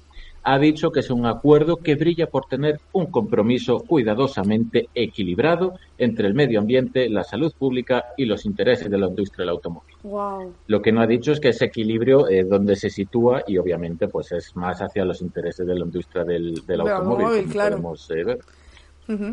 ha 0.44 0.58
dicho 0.58 0.92
que 0.92 1.02
es 1.02 1.10
un 1.10 1.26
acuerdo 1.26 1.78
que 1.78 1.96
brilla 1.96 2.28
por 2.28 2.46
tener 2.46 2.80
un 2.94 3.08
compromiso 3.08 3.80
cuidadosamente 3.80 4.90
equilibrado 4.94 5.76
entre 5.98 6.28
el 6.28 6.34
medio 6.34 6.60
ambiente, 6.60 7.10
la 7.10 7.24
salud 7.24 7.54
pública 7.58 8.06
y 8.18 8.26
los 8.26 8.46
intereses 8.46 8.90
de 8.90 8.98
la 8.98 9.08
industria 9.08 9.44
del 9.44 9.50
automóvil. 9.50 9.91
Wow. 10.04 10.54
Lo 10.68 10.82
que 10.82 10.92
no 10.92 11.02
ha 11.02 11.08
dicho 11.08 11.32
es 11.32 11.40
que 11.40 11.50
ese 11.50 11.66
equilibrio 11.66 12.28
eh, 12.28 12.44
donde 12.44 12.76
se 12.76 12.90
sitúa 12.90 13.44
y 13.48 13.58
obviamente 13.58 14.08
pues 14.08 14.32
es 14.32 14.56
más 14.56 14.82
hacia 14.82 15.06
los 15.06 15.22
intereses 15.22 15.66
de 15.66 15.76
la 15.76 15.86
industria 15.86 16.24
del, 16.24 16.56
automóvil, 16.68 16.92
automóvil, 16.92 17.42
como 17.42 17.52
claro. 17.52 17.70
podemos 17.72 18.10
eh, 18.12 18.24
ver, 18.24 18.40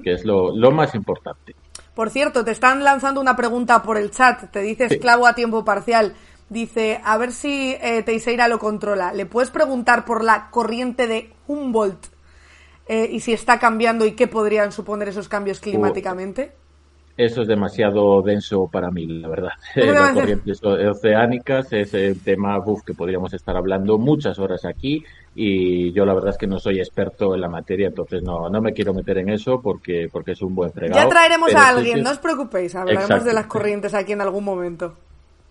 que 0.03 0.12
es 0.12 0.25
lo, 0.25 0.55
lo 0.55 0.71
más 0.71 0.95
importante. 0.95 1.55
Por 1.95 2.11
cierto, 2.11 2.45
te 2.45 2.53
están 2.53 2.85
lanzando 2.85 3.21
una 3.21 3.35
pregunta 3.35 3.83
por 3.83 3.97
el 3.97 4.11
chat. 4.11 4.51
Te 4.53 4.61
dice 4.61 4.89
Sí. 4.89 4.95
esclavo 4.95 5.27
a 5.27 5.35
tiempo 5.35 5.64
parcial. 5.64 6.14
Dice, 6.49 7.01
a 7.05 7.19
ver 7.19 7.33
si 7.33 7.77
eh, 7.81 8.03
Teixeira 8.05 8.49
lo 8.49 8.59
controla. 8.59 9.12
¿Le 9.12 9.27
puedes 9.27 9.51
preguntar 9.51 10.05
por 10.05 10.23
la 10.23 10.49
corriente 10.51 11.07
de 11.07 11.33
Humboldt 11.47 12.07
eh, 12.87 13.09
y 13.11 13.21
si 13.21 13.33
está 13.33 13.59
cambiando 13.59 14.07
y 14.07 14.12
qué 14.12 14.29
podrían 14.29 14.73
suponer 14.73 15.09
esos 15.09 15.29
cambios 15.29 15.61
climáticamente? 15.61 16.53
Eso 17.19 17.43
es 17.43 17.49
demasiado 17.49 18.23
denso 18.23 18.69
para 18.73 18.93
mí, 18.93 19.05
la 19.05 19.29
verdad. 19.29 19.51
Las 19.75 19.87
demasiado- 19.87 20.14
corrientes 20.14 20.62
oceánicas 20.62 21.73
es 21.73 21.93
un 21.93 22.21
tema 22.21 22.57
uf, 22.64 22.83
que 22.85 22.95
podríamos 22.95 23.35
estar 23.35 23.57
hablando 23.57 23.99
muchas 23.99 24.39
horas 24.39 24.64
aquí 24.64 25.05
y 25.35 25.93
yo 25.93 26.07
la 26.07 26.14
verdad 26.14 26.31
es 26.31 26.39
que 26.39 26.47
no 26.47 26.59
soy 26.61 26.79
experto 26.79 27.35
en 27.35 27.41
la 27.41 27.49
materia, 27.49 27.89
entonces 27.89 28.23
no, 28.23 28.49
no 28.49 28.61
me 28.61 28.73
quiero 28.73 28.95
meter 28.95 29.19
en 29.19 29.31
eso 29.31 29.61
porque, 29.61 30.09
porque 30.12 30.33
es 30.33 30.43
un 30.43 30.55
buen 30.55 30.73
fregado. 30.73 31.01
Ya 31.03 31.09
traeremos 31.09 31.53
a 31.55 31.69
alguien, 31.69 32.03
no 32.05 32.11
os 32.12 32.19
preocupéis, 32.19 32.75
hablaremos 32.77 33.05
Exacto. 33.05 33.25
de 33.27 33.35
las 33.35 33.47
corrientes 33.47 33.95
aquí 33.95 34.12
en 34.12 34.21
algún 34.21 34.45
momento. 34.45 34.95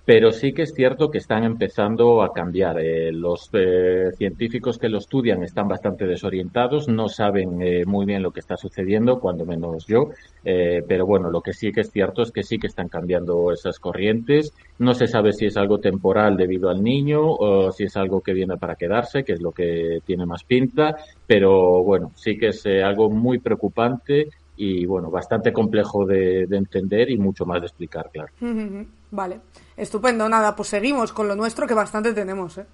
Pero 0.08 0.32
sí 0.32 0.54
que 0.54 0.62
es 0.62 0.74
cierto 0.74 1.12
que 1.12 1.18
están 1.18 1.44
empezando 1.44 2.22
a 2.22 2.32
cambiar. 2.32 2.80
Eh, 2.80 3.12
los 3.12 3.50
eh, 3.52 4.10
científicos 4.18 4.78
que 4.78 4.88
lo 4.88 5.00
estudian 5.00 5.44
están 5.44 5.68
bastante 5.68 6.06
desorientados, 6.06 6.88
no 6.88 7.10
saben 7.10 7.62
eh, 7.62 7.84
muy 7.86 8.06
bien 8.06 8.24
lo 8.24 8.32
que 8.32 8.40
está 8.40 8.56
sucediendo, 8.56 9.20
cuando 9.20 9.46
menos 9.46 9.86
yo. 9.86 10.12
Eh, 10.46 10.82
pero 10.88 11.06
bueno, 11.06 11.30
lo 11.30 11.42
que 11.42 11.52
sí 11.52 11.74
que 11.74 11.82
es 11.82 11.92
cierto 11.92 12.22
es 12.22 12.32
que 12.32 12.44
sí 12.44 12.58
que 12.58 12.68
están 12.68 12.88
cambiando 12.88 13.52
esas 13.52 13.80
corrientes. 13.80 14.54
No 14.80 14.94
se 14.94 15.08
sabe 15.08 15.34
si 15.34 15.48
es 15.48 15.58
algo 15.58 15.80
temporal 15.80 16.38
debido 16.38 16.70
al 16.70 16.82
niño 16.82 17.20
o 17.26 17.74
si 17.74 17.84
es 17.84 17.98
algo 17.98 18.22
que 18.22 18.32
viene 18.32 18.56
para 18.56 18.76
quedarse, 18.76 19.26
que 19.26 19.34
es 19.34 19.42
lo 19.42 19.52
que 19.52 20.00
tiene 20.06 20.26
más 20.26 20.46
pinta. 20.46 20.96
Pero 21.28 21.84
bueno, 21.84 22.14
sí 22.16 22.38
que 22.38 22.48
es 22.48 22.66
eh, 22.66 22.82
algo 22.82 23.10
muy 23.10 23.40
preocupante 23.40 24.30
y 24.56 24.86
bueno, 24.86 25.12
bastante 25.12 25.52
complejo 25.52 26.06
de, 26.06 26.48
de 26.48 26.56
entender 26.56 27.12
y 27.12 27.18
mucho 27.18 27.46
más 27.46 27.60
de 27.60 27.68
explicar, 27.68 28.10
claro. 28.10 28.32
Vale, 29.12 29.40
estupendo. 29.76 30.28
Nada, 30.28 30.56
pues 30.56 30.70
seguimos 30.70 31.14
con 31.14 31.28
lo 31.28 31.36
nuestro 31.36 31.66
que 31.68 31.74
bastante 31.74 32.14
tenemos, 32.14 32.58
¿eh? 32.58 32.66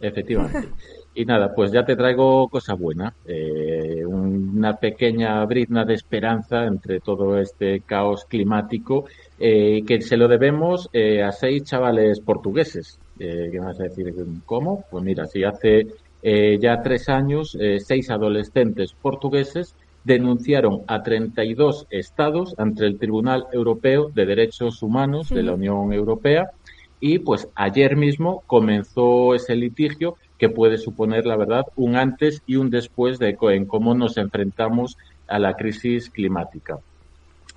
Efectivamente. 0.00 0.68
Y 1.14 1.24
nada, 1.24 1.54
pues 1.54 1.70
ya 1.70 1.84
te 1.84 1.94
traigo 1.94 2.48
cosa 2.48 2.74
buena, 2.74 3.14
eh, 3.26 4.02
una 4.04 4.74
pequeña 4.76 5.44
brizna 5.44 5.84
de 5.84 5.94
esperanza 5.94 6.64
entre 6.64 7.00
todo 7.00 7.38
este 7.38 7.80
caos 7.80 8.24
climático 8.24 9.04
eh, 9.38 9.84
que 9.86 10.00
se 10.00 10.16
lo 10.16 10.26
debemos 10.26 10.88
eh, 10.92 11.22
a 11.22 11.30
seis 11.30 11.64
chavales 11.64 12.18
portugueses. 12.20 12.98
Eh, 13.18 13.50
¿Qué 13.52 13.60
vas 13.60 13.78
a 13.78 13.84
decir? 13.84 14.12
¿Cómo? 14.46 14.84
Pues 14.90 15.04
mira, 15.04 15.26
si 15.26 15.44
hace 15.44 15.86
eh, 16.22 16.58
ya 16.60 16.82
tres 16.82 17.08
años, 17.08 17.56
eh, 17.60 17.78
seis 17.78 18.10
adolescentes 18.10 18.94
portugueses 18.94 19.74
denunciaron 20.04 20.82
a 20.86 21.02
32 21.02 21.86
estados 21.90 22.54
ante 22.58 22.86
el 22.86 22.98
Tribunal 22.98 23.46
Europeo 23.52 24.10
de 24.14 24.26
Derechos 24.26 24.82
Humanos 24.82 25.28
de 25.28 25.42
la 25.42 25.54
Unión 25.54 25.92
Europea 25.92 26.50
y 27.00 27.18
pues 27.18 27.48
ayer 27.54 27.96
mismo 27.96 28.42
comenzó 28.46 29.34
ese 29.34 29.56
litigio 29.56 30.16
que 30.38 30.48
puede 30.48 30.78
suponer, 30.78 31.26
la 31.26 31.36
verdad, 31.36 31.66
un 31.76 31.96
antes 31.96 32.42
y 32.46 32.56
un 32.56 32.70
después 32.70 33.18
de 33.18 33.36
en 33.40 33.66
cómo 33.66 33.94
nos 33.94 34.16
enfrentamos 34.16 34.96
a 35.28 35.38
la 35.38 35.54
crisis 35.54 36.10
climática. 36.10 36.78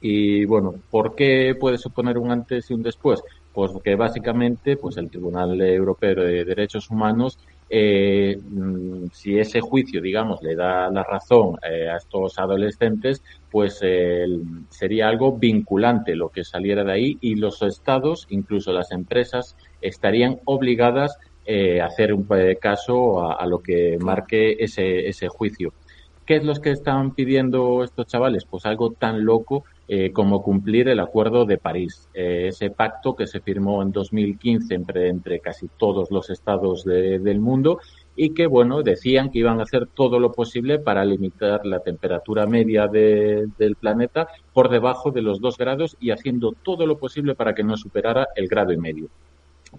Y 0.01 0.45
bueno, 0.45 0.75
¿por 0.91 1.15
qué 1.15 1.55
puede 1.59 1.77
suponer 1.77 2.17
un 2.17 2.31
antes 2.31 2.69
y 2.69 2.73
un 2.73 2.83
después? 2.83 3.23
Pues 3.53 3.71
que 3.83 3.95
básicamente, 3.95 4.77
pues 4.77 4.97
el 4.97 5.09
Tribunal 5.09 5.59
Europeo 5.61 6.15
de 6.15 6.45
Derechos 6.45 6.89
Humanos, 6.89 7.39
eh, 7.69 8.37
mm, 8.37 9.07
si 9.11 9.37
ese 9.39 9.61
juicio, 9.61 10.01
digamos, 10.01 10.41
le 10.43 10.55
da 10.55 10.89
la 10.89 11.03
razón 11.03 11.57
eh, 11.63 11.89
a 11.89 11.97
estos 11.97 12.37
adolescentes, 12.37 13.23
pues 13.51 13.79
eh, 13.81 14.25
sería 14.69 15.07
algo 15.07 15.37
vinculante 15.37 16.15
lo 16.15 16.29
que 16.29 16.43
saliera 16.43 16.83
de 16.83 16.91
ahí 16.91 17.17
y 17.21 17.35
los 17.35 17.61
estados, 17.61 18.27
incluso 18.29 18.71
las 18.71 18.91
empresas, 18.91 19.55
estarían 19.81 20.39
obligadas 20.45 21.17
eh, 21.45 21.81
a 21.81 21.85
hacer 21.85 22.13
un 22.13 22.27
caso 22.59 23.21
a, 23.21 23.33
a 23.33 23.45
lo 23.45 23.59
que 23.59 23.97
marque 23.99 24.57
ese, 24.59 25.07
ese 25.07 25.27
juicio. 25.27 25.73
¿Qué 26.25 26.37
es 26.37 26.43
lo 26.43 26.55
que 26.55 26.71
están 26.71 27.13
pidiendo 27.13 27.83
estos 27.83 28.07
chavales? 28.07 28.45
Pues 28.45 28.65
algo 28.65 28.91
tan 28.91 29.25
loco 29.25 29.63
eh, 29.87 30.11
como 30.11 30.41
cumplir 30.41 30.87
el 30.89 30.99
Acuerdo 30.99 31.45
de 31.45 31.57
París, 31.57 32.09
eh, 32.13 32.47
ese 32.49 32.71
pacto 32.71 33.15
que 33.15 33.27
se 33.27 33.41
firmó 33.41 33.81
en 33.83 33.91
2015 33.91 34.73
entre, 34.75 35.09
entre 35.09 35.39
casi 35.39 35.67
todos 35.77 36.09
los 36.11 36.29
estados 36.29 36.83
de- 36.83 37.19
del 37.19 37.39
mundo 37.39 37.77
y 38.15 38.33
que, 38.33 38.47
bueno, 38.47 38.81
decían 38.83 39.29
que 39.29 39.39
iban 39.39 39.59
a 39.59 39.63
hacer 39.63 39.87
todo 39.93 40.19
lo 40.19 40.31
posible 40.31 40.79
para 40.79 41.03
limitar 41.05 41.65
la 41.65 41.79
temperatura 41.81 42.47
media 42.47 42.87
de- 42.87 43.45
del 43.57 43.75
planeta 43.75 44.27
por 44.53 44.69
debajo 44.69 45.11
de 45.11 45.21
los 45.21 45.39
dos 45.39 45.57
grados 45.57 45.95
y 45.99 46.11
haciendo 46.11 46.53
todo 46.63 46.85
lo 46.87 46.97
posible 46.97 47.35
para 47.35 47.53
que 47.53 47.63
no 47.63 47.75
superara 47.77 48.27
el 48.35 48.47
grado 48.47 48.71
y 48.73 48.77
medio. 48.77 49.07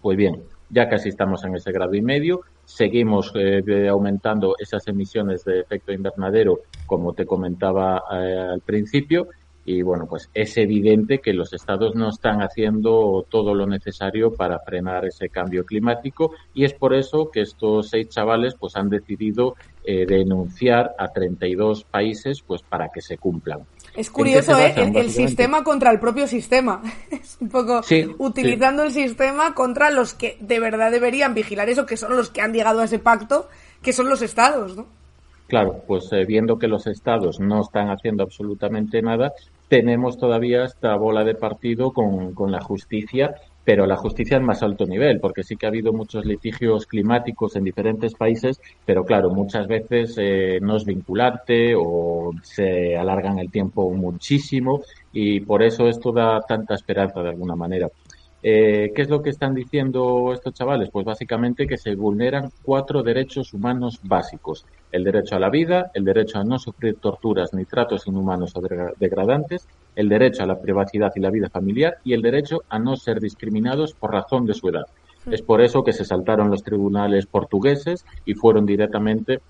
Pues 0.02 0.16
bien, 0.16 0.44
ya 0.68 0.88
casi 0.88 1.08
estamos 1.08 1.42
en 1.44 1.54
ese 1.56 1.72
grado 1.72 1.94
y 1.94 2.02
medio, 2.02 2.40
seguimos 2.64 3.32
eh, 3.34 3.88
aumentando 3.88 4.54
esas 4.58 4.86
emisiones 4.88 5.42
de 5.44 5.60
efecto 5.60 5.92
invernadero, 5.92 6.60
como 6.84 7.14
te 7.14 7.24
comentaba 7.24 8.02
eh, 8.12 8.36
al 8.52 8.60
principio, 8.62 9.26
y 9.66 9.82
bueno, 9.82 10.06
pues 10.08 10.30
es 10.32 10.56
evidente 10.58 11.18
que 11.18 11.32
los 11.32 11.52
estados 11.52 11.96
no 11.96 12.08
están 12.08 12.40
haciendo 12.40 13.26
todo 13.28 13.52
lo 13.52 13.66
necesario 13.66 14.32
para 14.32 14.60
frenar 14.60 15.04
ese 15.04 15.28
cambio 15.28 15.66
climático 15.66 16.30
y 16.54 16.64
es 16.64 16.72
por 16.72 16.94
eso 16.94 17.30
que 17.32 17.40
estos 17.40 17.88
seis 17.88 18.08
chavales 18.08 18.54
pues 18.54 18.76
han 18.76 18.88
decidido 18.88 19.56
eh, 19.84 20.06
denunciar 20.06 20.94
a 20.96 21.08
32 21.08 21.82
países 21.82 22.42
pues 22.42 22.62
para 22.62 22.90
que 22.90 23.00
se 23.00 23.18
cumplan. 23.18 23.62
Es 23.96 23.96
¿En 23.96 24.04
qué 24.04 24.10
curioso, 24.12 24.52
¿eh? 24.56 24.68
basan, 24.68 24.94
El, 24.94 25.10
sistema 25.10 25.64
contra 25.64 25.90
el 25.90 25.98
propio 25.98 26.28
sistema. 26.28 26.80
Es 27.10 27.38
un 27.40 27.48
poco 27.48 27.82
Sí, 27.82 28.06
utilizando 28.18 28.84
el 28.84 28.92
sistema 28.92 29.52
contra 29.52 29.90
los 29.90 30.14
que 30.14 30.36
de 30.40 30.60
verdad 30.60 30.92
deberían 30.92 31.34
vigilar 31.34 31.68
eso, 31.68 31.86
que 31.86 31.96
son 31.96 32.16
los 32.16 32.30
que 32.30 32.40
han 32.40 32.52
llegado 32.52 32.80
a 32.80 32.84
ese 32.84 33.00
pacto, 33.00 33.48
que 33.82 33.92
son 33.92 34.08
los 34.08 34.22
estados, 34.22 34.76
¿no? 34.76 34.86
Claro, 35.48 35.82
pues 35.86 36.12
eh, 36.12 36.24
viendo 36.26 36.58
que 36.58 36.66
los 36.66 36.86
estados 36.86 37.38
no 37.38 37.60
están 37.60 37.90
haciendo 37.90 38.24
absolutamente 38.24 39.00
nada, 39.00 39.32
tenemos 39.68 40.18
todavía 40.18 40.64
esta 40.64 40.94
bola 40.96 41.24
de 41.24 41.34
partido 41.34 41.92
con, 41.92 42.34
la 42.50 42.60
justicia, 42.60 43.34
pero 43.64 43.86
la 43.86 43.96
justicia 43.96 44.36
en 44.36 44.44
más 44.44 44.62
alto 44.62 44.86
nivel, 44.86 45.18
porque 45.18 45.42
sí 45.42 45.56
que 45.56 45.66
ha 45.66 45.70
habido 45.70 45.92
muchos 45.92 46.24
litigios 46.24 46.86
climáticos 46.86 47.56
en 47.56 47.64
diferentes 47.64 48.14
países, 48.14 48.60
pero 48.84 49.04
claro, 49.04 49.30
muchas 49.30 49.66
veces 49.66 50.14
eh, 50.18 50.58
no 50.62 50.76
es 50.76 50.84
vinculante 50.84 51.74
o 51.76 52.32
se 52.42 52.96
alargan 52.96 53.38
el 53.38 53.50
tiempo 53.50 53.90
muchísimo 53.90 54.82
y 55.12 55.40
por 55.40 55.62
eso 55.62 55.88
esto 55.88 56.12
da 56.12 56.40
tanta 56.42 56.74
esperanza 56.74 57.22
de 57.22 57.30
alguna 57.30 57.56
manera. 57.56 57.88
Eh, 58.42 58.92
¿Qué 58.94 59.02
es 59.02 59.08
lo 59.10 59.22
que 59.22 59.30
están 59.30 59.54
diciendo 59.54 60.32
estos 60.32 60.52
chavales? 60.54 60.90
Pues 60.92 61.04
básicamente 61.04 61.66
que 61.66 61.76
se 61.76 61.94
vulneran 61.96 62.50
cuatro 62.62 63.02
derechos 63.02 63.52
humanos 63.52 63.98
básicos. 64.02 64.64
El 64.92 65.04
derecho 65.04 65.36
a 65.36 65.40
la 65.40 65.50
vida, 65.50 65.90
el 65.94 66.04
derecho 66.04 66.38
a 66.38 66.44
no 66.44 66.58
sufrir 66.58 66.96
torturas 67.00 67.50
ni 67.54 67.64
tratos 67.64 68.06
inhumanos 68.06 68.52
o 68.54 68.60
degra- 68.60 68.92
degradantes, 68.98 69.66
el 69.94 70.08
derecho 70.08 70.42
a 70.42 70.46
la 70.46 70.60
privacidad 70.60 71.10
y 71.16 71.20
la 71.20 71.30
vida 71.30 71.48
familiar 71.50 71.94
y 72.04 72.12
el 72.12 72.22
derecho 72.22 72.60
a 72.68 72.78
no 72.78 72.96
ser 72.96 73.20
discriminados 73.20 73.94
por 73.94 74.12
razón 74.12 74.46
de 74.46 74.54
su 74.54 74.68
edad. 74.68 74.84
Es 75.28 75.42
por 75.42 75.60
eso 75.60 75.82
que 75.82 75.92
se 75.92 76.04
saltaron 76.04 76.50
los 76.50 76.62
tribunales 76.62 77.26
portugueses 77.26 78.04
y 78.24 78.34
fueron 78.34 78.64
directamente 78.64 79.40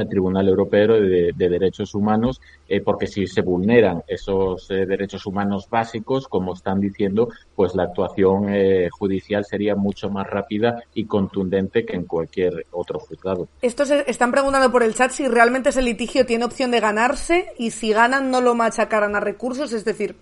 al 0.00 0.08
Tribunal 0.08 0.48
Europeo 0.48 1.00
de, 1.00 1.32
de 1.34 1.48
Derechos 1.48 1.94
Humanos, 1.94 2.40
eh, 2.68 2.80
porque 2.80 3.06
si 3.06 3.26
se 3.26 3.42
vulneran 3.42 4.02
esos 4.06 4.70
eh, 4.70 4.86
derechos 4.86 5.26
humanos 5.26 5.68
básicos, 5.68 6.28
como 6.28 6.54
están 6.54 6.80
diciendo, 6.80 7.28
pues 7.54 7.74
la 7.74 7.84
actuación 7.84 8.46
eh, 8.48 8.88
judicial 8.90 9.44
sería 9.44 9.74
mucho 9.74 10.08
más 10.10 10.26
rápida 10.26 10.82
y 10.94 11.04
contundente 11.04 11.84
que 11.84 11.96
en 11.96 12.04
cualquier 12.04 12.66
otro 12.70 12.98
juzgado. 12.98 13.48
Estos 13.60 13.90
están 13.90 14.32
preguntando 14.32 14.70
por 14.70 14.82
el 14.82 14.94
chat 14.94 15.10
si 15.10 15.28
realmente 15.28 15.70
ese 15.70 15.82
litigio 15.82 16.26
tiene 16.26 16.44
opción 16.44 16.70
de 16.70 16.80
ganarse 16.80 17.46
y 17.58 17.70
si 17.70 17.92
ganan 17.92 18.30
no 18.30 18.40
lo 18.40 18.54
machacarán 18.54 19.16
a 19.16 19.20
recursos, 19.20 19.72
es 19.72 19.84
decir, 19.84 20.16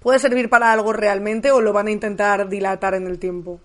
¿puede 0.00 0.18
servir 0.18 0.48
para 0.48 0.72
algo 0.72 0.92
realmente 0.92 1.50
o 1.50 1.60
lo 1.60 1.72
van 1.72 1.88
a 1.88 1.92
intentar 1.92 2.48
dilatar 2.48 2.94
en 2.94 3.06
el 3.06 3.18
tiempo? 3.18 3.60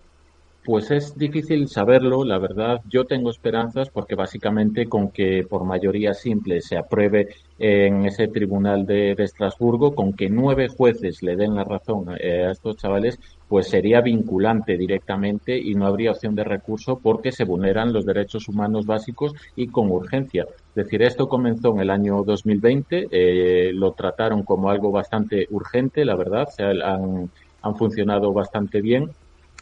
Pues 0.63 0.91
es 0.91 1.17
difícil 1.17 1.67
saberlo, 1.67 2.23
la 2.23 2.37
verdad. 2.37 2.81
Yo 2.87 3.05
tengo 3.05 3.31
esperanzas 3.31 3.89
porque 3.89 4.13
básicamente 4.13 4.85
con 4.85 5.09
que 5.09 5.43
por 5.49 5.63
mayoría 5.63 6.13
simple 6.13 6.61
se 6.61 6.77
apruebe 6.77 7.29
en 7.57 8.05
ese 8.05 8.27
tribunal 8.27 8.85
de, 8.85 9.13
Estrasburgo, 9.17 9.95
con 9.95 10.13
que 10.13 10.29
nueve 10.29 10.67
jueces 10.67 11.23
le 11.23 11.35
den 11.35 11.55
la 11.55 11.63
razón 11.63 12.15
eh, 12.19 12.45
a 12.45 12.51
estos 12.51 12.77
chavales, 12.77 13.19
pues 13.47 13.69
sería 13.69 14.01
vinculante 14.01 14.77
directamente 14.77 15.57
y 15.57 15.73
no 15.73 15.87
habría 15.87 16.11
opción 16.11 16.35
de 16.35 16.43
recurso 16.43 16.99
porque 16.99 17.31
se 17.31 17.43
vulneran 17.43 17.91
los 17.91 18.05
derechos 18.05 18.47
humanos 18.47 18.85
básicos 18.85 19.33
y 19.55 19.67
con 19.67 19.89
urgencia. 19.89 20.45
Es 20.69 20.75
decir, 20.75 21.01
esto 21.01 21.27
comenzó 21.27 21.73
en 21.73 21.79
el 21.79 21.89
año 21.89 22.21
2020, 22.23 23.07
eh, 23.09 23.71
lo 23.73 23.93
trataron 23.93 24.43
como 24.43 24.69
algo 24.69 24.91
bastante 24.91 25.47
urgente, 25.49 26.05
la 26.05 26.15
verdad, 26.15 26.47
se 26.49 26.63
han 26.63 27.75
funcionado 27.75 28.31
bastante 28.31 28.79
bien 28.81 29.09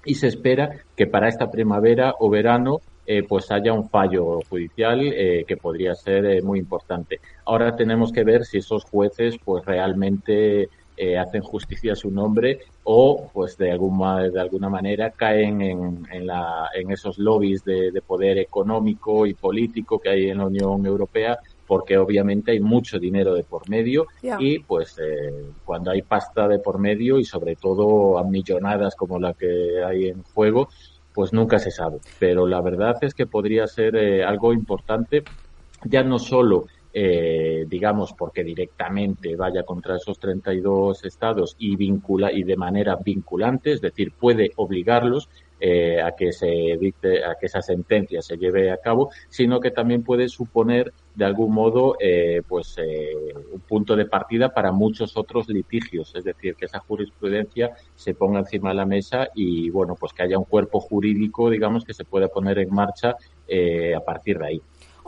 y 0.06 0.16
se 0.16 0.28
espera 0.28 0.72
que 0.96 1.08
para 1.08 1.28
esta 1.28 1.52
primavera 1.52 2.16
o 2.20 2.30
verano 2.30 2.82
eh, 3.12 3.24
pues 3.24 3.52
haya 3.52 3.74
un 3.74 3.90
fallo 3.90 4.40
judicial 4.48 5.02
eh, 5.02 5.44
que 5.48 5.58
podría 5.58 5.96
ser 5.96 6.26
eh, 6.26 6.42
muy 6.44 6.60
importante. 6.60 7.20
Ahora 7.44 7.76
tenemos 7.76 8.12
que 8.12 8.24
ver 8.24 8.46
si 8.46 8.60
esos 8.60 8.84
jueces 8.84 9.36
pues 9.44 9.66
realmente 9.66 10.70
hacen 11.18 11.42
justicia 11.42 11.94
a 11.94 11.96
su 11.96 12.12
nombre 12.12 12.60
o 12.84 13.30
pues 13.32 13.58
de 13.58 13.72
alguna 13.72 14.20
de 14.24 14.42
alguna 14.42 14.68
manera 14.68 15.12
caen 15.12 15.62
en, 15.62 16.06
en, 16.12 16.28
la, 16.28 16.72
en 16.76 16.92
esos 16.92 17.18
lobbies 17.18 17.64
de 17.64 18.04
poder 18.06 18.38
económico 18.38 19.26
y 19.26 19.34
político 19.34 20.00
que 20.00 20.10
hay 20.10 20.30
en 20.30 20.40
la 20.40 20.48
Unión 20.48 20.86
Europea 20.86 21.40
porque 21.70 22.00
obviamente 22.00 22.52
hay 22.52 22.60
mucho 22.60 22.98
dinero 22.98 23.36
de 23.36 23.44
por 23.44 23.70
medio 23.70 24.08
y 24.40 24.58
pues 24.58 24.98
eh, 24.98 25.52
cuando 25.64 25.92
hay 25.92 26.02
pasta 26.02 26.48
de 26.48 26.58
por 26.58 26.80
medio 26.80 27.20
y 27.20 27.26
sobre 27.26 27.56
todo 27.58 28.18
a 28.18 28.24
millonadas 28.24 28.96
como 28.96 29.20
la 29.20 29.36
que 29.36 29.84
hay 29.86 30.08
en 30.08 30.24
juego, 30.24 30.70
pues 31.14 31.32
nunca 31.32 31.60
se 31.60 31.70
sabe. 31.70 32.00
Pero 32.18 32.48
la 32.48 32.60
verdad 32.62 32.98
es 33.02 33.14
que 33.14 33.28
podría 33.28 33.68
ser 33.68 33.96
eh, 33.98 34.24
algo 34.24 34.52
importante, 34.52 35.24
ya 35.86 36.02
no 36.02 36.18
solo 36.18 36.66
eh, 36.92 37.66
digamos, 37.68 38.14
porque 38.14 38.44
directamente 38.44 39.36
vaya 39.36 39.62
contra 39.62 39.98
esos 39.98 40.18
32 40.18 41.06
estados 41.06 41.56
y 41.60 41.76
vincula 41.76 42.32
y 42.32 42.42
de 42.42 42.58
manera 42.58 42.96
vinculante, 42.96 43.74
es 43.74 43.82
decir, 43.82 44.12
puede 44.20 44.52
obligarlos 44.56 45.30
eh, 45.60 46.02
a 46.02 46.16
que 46.16 46.32
se 46.32 46.78
dicte, 46.80 47.24
a 47.24 47.36
que 47.40 47.46
esa 47.46 47.62
sentencia 47.62 48.24
se 48.24 48.38
lleve 48.38 48.72
a 48.72 48.78
cabo, 48.78 49.12
sino 49.30 49.60
que 49.60 49.70
también 49.70 50.04
puede 50.04 50.30
suponer 50.30 50.92
de 51.20 51.26
algún 51.26 51.54
modo 51.54 51.98
eh, 52.00 52.42
pues 52.48 52.78
eh, 52.78 53.12
un 53.52 53.60
punto 53.60 53.98
de 53.98 54.06
partida 54.06 54.54
para 54.54 54.72
muchos 54.72 55.18
otros 55.18 55.50
litigios, 55.50 56.16
es 56.16 56.24
decir, 56.24 56.56
que 56.56 56.64
esa 56.64 56.80
jurisprudencia 56.80 57.72
se 57.94 58.14
ponga 58.14 58.40
encima 58.40 58.70
de 58.70 58.76
la 58.76 58.86
mesa 58.86 59.28
y 59.36 59.70
bueno, 59.70 59.96
pues 60.00 60.14
que 60.14 60.24
haya 60.24 60.38
un 60.38 60.46
cuerpo 60.46 60.80
jurídico, 60.80 61.50
digamos, 61.50 61.84
que 61.84 61.94
se 61.94 62.06
pueda 62.06 62.30
poner 62.30 62.60
en 62.60 62.74
marcha 62.74 63.18
eh, 63.50 63.94
a 63.94 64.00
partir 64.00 64.40
de 64.40 64.48
ahí. 64.48 64.62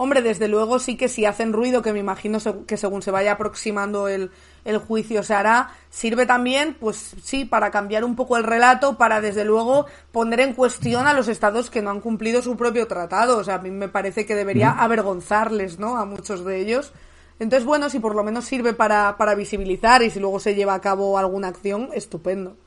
Hombre, 0.03 0.23
desde 0.23 0.47
luego 0.47 0.79
sí 0.79 0.97
que 0.97 1.07
si 1.07 1.25
hacen 1.25 1.53
ruido, 1.53 1.83
que 1.83 1.93
me 1.93 1.99
imagino 1.99 2.39
que 2.65 2.75
según 2.75 3.03
se 3.03 3.11
vaya 3.11 3.33
aproximando 3.33 4.07
el, 4.07 4.31
el 4.65 4.79
juicio 4.79 5.21
se 5.21 5.35
hará, 5.35 5.75
sirve 5.91 6.25
también, 6.25 6.75
pues 6.79 7.15
sí, 7.21 7.45
para 7.45 7.69
cambiar 7.69 8.03
un 8.03 8.15
poco 8.15 8.35
el 8.35 8.43
relato, 8.43 8.97
para 8.97 9.21
desde 9.21 9.45
luego 9.45 9.85
poner 10.11 10.39
en 10.39 10.55
cuestión 10.55 11.05
a 11.05 11.13
los 11.13 11.27
estados 11.27 11.69
que 11.69 11.83
no 11.83 11.91
han 11.91 12.01
cumplido 12.01 12.41
su 12.41 12.57
propio 12.57 12.87
tratado. 12.87 13.37
O 13.37 13.43
sea, 13.43 13.53
a 13.53 13.59
mí 13.59 13.69
me 13.69 13.89
parece 13.89 14.25
que 14.25 14.33
debería 14.33 14.71
avergonzarles, 14.71 15.77
¿no? 15.77 15.95
A 15.99 16.05
muchos 16.05 16.43
de 16.45 16.59
ellos. 16.59 16.93
Entonces, 17.37 17.63
bueno, 17.63 17.91
si 17.91 17.99
por 17.99 18.15
lo 18.15 18.23
menos 18.23 18.45
sirve 18.45 18.73
para, 18.73 19.17
para 19.17 19.35
visibilizar 19.35 20.01
y 20.01 20.09
si 20.09 20.19
luego 20.19 20.39
se 20.39 20.55
lleva 20.55 20.73
a 20.73 20.81
cabo 20.81 21.19
alguna 21.19 21.49
acción, 21.49 21.89
estupendo. 21.93 22.57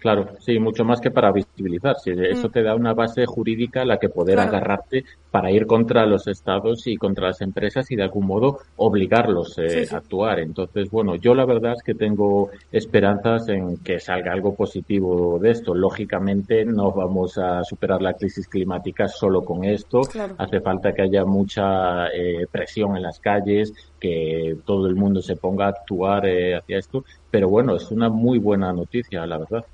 Claro, 0.00 0.30
sí, 0.40 0.58
mucho 0.58 0.82
más 0.84 1.00
que 1.00 1.10
para 1.10 1.30
visibilizar. 1.30 1.96
Sí, 2.02 2.10
eso 2.16 2.48
te 2.48 2.62
da 2.62 2.74
una 2.74 2.94
base 2.94 3.26
jurídica 3.26 3.82
a 3.82 3.84
la 3.84 3.98
que 3.98 4.08
poder 4.08 4.36
Claro. 4.36 4.48
agarrarte 4.48 5.04
para 5.30 5.50
ir 5.52 5.66
contra 5.66 6.06
los 6.06 6.26
estados 6.26 6.86
y 6.86 6.96
contra 6.96 7.28
las 7.28 7.40
empresas 7.42 7.90
y 7.90 7.96
de 7.96 8.02
algún 8.02 8.26
modo 8.26 8.58
obligarlos 8.76 9.58
eh, 9.58 9.68
Sí, 9.68 9.84
sí. 9.86 9.94
a 9.94 9.98
actuar. 9.98 10.40
Entonces, 10.40 10.90
bueno, 10.90 11.16
yo 11.16 11.34
la 11.34 11.44
verdad 11.44 11.74
es 11.76 11.82
que 11.82 11.94
tengo 11.94 12.50
esperanzas 12.72 13.48
en 13.50 13.76
que 13.84 14.00
salga 14.00 14.32
algo 14.32 14.54
positivo 14.54 15.38
de 15.38 15.50
esto. 15.50 15.74
Lógicamente, 15.74 16.64
no 16.64 16.90
vamos 16.92 17.36
a 17.36 17.62
superar 17.62 18.00
la 18.00 18.14
crisis 18.14 18.48
climática 18.48 19.06
solo 19.06 19.44
con 19.44 19.64
esto. 19.64 20.00
Claro. 20.00 20.34
Hace 20.38 20.60
falta 20.60 20.92
que 20.94 21.02
haya 21.02 21.24
mucha 21.26 22.06
eh, 22.08 22.46
presión 22.50 22.96
en 22.96 23.02
las 23.02 23.20
calles, 23.20 23.72
que 24.00 24.56
todo 24.64 24.86
el 24.86 24.96
mundo 24.96 25.20
se 25.22 25.36
ponga 25.36 25.66
a 25.66 25.68
actuar 25.68 26.26
eh, 26.26 26.56
hacia 26.56 26.78
esto. 26.78 27.04
Pero 27.30 27.48
bueno, 27.48 27.76
es 27.76 27.90
una 27.90 28.08
muy 28.08 28.38
buena 28.38 28.72
noticia, 28.72 29.26
la 29.26 29.38
verdad. 29.38 29.64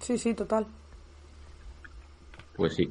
Sí, 0.00 0.16
sí, 0.16 0.34
total. 0.34 0.66
Pues 2.56 2.74
sí. 2.74 2.90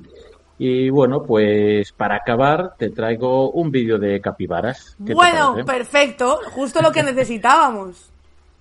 Y 0.58 0.90
bueno, 0.90 1.24
pues 1.24 1.92
para 1.92 2.16
acabar 2.16 2.76
te 2.78 2.90
traigo 2.90 3.52
un 3.52 3.72
vídeo 3.72 3.98
de 3.98 4.22
capibaras. 4.22 4.96
¿Qué 5.00 5.08
te 5.08 5.14
Bueno, 5.14 5.56
perfecto, 5.66 6.40
justo 6.52 6.82
lo 6.82 6.92
que 6.92 7.04
necesitábamos. 7.04 8.10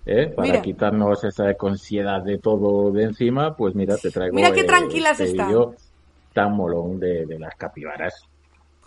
¿Eh? 0.06 0.26
Para 0.26 0.48
mira. 0.48 0.62
quitarnos 0.62 1.24
esa 1.24 1.44
ansiedad 1.60 2.22
de 2.22 2.38
todo 2.38 2.90
de 2.90 3.04
encima, 3.04 3.56
pues 3.56 3.74
mira, 3.74 3.96
te 3.96 4.10
traigo 4.10 4.34
Mira 4.34 4.52
qué 4.52 4.60
eh, 4.60 4.64
tranquilas 4.64 5.18
este 5.18 5.30
están. 5.42 5.54
tan 6.34 6.52
molón 6.54 7.00
de, 7.00 7.24
de 7.24 7.38
las 7.38 7.54
capibaras. 7.56 8.22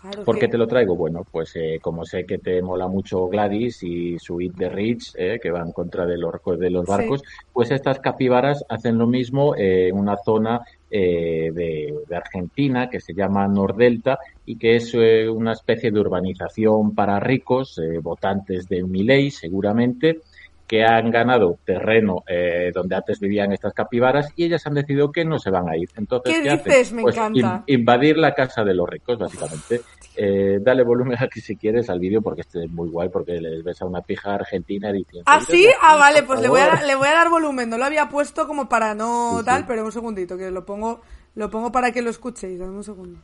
Claro 0.00 0.24
¿Por 0.24 0.36
que- 0.36 0.40
qué 0.42 0.48
te 0.48 0.58
lo 0.58 0.68
traigo? 0.68 0.94
Bueno, 0.94 1.22
pues 1.30 1.50
eh, 1.56 1.78
como 1.82 2.04
sé 2.04 2.24
que 2.24 2.38
te 2.38 2.62
mola 2.62 2.86
mucho 2.86 3.26
Gladys 3.26 3.82
y 3.82 4.16
su 4.18 4.40
Eat 4.40 4.52
the 4.56 4.68
Rich, 4.68 5.12
eh, 5.16 5.38
que 5.42 5.50
va 5.50 5.60
en 5.60 5.72
contra 5.72 6.06
de 6.06 6.16
los, 6.16 6.32
de 6.58 6.70
los 6.70 6.84
Sí. 6.84 6.90
barcos, 6.92 7.22
pues 7.52 7.72
estas 7.72 7.98
capibaras 7.98 8.62
hacen 8.68 8.96
lo 8.96 9.08
mismo 9.08 9.56
eh, 9.56 9.88
en 9.88 9.96
una 9.96 10.16
zona 10.24 10.60
eh, 10.88 11.50
de, 11.52 11.92
de 12.06 12.16
Argentina 12.16 12.88
que 12.88 13.00
se 13.00 13.12
llama 13.12 13.48
Nordelta 13.48 14.18
y 14.44 14.56
que 14.56 14.76
es 14.76 14.94
eh, 14.94 15.28
una 15.28 15.52
especie 15.52 15.90
de 15.90 15.98
urbanización 16.00 16.94
para 16.94 17.18
ricos, 17.18 17.76
eh, 17.78 17.98
votantes 18.00 18.68
de 18.68 18.84
Milei 18.84 19.30
seguramente, 19.32 20.20
que 20.68 20.84
han 20.84 21.10
ganado 21.10 21.58
terreno 21.64 22.22
eh, 22.28 22.70
donde 22.74 22.94
antes 22.94 23.18
vivían 23.18 23.52
estas 23.52 23.72
capibaras 23.72 24.30
y 24.36 24.44
ellas 24.44 24.66
han 24.66 24.74
decidido 24.74 25.10
que 25.10 25.24
no 25.24 25.38
se 25.38 25.50
van 25.50 25.68
a 25.68 25.76
ir. 25.76 25.88
Entonces, 25.96 26.34
¿Qué 26.40 26.50
dices? 26.50 26.92
Me 26.92 27.02
Pues 27.02 27.16
encanta. 27.16 27.64
in- 27.66 27.80
invadir 27.80 28.18
la 28.18 28.34
casa 28.34 28.62
de 28.64 28.74
los 28.74 28.86
ricos, 28.88 29.18
básicamente. 29.18 29.80
Eh, 30.14 30.58
dale 30.60 30.82
volumen 30.84 31.16
aquí 31.20 31.40
si 31.40 31.56
quieres 31.56 31.88
al 31.88 32.00
vídeo 32.00 32.20
porque 32.20 32.42
este 32.42 32.64
es 32.64 32.70
muy 32.70 32.88
guay 32.90 33.08
porque 33.08 33.40
les 33.40 33.62
ves 33.64 33.80
a 33.80 33.86
una 33.86 34.02
pija 34.02 34.34
argentina 34.34 34.92
diciendo... 34.92 35.24
¿Ah, 35.26 35.40
sí? 35.40 35.66
Ah, 35.80 35.96
vale, 35.96 36.22
pues 36.24 36.40
le 36.40 36.48
voy, 36.48 36.60
a, 36.60 36.66
dar- 36.66 36.84
le 36.84 36.94
voy 36.96 37.08
a 37.08 37.12
dar 37.12 37.30
volumen. 37.30 37.70
No 37.70 37.78
lo 37.78 37.84
había 37.86 38.08
puesto 38.08 38.46
como 38.46 38.68
para 38.68 38.94
no 38.94 39.30
Sí, 39.34 39.38
sí. 39.38 39.44
tal, 39.46 39.66
pero 39.66 39.84
un 39.84 39.92
segundito, 39.92 40.36
que 40.36 40.50
lo 40.50 40.66
pongo, 40.66 41.00
lo 41.34 41.48
pongo 41.50 41.72
para 41.72 41.92
que 41.92 42.02
lo 42.02 42.10
escuchéis. 42.10 42.58
Dame 42.58 42.72
un 42.72 42.84
segundo. 42.84 43.18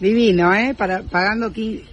Divino, 0.00 0.52
¿eh? 0.54 0.74
Para, 0.76 1.02
pagando 1.02 1.46
aquí 1.46 1.84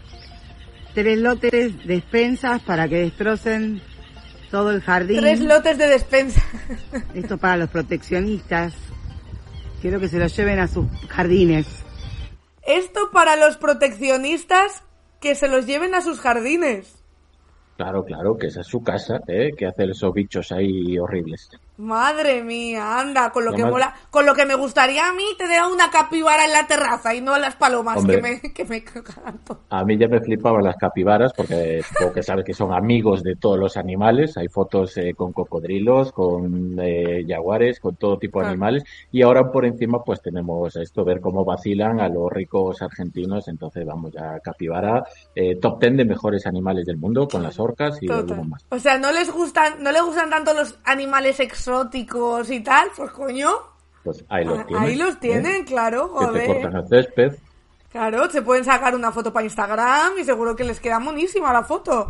tres 0.93 1.17
lotes 1.19 1.51
de 1.51 1.69
despensas 1.85 2.61
para 2.63 2.87
que 2.87 2.95
destrocen 2.95 3.81
todo 4.49 4.71
el 4.71 4.81
jardín. 4.81 5.19
Tres 5.19 5.39
lotes 5.41 5.77
de 5.77 5.87
despensa. 5.87 6.41
Esto 7.13 7.37
para 7.37 7.57
los 7.57 7.69
proteccionistas. 7.69 8.73
Quiero 9.81 9.99
que 9.99 10.07
se 10.07 10.19
lo 10.19 10.27
lleven 10.27 10.59
a 10.59 10.67
sus 10.67 10.87
jardines. 11.09 11.67
Esto 12.63 13.11
para 13.11 13.35
los 13.35 13.57
proteccionistas 13.57 14.83
que 15.21 15.35
se 15.35 15.47
los 15.47 15.65
lleven 15.65 15.95
a 15.95 16.01
sus 16.01 16.19
jardines. 16.19 16.95
Claro, 17.77 18.03
claro, 18.03 18.37
que 18.37 18.47
esa 18.47 18.61
es 18.61 18.67
su 18.67 18.81
casa, 18.81 19.21
¿eh? 19.27 19.51
que 19.55 19.67
hace 19.67 19.85
esos 19.85 20.13
bichos 20.13 20.51
ahí 20.51 20.97
horribles. 20.97 21.49
Madre 21.77 22.43
mía, 22.43 22.99
anda, 22.99 23.29
con 23.29 23.45
lo 23.45 23.53
que 23.53 23.63
mola, 23.63 23.93
con 24.09 24.25
lo 24.25 24.33
que 24.33 24.47
me 24.47 24.55
gustaría 24.55 25.07
a 25.07 25.13
mí 25.13 25.23
tener 25.37 25.61
una 25.71 25.91
capibara 25.91 26.45
en 26.45 26.51
la 26.51 26.65
terraza 26.65 27.13
y 27.13 27.21
no 27.21 27.35
a 27.35 27.39
las 27.39 27.55
palomas 27.55 27.97
Hombre. 27.97 28.15
que 28.15 28.21
me, 28.23 28.51
que 28.51 28.65
me 28.65 28.81
todo. 29.45 29.59
A 29.69 29.83
mí 29.83 29.95
ya 29.95 30.07
me 30.07 30.19
flipaban 30.19 30.63
las 30.63 30.75
capibaras 30.75 31.33
porque 31.37 31.83
supongo 31.83 32.13
que 32.13 32.23
sabes 32.23 32.45
que 32.45 32.55
son 32.55 32.73
amigos 32.73 33.21
de 33.21 33.35
todos 33.35 33.59
los 33.59 33.77
animales. 33.77 34.37
Hay 34.37 34.47
fotos 34.47 34.97
eh, 34.97 35.13
con 35.15 35.33
cocodrilos, 35.33 36.11
con 36.13 36.79
eh, 36.81 37.23
jaguares, 37.27 37.79
con 37.79 37.95
todo 37.95 38.17
tipo 38.17 38.41
de 38.41 38.47
animales. 38.47 38.83
Y 39.11 39.21
ahora 39.21 39.51
por 39.51 39.63
encima 39.63 40.03
pues 40.03 40.19
tenemos 40.19 40.75
esto, 40.77 41.05
ver 41.05 41.21
cómo 41.21 41.45
vacilan 41.45 41.99
a 41.99 42.09
los 42.09 42.31
ricos 42.31 42.81
argentinos. 42.81 43.47
Entonces 43.49 43.85
vamos 43.85 44.13
ya 44.13 44.39
capibara, 44.39 45.03
eh, 45.35 45.57
top 45.61 45.79
ten 45.79 45.95
de 45.95 46.05
mejores 46.05 46.47
animales 46.47 46.87
del 46.87 46.97
mundo 46.97 47.27
con 47.27 47.43
las 47.43 47.59
orcas 47.59 48.01
y 48.01 48.11
algunos 48.11 48.47
más. 48.47 48.65
O 48.69 48.79
sea, 48.79 48.97
no 48.97 49.11
les 49.11 49.31
gustan, 49.31 49.83
no 49.83 49.91
les 49.91 50.01
gustan 50.01 50.31
tanto 50.31 50.55
los 50.55 50.79
animales 50.83 51.39
exóticos 51.39 51.66
y 52.49 52.59
tal, 52.61 52.89
pues 52.95 53.11
coño, 53.11 53.51
Pues 54.03 54.23
ahí 54.29 54.45
los 54.45 54.59
ah, 54.59 54.65
tienen. 54.65 54.83
ahí 54.83 54.95
los 54.95 55.13
¿eh? 55.13 55.17
tienen, 55.19 55.65
claro, 55.65 56.13
Que 56.13 56.19
te 56.19 56.25
joder. 56.25 56.47
cortan 56.47 56.75
el 56.81 56.87
césped. 56.87 57.35
Claro, 57.91 58.29
se 58.29 58.41
pueden 58.41 58.63
sacar 58.63 58.95
una 58.95 59.11
foto 59.11 59.31
para 59.33 59.43
Instagram 59.45 60.13
y 60.19 60.23
seguro 60.23 60.55
que 60.55 60.63
les 60.63 60.79
queda 60.79 60.99
monísima 60.99 61.51
la 61.53 61.63
foto. 61.63 62.09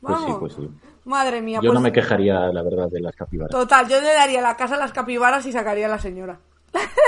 Pues 0.00 0.18
sí, 0.20 0.32
pues 0.38 0.52
sí. 0.54 0.70
Madre 1.04 1.40
mía, 1.40 1.60
Yo 1.62 1.70
pues 1.70 1.74
no 1.74 1.80
me 1.80 1.92
quejaría, 1.92 2.34
la 2.52 2.62
verdad, 2.62 2.88
de 2.90 3.00
las 3.00 3.14
capibaras. 3.14 3.50
total, 3.50 3.88
yo 3.88 4.00
le 4.00 4.12
daría 4.12 4.40
la 4.40 4.56
casa 4.56 4.74
a 4.74 4.78
las 4.78 4.92
capibaras 4.92 5.46
y 5.46 5.52
sacaría 5.52 5.86
a 5.86 5.90
la 5.90 5.98
señora. 5.98 6.38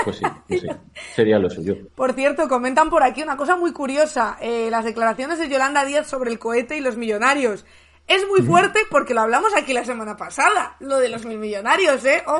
Pues 0.05 0.17
sí, 0.17 0.23
pues 0.47 0.61
sí. 0.61 0.67
Sería 1.15 1.37
lo 1.37 1.49
suyo. 1.49 1.75
Por 1.95 2.13
cierto, 2.13 2.47
comentan 2.47 2.89
por 2.89 3.03
aquí 3.03 3.21
una 3.21 3.35
cosa 3.37 3.55
muy 3.57 3.71
curiosa, 3.73 4.37
eh, 4.41 4.69
las 4.71 4.85
declaraciones 4.85 5.37
de 5.37 5.49
Yolanda 5.49 5.83
Díaz 5.85 6.07
sobre 6.07 6.31
el 6.31 6.39
cohete 6.39 6.77
y 6.77 6.81
los 6.81 6.95
millonarios. 6.97 7.65
Es 8.09 8.27
muy 8.27 8.41
fuerte 8.41 8.79
porque 8.89 9.13
lo 9.13 9.21
hablamos 9.21 9.55
aquí 9.55 9.71
la 9.71 9.85
semana 9.85 10.17
pasada, 10.17 10.75
lo 10.79 10.97
de 10.97 11.09
los 11.09 11.25
mil 11.25 11.37
millonarios, 11.37 12.03
¿eh? 12.05 12.23
Ojo. 12.25 12.39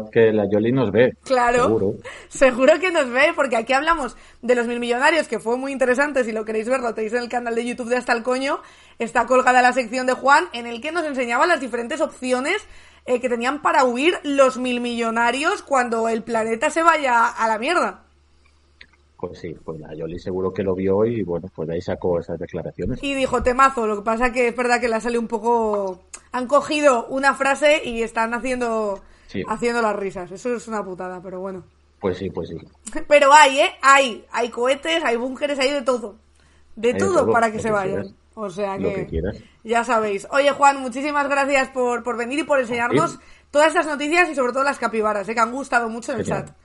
Eso 0.00 0.10
que 0.10 0.32
la 0.32 0.50
Yoli 0.50 0.72
nos 0.72 0.90
ve. 0.90 1.12
Claro. 1.22 1.62
Seguro. 1.62 1.94
Seguro 2.28 2.80
que 2.80 2.90
nos 2.90 3.08
ve, 3.08 3.32
porque 3.36 3.54
aquí 3.54 3.72
hablamos 3.72 4.16
de 4.42 4.56
los 4.56 4.66
mil 4.66 4.80
millonarios, 4.80 5.28
que 5.28 5.38
fue 5.38 5.56
muy 5.56 5.70
interesante. 5.70 6.24
Si 6.24 6.32
lo 6.32 6.44
queréis 6.44 6.68
ver, 6.68 6.80
lo 6.80 6.92
tenéis 6.92 7.12
en 7.12 7.22
el 7.22 7.28
canal 7.28 7.54
de 7.54 7.64
YouTube 7.64 7.88
de 7.88 7.98
Hasta 7.98 8.14
el 8.14 8.24
Coño. 8.24 8.58
Está 8.98 9.26
colgada 9.26 9.62
la 9.62 9.72
sección 9.72 10.08
de 10.08 10.14
Juan, 10.14 10.48
en 10.52 10.66
el 10.66 10.80
que 10.80 10.90
nos 10.90 11.04
enseñaba 11.06 11.46
las 11.46 11.60
diferentes 11.60 12.00
opciones 12.00 12.66
eh, 13.04 13.20
que 13.20 13.28
tenían 13.28 13.62
para 13.62 13.84
huir 13.84 14.18
los 14.24 14.58
mil 14.58 14.80
millonarios 14.80 15.62
cuando 15.62 16.08
el 16.08 16.24
planeta 16.24 16.70
se 16.70 16.82
vaya 16.82 17.28
a 17.28 17.46
la 17.46 17.58
mierda. 17.58 18.05
Pues 19.18 19.38
sí, 19.38 19.54
pues 19.64 19.80
la 19.80 19.94
Yoli 19.94 20.18
seguro 20.18 20.52
que 20.52 20.62
lo 20.62 20.74
vio 20.74 21.04
y 21.06 21.22
bueno, 21.22 21.48
pues 21.54 21.66
de 21.68 21.74
ahí 21.74 21.80
sacó 21.80 22.20
esas 22.20 22.38
declaraciones. 22.38 23.02
Y 23.02 23.14
dijo, 23.14 23.42
temazo. 23.42 23.86
Lo 23.86 23.96
que 23.96 24.02
pasa 24.02 24.30
que 24.30 24.48
es 24.48 24.56
verdad 24.56 24.80
que 24.80 24.88
le 24.88 25.00
sale 25.00 25.18
un 25.18 25.26
poco. 25.28 26.02
Han 26.32 26.46
cogido 26.46 27.06
una 27.06 27.34
frase 27.34 27.80
y 27.84 28.02
están 28.02 28.34
haciendo, 28.34 29.00
Sí. 29.28 29.42
haciendo 29.48 29.80
las 29.80 29.96
risas. 29.96 30.30
Eso 30.30 30.54
es 30.54 30.68
una 30.68 30.84
putada, 30.84 31.20
pero 31.22 31.40
bueno. 31.40 31.64
Pues 31.98 32.18
sí, 32.18 32.28
pues 32.28 32.50
sí. 32.50 32.56
Pero 33.08 33.32
hay, 33.32 33.60
¿eh? 33.60 33.70
Hay. 33.80 34.24
Hay 34.30 34.50
cohetes, 34.50 35.02
hay 35.02 35.16
búnkeres, 35.16 35.58
hay 35.58 35.70
de 35.72 35.80
todo. 35.82 36.16
De 36.76 36.92
todo, 36.92 37.32
para 37.32 37.50
que 37.50 37.56
lo 37.56 37.62
se 37.62 37.68
que 37.68 37.72
vayan. 37.72 37.94
quieras. 38.02 38.14
O 38.34 38.50
sea 38.50 38.76
Lo 38.76 38.90
que, 38.90 38.94
que 38.96 39.06
quieras. 39.06 39.36
ya 39.64 39.82
sabéis. 39.82 40.28
Oye, 40.30 40.50
Juan, 40.50 40.78
muchísimas 40.82 41.26
gracias 41.26 41.70
por, 41.70 42.02
por 42.02 42.18
venir 42.18 42.40
y 42.40 42.44
por 42.44 42.60
enseñarnos 42.60 43.12
Sí. 43.12 43.18
todas 43.50 43.68
estas 43.68 43.86
noticias 43.86 44.28
y 44.28 44.34
sobre 44.34 44.52
todo 44.52 44.62
las 44.62 44.78
capibaras, 44.78 45.26
¿eh? 45.26 45.32
que 45.34 45.40
han 45.40 45.52
gustado 45.52 45.88
mucho 45.88 46.12
en 46.12 46.18
el 46.18 46.26
Genial. 46.26 46.44
chat. 46.44 46.56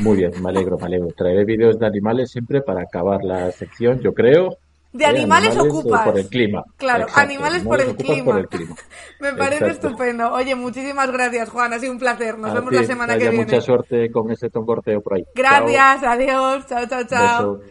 Muy 0.00 0.16
bien, 0.16 0.32
me 0.42 0.48
alegro, 0.50 0.76
me 0.78 0.86
alegro. 0.86 1.08
Traeré 1.16 1.44
vídeos 1.44 1.78
de 1.78 1.86
animales 1.86 2.30
siempre 2.30 2.60
para 2.60 2.82
acabar 2.82 3.22
la 3.22 3.50
sección, 3.52 4.00
yo 4.00 4.12
creo. 4.12 4.56
De 4.92 5.04
¿eh? 5.04 5.08
animales 5.08 5.56
ocupas. 5.58 6.04
Por 6.06 6.18
el 6.18 6.28
clima. 6.28 6.64
Claro, 6.76 7.02
Exacto, 7.04 7.20
animales 7.20 7.62
por 7.62 7.80
el 7.80 7.94
clima. 7.96 8.24
por 8.24 8.38
el 8.38 8.48
clima. 8.48 8.74
Me 9.20 9.34
parece 9.34 9.66
Exacto. 9.66 9.88
estupendo. 9.88 10.32
Oye, 10.32 10.54
muchísimas 10.54 11.10
gracias, 11.12 11.50
Juan. 11.50 11.72
Ha 11.72 11.78
sido 11.78 11.92
un 11.92 11.98
placer. 11.98 12.38
Nos 12.38 12.50
A 12.50 12.54
vemos 12.54 12.70
ti, 12.70 12.76
la 12.76 12.84
semana 12.84 13.14
que 13.18 13.28
viene. 13.28 13.44
mucha 13.44 13.60
suerte 13.60 14.10
con 14.10 14.30
ese 14.30 14.48
tongorteo 14.50 15.00
por 15.02 15.14
ahí. 15.14 15.24
Gracias, 15.34 16.02
adiós. 16.02 16.66
Chao, 16.66 16.86
chao, 16.86 17.04
Chao. 17.04 17.06
chao. 17.08 17.56
Beso. 17.58 17.70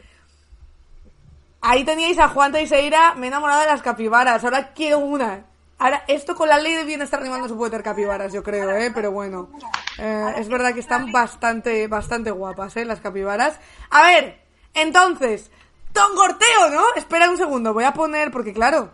Ahí 1.61 1.83
teníais 1.83 2.19
a 2.19 2.27
Juan 2.29 2.51
Teixeira, 2.51 3.15
me 3.15 3.25
he 3.25 3.29
enamorado 3.29 3.61
de 3.61 3.67
las 3.67 3.81
capibaras, 3.81 4.43
ahora 4.43 4.71
quiero 4.75 4.99
una. 4.99 5.45
Ahora, 5.77 6.03
esto 6.07 6.35
con 6.35 6.47
la 6.47 6.57
ley 6.57 6.73
de 6.73 6.85
bienestar 6.85 7.19
animal 7.19 7.41
no 7.41 7.47
se 7.49 7.53
puede 7.53 7.71
tener 7.71 7.83
capibaras, 7.83 8.31
yo 8.31 8.41
creo, 8.43 8.71
¿eh? 8.71 8.91
Pero 8.93 9.11
bueno, 9.11 9.49
eh, 9.97 10.33
es 10.37 10.47
verdad 10.47 10.73
que 10.73 10.79
están 10.79 11.11
bastante, 11.11 11.87
bastante 11.87 12.31
guapas, 12.31 12.77
¿eh? 12.77 12.85
Las 12.85 13.01
capibaras. 13.01 13.59
A 13.89 14.03
ver, 14.03 14.41
entonces, 14.73 15.51
tongorteo, 15.91 16.69
¿no? 16.71 16.83
Espera 16.95 17.29
un 17.29 17.37
segundo, 17.37 17.73
voy 17.73 17.83
a 17.83 17.93
poner, 17.93 18.31
porque 18.31 18.53
claro, 18.53 18.91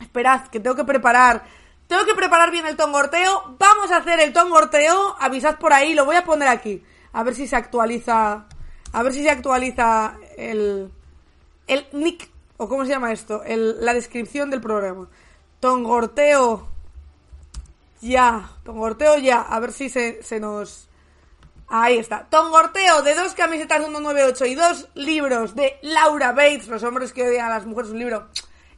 esperad, 0.00 0.48
que 0.48 0.58
tengo 0.58 0.74
que 0.74 0.84
preparar, 0.84 1.44
tengo 1.86 2.04
que 2.04 2.14
preparar 2.14 2.50
bien 2.50 2.66
el 2.66 2.76
tongorteo, 2.76 3.56
vamos 3.58 3.92
a 3.92 3.98
hacer 3.98 4.18
el 4.20 4.32
tongorteo, 4.32 5.16
avisad 5.20 5.58
por 5.58 5.72
ahí, 5.72 5.94
lo 5.94 6.04
voy 6.04 6.16
a 6.16 6.24
poner 6.24 6.48
aquí, 6.48 6.82
a 7.12 7.22
ver 7.22 7.36
si 7.36 7.46
se 7.46 7.54
actualiza, 7.54 8.46
a 8.92 9.02
ver 9.02 9.12
si 9.12 9.22
se 9.22 9.30
actualiza 9.30 10.16
el 10.36 10.90
el 11.66 11.86
nick, 11.92 12.28
o 12.56 12.68
cómo 12.68 12.84
se 12.84 12.90
llama 12.90 13.12
esto, 13.12 13.42
el, 13.44 13.84
la 13.84 13.94
descripción 13.94 14.50
del 14.50 14.60
programa. 14.60 15.08
Tongorteo 15.62 16.66
ya, 18.00 18.50
tongorteo 18.64 19.16
ya, 19.18 19.42
a 19.42 19.60
ver 19.60 19.72
si 19.72 19.88
se, 19.88 20.20
se 20.24 20.40
nos... 20.40 20.88
Ahí 21.68 21.98
está. 21.98 22.26
Tongorteo 22.28 23.02
de 23.02 23.14
dos 23.14 23.32
camisetas 23.34 23.78
198 23.78 24.46
y 24.46 24.56
dos 24.56 24.88
libros 24.94 25.54
de 25.54 25.78
Laura 25.82 26.32
Bates, 26.32 26.66
los 26.66 26.82
hombres 26.82 27.12
que 27.12 27.28
odian 27.28 27.46
a 27.46 27.50
las 27.54 27.64
mujeres, 27.64 27.92
un 27.92 28.00
libro 28.00 28.26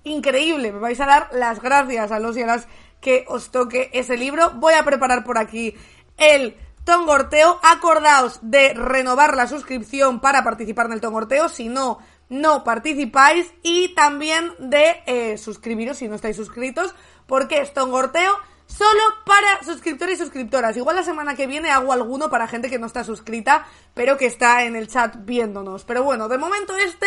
increíble. 0.03 0.73
Me 0.73 0.79
vais 0.79 1.01
a 1.01 1.07
dar 1.07 1.31
las 1.33 1.63
gracias 1.63 2.13
a 2.13 2.19
los 2.19 2.37
y 2.37 2.43
a 2.43 2.47
las 2.47 2.69
que 3.01 3.25
os 3.29 3.51
toque 3.51 3.89
ese 3.95 4.19
libro. 4.19 4.51
Voy 4.57 4.75
a 4.75 4.85
preparar 4.85 5.25
por 5.25 5.39
aquí 5.39 5.75
el 6.19 6.55
Tongorteo. 6.85 7.61
Acordaos 7.63 8.41
de 8.43 8.75
renovar 8.75 9.39
la 9.39 9.47
suscripción 9.47 10.21
para 10.21 10.45
participar 10.45 10.85
en 10.87 10.93
el 10.93 11.01
Tongorteo. 11.01 11.49
Si 11.49 11.71
no, 11.71 11.99
no 12.29 12.65
participáis. 12.65 13.53
Y 13.63 13.95
también 13.95 14.53
de 14.59 15.03
eh, 15.07 15.39
suscribiros 15.39 15.99
si 15.99 16.09
no 16.09 16.17
estáis 16.17 16.37
suscritos. 16.37 16.95
Porque 17.27 17.61
es 17.61 17.73
Tongorteo 17.73 18.37
solo 18.67 19.03
para 19.25 19.63
suscriptores 19.63 20.17
y 20.19 20.23
suscriptoras. 20.23 20.77
Igual 20.77 20.97
la 20.97 21.05
semana 21.05 21.35
que 21.35 21.47
viene 21.47 21.71
hago 21.71 21.93
alguno 21.93 22.31
para 22.31 22.49
gente 22.49 22.71
que 22.71 22.79
no 22.79 22.87
está 22.87 23.05
suscrita, 23.05 23.67
pero 23.95 24.17
que 24.17 24.27
está 24.27 24.65
en 24.65 24.77
el 24.77 24.89
chat 24.89 25.17
viéndonos. 25.21 25.85
Pero 25.85 26.03
bueno, 26.03 26.29
de 26.29 26.39
momento 26.39 26.77
este, 26.77 27.07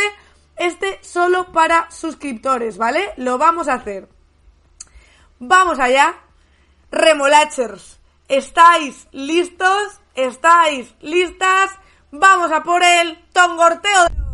este 0.55 0.99
solo 1.01 1.51
para 1.51 1.89
suscriptores, 1.91 2.77
¿vale? 2.77 3.13
Lo 3.17 3.37
vamos 3.37 3.67
a 3.67 3.75
hacer. 3.75 4.07
Vamos 5.39 5.79
allá. 5.79 6.15
Remolachers, 6.89 7.99
¿estáis 8.27 9.07
listos? 9.11 9.99
¿Estáis 10.15 10.95
listas? 11.01 11.71
Vamos 12.11 12.51
a 12.51 12.63
por 12.63 12.81
el 12.81 13.19
tongorteo 13.33 14.05
de 14.05 14.21
hoy. 14.21 14.27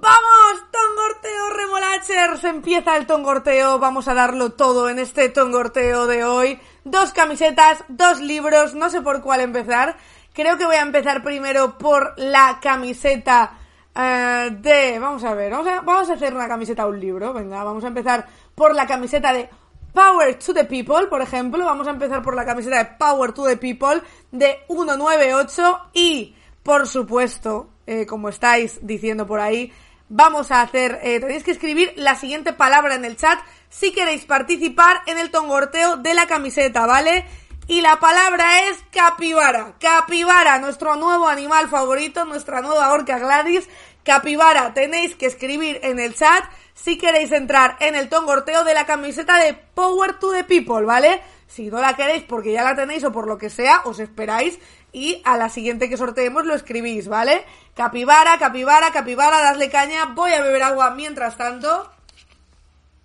¡Vamos! 0.00 0.64
Tongorteo 0.70 1.50
Remolachers. 1.50 2.44
Empieza 2.44 2.96
el 2.96 3.06
tongorteo. 3.06 3.78
Vamos 3.78 4.08
a 4.08 4.14
darlo 4.14 4.52
todo 4.52 4.88
en 4.88 4.98
este 4.98 5.28
tongorteo 5.28 6.06
de 6.06 6.24
hoy. 6.24 6.58
Dos 6.84 7.12
camisetas, 7.12 7.84
dos 7.88 8.18
libros. 8.20 8.74
No 8.74 8.88
sé 8.88 9.02
por 9.02 9.20
cuál 9.20 9.40
empezar. 9.40 9.96
Creo 10.32 10.56
que 10.56 10.64
voy 10.64 10.76
a 10.76 10.80
empezar 10.80 11.22
primero 11.22 11.76
por 11.76 12.14
la 12.16 12.60
camiseta 12.62 13.58
eh, 13.94 14.48
de... 14.58 14.98
Vamos 14.98 15.22
a 15.22 15.34
ver. 15.34 15.50
Vamos 15.50 15.66
a, 15.66 15.80
vamos 15.82 16.08
a 16.08 16.14
hacer 16.14 16.32
una 16.32 16.48
camiseta 16.48 16.86
un 16.86 16.98
libro. 16.98 17.34
Venga, 17.34 17.62
vamos 17.62 17.84
a 17.84 17.88
empezar 17.88 18.26
por 18.54 18.74
la 18.74 18.86
camiseta 18.86 19.34
de 19.34 19.50
Power 19.92 20.38
to 20.38 20.54
the 20.54 20.64
People, 20.64 21.08
por 21.08 21.20
ejemplo. 21.20 21.62
Vamos 21.66 21.86
a 21.86 21.90
empezar 21.90 22.22
por 22.22 22.34
la 22.34 22.46
camiseta 22.46 22.78
de 22.78 22.90
Power 22.98 23.32
to 23.32 23.44
the 23.44 23.58
People 23.58 24.00
de 24.32 24.60
198 24.66 25.90
y, 25.92 26.34
por 26.62 26.86
supuesto, 26.86 27.68
eh, 27.86 28.06
como 28.06 28.30
estáis 28.30 28.78
diciendo 28.80 29.26
por 29.26 29.40
ahí, 29.40 29.72
vamos 30.10 30.50
a 30.50 30.60
hacer, 30.60 30.98
eh, 31.02 31.20
tenéis 31.20 31.44
que 31.44 31.52
escribir 31.52 31.94
la 31.96 32.16
siguiente 32.16 32.52
palabra 32.52 32.96
en 32.96 33.06
el 33.06 33.16
chat 33.16 33.38
si 33.70 33.92
queréis 33.92 34.26
participar 34.26 35.00
en 35.06 35.16
el 35.16 35.30
tongorteo 35.30 35.96
de 35.96 36.12
la 36.12 36.26
camiseta, 36.26 36.84
¿vale? 36.84 37.24
Y 37.68 37.80
la 37.80 38.00
palabra 38.00 38.68
es 38.68 38.78
capibara. 38.90 39.74
Capibara, 39.78 40.58
nuestro 40.58 40.96
nuevo 40.96 41.28
animal 41.28 41.68
favorito, 41.68 42.24
nuestra 42.24 42.60
nueva 42.60 42.92
orca 42.92 43.18
Gladys. 43.20 43.68
Capibara, 44.02 44.74
tenéis 44.74 45.14
que 45.14 45.26
escribir 45.26 45.78
en 45.84 46.00
el 46.00 46.14
chat 46.14 46.44
si 46.74 46.98
queréis 46.98 47.30
entrar 47.30 47.76
en 47.78 47.94
el 47.94 48.08
tongorteo 48.08 48.64
de 48.64 48.74
la 48.74 48.86
camiseta 48.86 49.38
de 49.38 49.54
Power 49.54 50.18
to 50.18 50.32
the 50.32 50.42
People, 50.42 50.84
¿vale? 50.84 51.22
Si 51.46 51.70
no 51.70 51.80
la 51.80 51.94
queréis 51.94 52.24
porque 52.24 52.52
ya 52.52 52.64
la 52.64 52.74
tenéis 52.74 53.04
o 53.04 53.12
por 53.12 53.28
lo 53.28 53.38
que 53.38 53.50
sea, 53.50 53.82
os 53.84 54.00
esperáis 54.00 54.58
y 54.92 55.22
a 55.24 55.36
la 55.36 55.48
siguiente 55.48 55.88
que 55.88 55.96
sorteemos 55.96 56.44
lo 56.44 56.54
escribís, 56.54 57.08
¿vale? 57.08 57.44
Capibara, 57.74 58.38
capibara, 58.38 58.92
capibara, 58.92 59.40
dadle 59.40 59.70
caña. 59.70 60.06
Voy 60.06 60.32
a 60.32 60.42
beber 60.42 60.62
agua 60.62 60.90
mientras 60.90 61.36
tanto. 61.36 61.90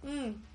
Mm. 0.04 0.46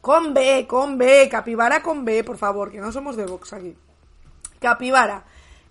Con 0.00 0.34
B, 0.34 0.66
con 0.66 0.98
B, 0.98 1.28
capibara 1.30 1.82
con 1.82 2.04
B, 2.04 2.24
por 2.24 2.36
favor, 2.36 2.70
que 2.72 2.80
no 2.80 2.90
somos 2.90 3.16
de 3.16 3.26
Vox 3.26 3.52
aquí. 3.52 3.76
Capibara. 4.60 5.24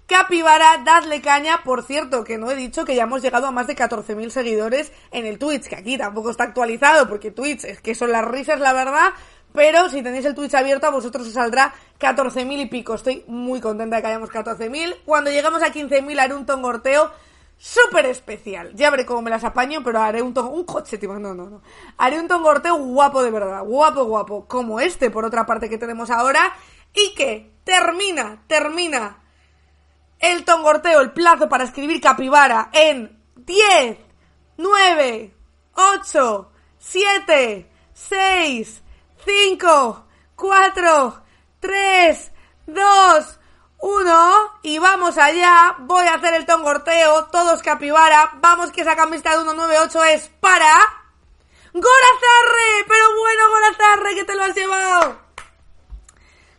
Capibara, 0.07 0.81
dadle 0.83 1.21
caña. 1.21 1.63
Por 1.63 1.83
cierto, 1.83 2.23
que 2.23 2.37
no 2.37 2.51
he 2.51 2.55
dicho 2.55 2.83
que 2.83 2.95
ya 2.95 3.03
hemos 3.03 3.21
llegado 3.21 3.47
a 3.47 3.51
más 3.51 3.67
de 3.67 3.75
14.000 3.75 4.29
seguidores 4.29 4.91
en 5.11 5.25
el 5.25 5.37
Twitch, 5.37 5.67
que 5.67 5.75
aquí 5.75 5.97
tampoco 5.97 6.31
está 6.31 6.45
actualizado, 6.45 7.07
porque 7.07 7.31
Twitch 7.31 7.63
es 7.63 7.81
que 7.81 7.95
son 7.95 8.11
las 8.11 8.25
risas, 8.25 8.59
la 8.59 8.73
verdad. 8.73 9.11
Pero 9.53 9.89
si 9.89 10.01
tenéis 10.01 10.25
el 10.25 10.35
Twitch 10.35 10.53
abierto, 10.53 10.87
a 10.87 10.91
vosotros 10.91 11.27
os 11.27 11.33
saldrá 11.33 11.73
14.000 11.99 12.61
y 12.61 12.65
pico. 12.67 12.93
Estoy 12.93 13.23
muy 13.27 13.59
contenta 13.59 13.97
de 13.97 14.01
que 14.01 14.07
hayamos 14.07 14.29
14.000. 14.29 14.97
Cuando 15.05 15.29
lleguemos 15.29 15.61
a 15.61 15.73
15.000 15.73 16.19
haré 16.19 16.33
un 16.33 16.45
tongorteo 16.45 17.11
súper 17.57 18.05
especial. 18.07 18.73
Ya 18.73 18.89
veré 18.89 19.05
cómo 19.05 19.21
me 19.21 19.29
las 19.29 19.43
apaño, 19.43 19.83
pero 19.83 20.01
haré 20.01 20.21
un. 20.21 20.37
Un 20.37 20.63
coche, 20.63 20.97
tío. 20.97 21.13
No, 21.19 21.33
no, 21.33 21.49
no. 21.49 21.61
Haré 21.97 22.19
un 22.19 22.27
tongorteo 22.27 22.75
guapo 22.75 23.21
de 23.23 23.31
verdad. 23.31 23.63
Guapo, 23.63 24.05
guapo. 24.05 24.47
Como 24.47 24.79
este, 24.79 25.11
por 25.11 25.25
otra 25.25 25.45
parte, 25.45 25.69
que 25.69 25.77
tenemos 25.77 26.09
ahora. 26.09 26.53
Y 26.93 27.13
que 27.13 27.51
termina, 27.63 28.43
termina 28.47 29.21
el 30.19 30.45
tongorteo, 30.45 31.01
el 31.01 31.11
plazo 31.11 31.49
para 31.49 31.63
escribir 31.63 31.99
capibara 31.99 32.69
en 32.73 33.19
10, 33.35 33.97
9, 34.57 35.33
8, 35.73 36.51
7, 36.77 37.71
6, 37.93 38.83
5, 39.25 40.05
4, 40.35 41.23
3, 41.59 42.31
2, 42.67 43.39
1 43.79 44.59
y 44.63 44.79
vamos 44.79 45.17
allá. 45.17 45.75
Voy 45.79 46.05
a 46.07 46.15
hacer 46.15 46.33
el 46.33 46.45
tongorteo, 46.45 47.25
todos 47.25 47.61
capibara. 47.61 48.31
Vamos 48.35 48.71
que 48.71 48.81
esa 48.81 48.95
camiseta 48.95 49.31
de 49.31 49.43
198 49.43 50.03
es 50.05 50.29
para 50.39 51.01
Gorazarre, 51.73 52.85
pero 52.87 53.05
bueno 53.17 53.49
Gorazarre 53.49 54.15
que 54.15 54.23
te 54.25 54.35
lo 54.35 54.43
has 54.43 54.55
llevado. 54.55 55.21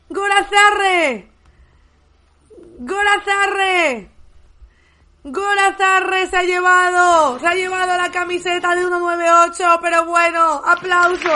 Gorazarre. 0.09 1.31
Gorazarre. 2.79 4.11
Gorazarre 5.25 6.27
se 6.27 6.37
ha 6.37 6.43
llevado, 6.43 7.39
se 7.39 7.47
ha 7.47 7.55
llevado 7.55 7.97
la 7.97 8.11
camiseta 8.11 8.75
de 8.75 8.81
198, 8.81 9.79
pero 9.81 10.05
bueno, 10.05 10.61
aplauso. 10.67 11.31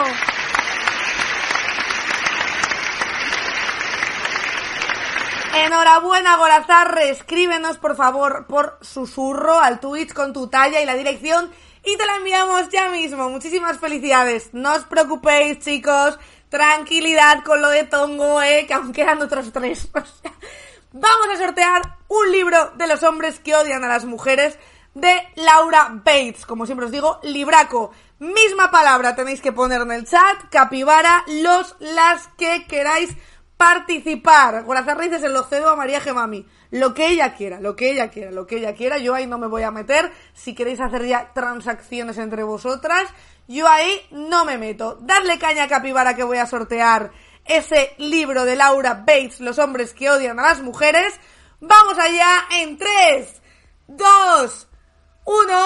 Enhorabuena, 5.64 6.36
Gorazarre. 6.36 7.10
Escríbenos, 7.10 7.78
por 7.78 7.96
favor, 7.96 8.46
por 8.46 8.78
susurro 8.82 9.58
al 9.58 9.80
Twitch 9.80 10.12
con 10.12 10.32
tu 10.34 10.48
talla 10.48 10.82
y 10.82 10.84
la 10.86 10.94
dirección 10.94 11.50
y 11.82 11.96
te 11.96 12.04
la 12.04 12.16
enviamos 12.16 12.68
ya 12.68 12.90
mismo. 12.90 13.30
Muchísimas 13.30 13.78
felicidades. 13.78 14.50
No 14.52 14.74
os 14.74 14.84
preocupéis, 14.84 15.60
chicos. 15.60 16.18
Tranquilidad 16.50 17.42
con 17.42 17.62
lo 17.62 17.70
de 17.70 17.84
Tongo, 17.84 18.42
eh, 18.42 18.66
que 18.66 18.74
aún 18.74 18.92
quedan 18.92 19.22
otros 19.22 19.50
tres. 19.52 19.88
Vamos 20.92 21.28
a 21.32 21.38
sortear 21.38 21.96
un 22.08 22.32
libro 22.32 22.72
de 22.76 22.86
los 22.86 23.02
hombres 23.02 23.40
que 23.40 23.54
odian 23.54 23.82
a 23.82 23.88
las 23.88 24.04
mujeres 24.04 24.58
de 24.94 25.28
Laura 25.36 25.88
Bates. 26.04 26.44
Como 26.44 26.66
siempre 26.66 26.86
os 26.86 26.92
digo, 26.92 27.18
libraco. 27.22 27.92
Misma 28.18 28.70
palabra 28.70 29.14
tenéis 29.14 29.40
que 29.40 29.52
poner 29.52 29.82
en 29.82 29.92
el 29.92 30.06
chat. 30.06 30.48
Capibara, 30.50 31.24
los, 31.26 31.76
las 31.80 32.28
que 32.38 32.66
queráis 32.66 33.16
participar. 33.56 34.64
Gorazarre 34.64 35.18
se 35.18 35.28
lo 35.28 35.44
cedo 35.44 35.70
a 35.70 35.76
María 35.76 36.00
Gemami. 36.00 36.46
Lo 36.70 36.94
que 36.94 37.08
ella 37.08 37.34
quiera, 37.34 37.60
lo 37.60 37.76
que 37.76 37.90
ella 37.90 38.10
quiera, 38.10 38.30
lo 38.30 38.46
que 38.46 38.58
ella 38.58 38.74
quiera. 38.74 38.98
Yo 38.98 39.14
ahí 39.14 39.26
no 39.26 39.38
me 39.38 39.46
voy 39.46 39.62
a 39.62 39.70
meter. 39.70 40.12
Si 40.34 40.54
queréis 40.54 40.80
hacer 40.80 41.06
ya 41.06 41.32
transacciones 41.32 42.18
entre 42.18 42.42
vosotras, 42.42 43.08
yo 43.48 43.68
ahí 43.68 44.00
no 44.10 44.44
me 44.44 44.58
meto. 44.58 44.98
Dadle 45.00 45.38
caña 45.38 45.64
a 45.64 45.68
Capibara 45.68 46.14
que 46.14 46.24
voy 46.24 46.38
a 46.38 46.46
sortear 46.46 47.12
ese 47.44 47.94
libro 47.98 48.44
de 48.44 48.56
Laura 48.56 49.04
Bates, 49.06 49.40
Los 49.40 49.58
hombres 49.58 49.94
que 49.94 50.10
odian 50.10 50.38
a 50.40 50.42
las 50.42 50.60
mujeres. 50.60 51.14
Vamos 51.60 51.98
allá 51.98 52.44
en 52.50 52.76
3, 52.76 53.42
2, 53.88 54.68
1. 55.24 55.56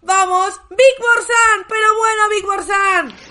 Vamos, 0.00 0.60
Big 0.70 0.98
Borsan, 0.98 1.66
pero 1.68 1.96
bueno, 1.98 2.28
Big 2.30 2.44
Borsan. 2.44 3.27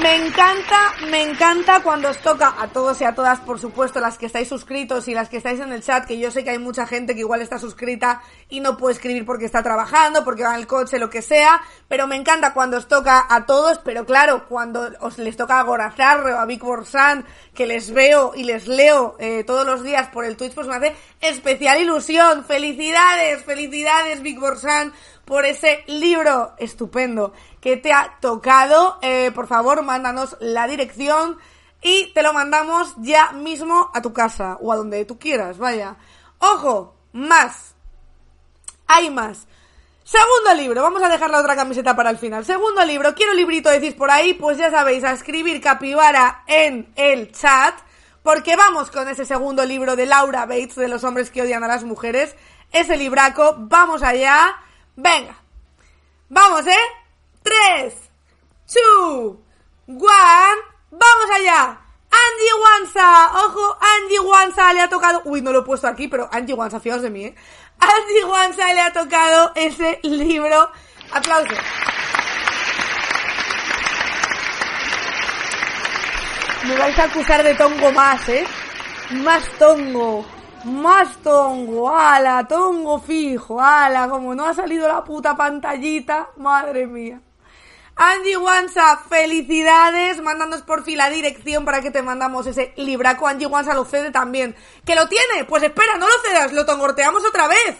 Me 0.00 0.16
encanta, 0.16 0.94
me 1.10 1.22
encanta 1.22 1.82
cuando 1.82 2.08
os 2.08 2.18
toca 2.18 2.54
a 2.58 2.68
todos 2.68 3.00
y 3.00 3.04
a 3.04 3.14
todas, 3.14 3.40
por 3.40 3.60
supuesto, 3.60 4.00
las 4.00 4.16
que 4.16 4.26
estáis 4.26 4.48
suscritos 4.48 5.06
y 5.06 5.14
las 5.14 5.28
que 5.28 5.36
estáis 5.36 5.60
en 5.60 5.70
el 5.70 5.82
chat, 5.82 6.06
que 6.06 6.18
yo 6.18 6.30
sé 6.30 6.44
que 6.44 6.50
hay 6.50 6.58
mucha 6.58 6.86
gente 6.86 7.14
que 7.14 7.20
igual 7.20 7.42
está 7.42 7.58
suscrita 7.58 8.22
y 8.48 8.60
no 8.60 8.76
puede 8.76 8.94
escribir 8.94 9.26
porque 9.26 9.44
está 9.44 9.62
trabajando, 9.62 10.24
porque 10.24 10.44
va 10.44 10.54
en 10.54 10.60
el 10.60 10.66
coche, 10.66 10.98
lo 10.98 11.10
que 11.10 11.20
sea, 11.20 11.60
pero 11.88 12.06
me 12.06 12.16
encanta 12.16 12.54
cuando 12.54 12.78
os 12.78 12.88
toca 12.88 13.26
a 13.28 13.44
todos, 13.44 13.78
pero 13.78 14.06
claro, 14.06 14.46
cuando 14.48 14.90
os 15.00 15.18
les 15.18 15.36
toca 15.36 15.60
a 15.60 15.62
Gorazarre 15.62 16.32
o 16.32 16.38
a 16.38 16.46
Big 16.46 16.62
Borsan, 16.62 17.26
que 17.54 17.66
les 17.66 17.92
veo 17.92 18.32
y 18.34 18.44
les 18.44 18.66
leo 18.68 19.16
eh, 19.18 19.44
todos 19.44 19.66
los 19.66 19.82
días 19.82 20.08
por 20.08 20.24
el 20.24 20.36
Twitch, 20.36 20.54
pues 20.54 20.66
me 20.66 20.76
hace 20.76 20.96
especial 21.20 21.80
ilusión. 21.80 22.44
Felicidades, 22.44 23.44
felicidades, 23.44 24.22
Big 24.22 24.38
Borsan, 24.38 24.92
por 25.24 25.44
ese 25.44 25.84
libro 25.86 26.54
estupendo 26.58 27.32
que 27.60 27.76
te 27.76 27.92
ha 27.92 28.18
tocado. 28.20 28.98
Eh, 29.02 29.30
por 29.34 29.46
favor, 29.46 29.82
mándanos 29.82 30.36
la 30.40 30.66
dirección 30.66 31.38
y 31.82 32.12
te 32.12 32.22
lo 32.22 32.32
mandamos 32.32 32.94
ya 32.98 33.32
mismo 33.32 33.90
a 33.92 34.02
tu 34.02 34.12
casa 34.12 34.58
o 34.60 34.72
a 34.72 34.76
donde 34.76 35.04
tú 35.04 35.18
quieras, 35.18 35.58
vaya. 35.58 35.96
Ojo, 36.38 36.94
más. 37.12 37.74
Hay 38.86 39.10
más. 39.10 39.46
Segundo 40.04 40.54
libro, 40.54 40.82
vamos 40.82 41.02
a 41.02 41.08
dejar 41.08 41.30
la 41.30 41.40
otra 41.40 41.56
camiseta 41.56 41.94
para 41.94 42.10
el 42.10 42.18
final. 42.18 42.44
Segundo 42.44 42.84
libro, 42.84 43.14
quiero 43.14 43.32
librito, 43.34 43.70
decís 43.70 43.94
por 43.94 44.10
ahí, 44.10 44.34
pues 44.34 44.58
ya 44.58 44.70
sabéis, 44.70 45.04
a 45.04 45.12
escribir 45.12 45.60
capibara 45.60 46.42
en 46.46 46.92
el 46.96 47.32
chat, 47.32 47.74
porque 48.22 48.56
vamos 48.56 48.90
con 48.90 49.08
ese 49.08 49.24
segundo 49.24 49.64
libro 49.64 49.96
de 49.96 50.06
Laura 50.06 50.44
Bates, 50.44 50.74
de 50.74 50.88
los 50.88 51.04
hombres 51.04 51.30
que 51.30 51.42
odian 51.42 51.64
a 51.64 51.68
las 51.68 51.84
mujeres. 51.84 52.34
Ese 52.72 52.96
libraco, 52.96 53.54
vamos 53.58 54.02
allá. 54.02 54.56
Venga, 54.96 55.34
vamos, 56.28 56.66
¿eh? 56.66 56.76
3, 57.42 57.94
2, 58.66 59.36
1, 59.86 59.98
vamos 60.90 61.30
allá. 61.34 61.78
Angie 62.10 62.54
Wansa, 62.62 63.30
ojo, 63.46 63.78
Angie 63.80 64.20
Wansa 64.20 64.72
le 64.74 64.82
ha 64.82 64.88
tocado, 64.88 65.22
uy, 65.24 65.40
no 65.40 65.50
lo 65.50 65.60
he 65.60 65.64
puesto 65.64 65.88
aquí, 65.88 66.08
pero 66.08 66.28
Angie 66.30 66.54
Wansa, 66.54 66.78
fiaos 66.78 67.00
de 67.00 67.08
mí, 67.08 67.24
¿eh? 67.24 67.34
Angie 67.80 68.24
Wansa 68.24 68.72
le 68.74 68.80
ha 68.80 68.92
tocado 68.92 69.52
ese 69.54 69.98
libro. 70.02 70.70
Aplausos. 71.10 71.58
Me 76.64 76.76
vais 76.76 76.98
a 76.98 77.04
acusar 77.04 77.42
de 77.42 77.54
tongo 77.54 77.92
más, 77.92 78.28
¿eh? 78.28 78.46
Más 79.10 79.42
tongo. 79.58 80.24
Más 80.64 81.16
tongo. 81.18 81.96
Ala, 81.96 82.46
tongo 82.46 83.00
fijo. 83.00 83.60
Ala, 83.60 84.08
como 84.08 84.34
no 84.34 84.46
ha 84.46 84.54
salido 84.54 84.86
la 84.88 85.02
puta 85.04 85.36
pantallita. 85.36 86.30
Madre 86.36 86.86
mía. 86.86 87.20
Angie 87.96 88.36
Wansa, 88.36 88.98
felicidades. 89.08 90.20
Mándanos 90.22 90.62
por 90.62 90.84
fin 90.84 90.98
la 90.98 91.10
dirección 91.10 91.64
para 91.64 91.80
que 91.80 91.90
te 91.90 92.02
mandamos 92.02 92.46
ese 92.46 92.72
libraco. 92.76 93.26
Angie 93.26 93.46
Wansa 93.46 93.74
lo 93.74 93.84
cede 93.84 94.10
también. 94.10 94.54
¿Que 94.84 94.94
lo 94.94 95.08
tiene? 95.08 95.44
Pues 95.48 95.62
espera, 95.62 95.96
no 95.96 96.06
lo 96.06 96.14
cedas, 96.26 96.52
lo 96.52 96.64
tongorteamos 96.64 97.24
otra 97.24 97.48
vez. 97.48 97.76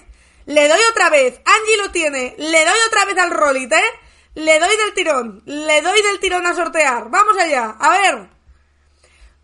Le 0.46 0.68
doy 0.68 0.80
otra 0.90 1.08
vez. 1.08 1.40
Angie 1.44 1.76
lo 1.78 1.90
tiene. 1.92 2.34
Le 2.36 2.64
doy 2.64 2.78
otra 2.88 3.04
vez 3.04 3.18
al 3.18 3.30
rolit, 3.30 3.72
¿eh? 3.72 3.90
Le 4.34 4.58
doy 4.58 4.76
del 4.76 4.94
tirón. 4.94 5.42
Le 5.46 5.82
doy 5.82 6.02
del 6.02 6.18
tirón 6.18 6.46
a 6.46 6.54
sortear. 6.54 7.10
Vamos 7.10 7.36
allá. 7.38 7.76
A 7.78 7.90
ver. 7.90 8.41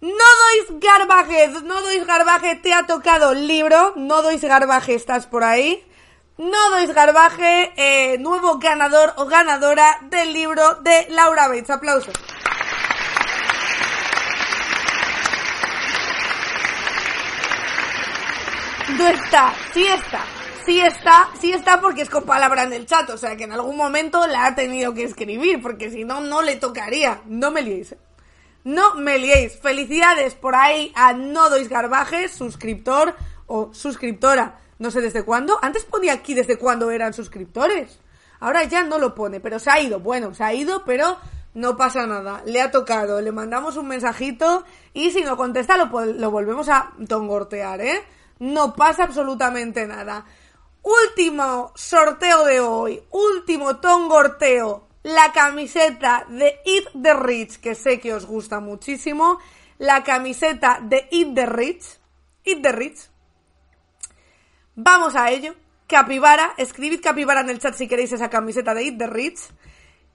No 0.00 0.10
dois 0.10 0.80
garbaje. 0.80 1.48
No 1.64 1.82
dois 1.82 2.06
garbaje. 2.06 2.56
Te 2.56 2.72
ha 2.72 2.86
tocado 2.86 3.34
libro. 3.34 3.94
No 3.96 4.22
dois 4.22 4.42
garbaje. 4.42 4.94
Estás 4.94 5.26
por 5.26 5.44
ahí. 5.44 5.84
No 6.36 6.70
dois 6.70 6.94
garbaje. 6.94 7.72
Eh, 7.76 8.18
nuevo 8.18 8.58
ganador 8.58 9.12
o 9.16 9.26
ganadora 9.26 9.98
del 10.02 10.32
libro 10.32 10.76
de 10.76 11.06
Laura 11.10 11.48
Bates. 11.48 11.70
Aplausos. 11.70 12.14
No 18.96 19.06
está. 19.08 19.54
Sí 19.74 19.86
está 19.86 20.24
sí 20.68 20.80
está, 20.80 21.30
sí 21.40 21.50
está 21.50 21.80
porque 21.80 22.02
es 22.02 22.10
con 22.10 22.24
palabra 22.24 22.64
en 22.64 22.74
el 22.74 22.84
chat, 22.84 23.08
o 23.08 23.16
sea 23.16 23.36
que 23.36 23.44
en 23.44 23.52
algún 23.52 23.74
momento 23.74 24.26
la 24.26 24.44
ha 24.44 24.54
tenido 24.54 24.92
que 24.92 25.04
escribir, 25.04 25.62
porque 25.62 25.90
si 25.90 26.04
no, 26.04 26.20
no 26.20 26.42
le 26.42 26.56
tocaría. 26.56 27.22
No 27.24 27.50
me 27.50 27.62
liéis. 27.62 27.94
No 28.68 28.96
me 28.96 29.18
liéis. 29.18 29.58
Felicidades 29.58 30.34
por 30.34 30.54
ahí 30.54 30.92
a 30.94 31.14
No 31.14 31.48
Dois 31.48 31.70
Garbajes, 31.70 32.32
suscriptor 32.32 33.14
o 33.46 33.72
suscriptora. 33.72 34.58
No 34.78 34.90
sé 34.90 35.00
desde 35.00 35.24
cuándo. 35.24 35.58
Antes 35.62 35.86
ponía 35.86 36.12
aquí 36.12 36.34
desde 36.34 36.58
cuándo 36.58 36.90
eran 36.90 37.14
suscriptores. 37.14 37.98
Ahora 38.40 38.64
ya 38.64 38.82
no 38.82 38.98
lo 38.98 39.14
pone, 39.14 39.40
pero 39.40 39.58
se 39.58 39.70
ha 39.70 39.80
ido. 39.80 40.00
Bueno, 40.00 40.34
se 40.34 40.44
ha 40.44 40.52
ido, 40.52 40.84
pero 40.84 41.16
no 41.54 41.78
pasa 41.78 42.06
nada. 42.06 42.42
Le 42.44 42.60
ha 42.60 42.70
tocado. 42.70 43.22
Le 43.22 43.32
mandamos 43.32 43.78
un 43.78 43.88
mensajito 43.88 44.64
y 44.92 45.12
si 45.12 45.22
no 45.22 45.38
contesta 45.38 45.78
lo, 45.78 46.04
lo 46.04 46.30
volvemos 46.30 46.68
a 46.68 46.92
tongortear, 47.08 47.80
¿eh? 47.80 48.04
No 48.38 48.74
pasa 48.74 49.04
absolutamente 49.04 49.86
nada. 49.86 50.26
Último 50.82 51.72
sorteo 51.74 52.44
de 52.44 52.60
hoy, 52.60 53.02
último 53.12 53.76
tongorteo, 53.76 54.87
la 55.08 55.32
camiseta 55.32 56.26
de 56.28 56.60
Eat 56.66 56.90
the 57.02 57.14
Rich, 57.14 57.60
que 57.60 57.74
sé 57.74 57.98
que 57.98 58.12
os 58.12 58.26
gusta 58.26 58.60
muchísimo, 58.60 59.38
la 59.78 60.04
camiseta 60.04 60.80
de 60.82 61.08
Eat 61.10 61.34
the 61.34 61.46
Rich, 61.46 61.84
Eat 62.44 62.60
the 62.60 62.72
Rich. 62.72 63.08
Vamos 64.74 65.16
a 65.16 65.30
ello. 65.30 65.54
Capibara, 65.86 66.52
escribid 66.58 67.00
capibara 67.00 67.40
en 67.40 67.48
el 67.48 67.58
chat 67.58 67.74
si 67.74 67.88
queréis 67.88 68.12
esa 68.12 68.28
camiseta 68.28 68.74
de 68.74 68.84
Eat 68.84 68.98
the 68.98 69.06
Rich, 69.06 69.40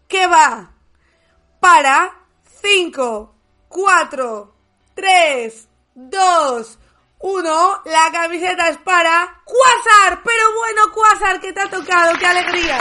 que 0.07 0.27
va 0.27 0.71
para 1.59 2.13
5, 2.61 3.35
4, 3.69 4.55
3, 4.93 5.67
2, 5.95 6.79
uno, 7.21 7.81
la 7.85 8.11
camiseta 8.11 8.69
es 8.69 8.77
para 8.77 9.41
Quasar, 9.43 10.21
pero 10.21 10.53
bueno, 10.55 10.91
Quasar, 10.93 11.39
que 11.39 11.51
te 11.51 11.61
ha 11.61 11.69
tocado, 11.69 12.15
qué 12.19 12.27
alegría. 12.27 12.79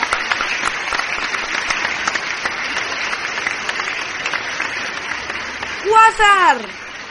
Quasar, 5.83 6.64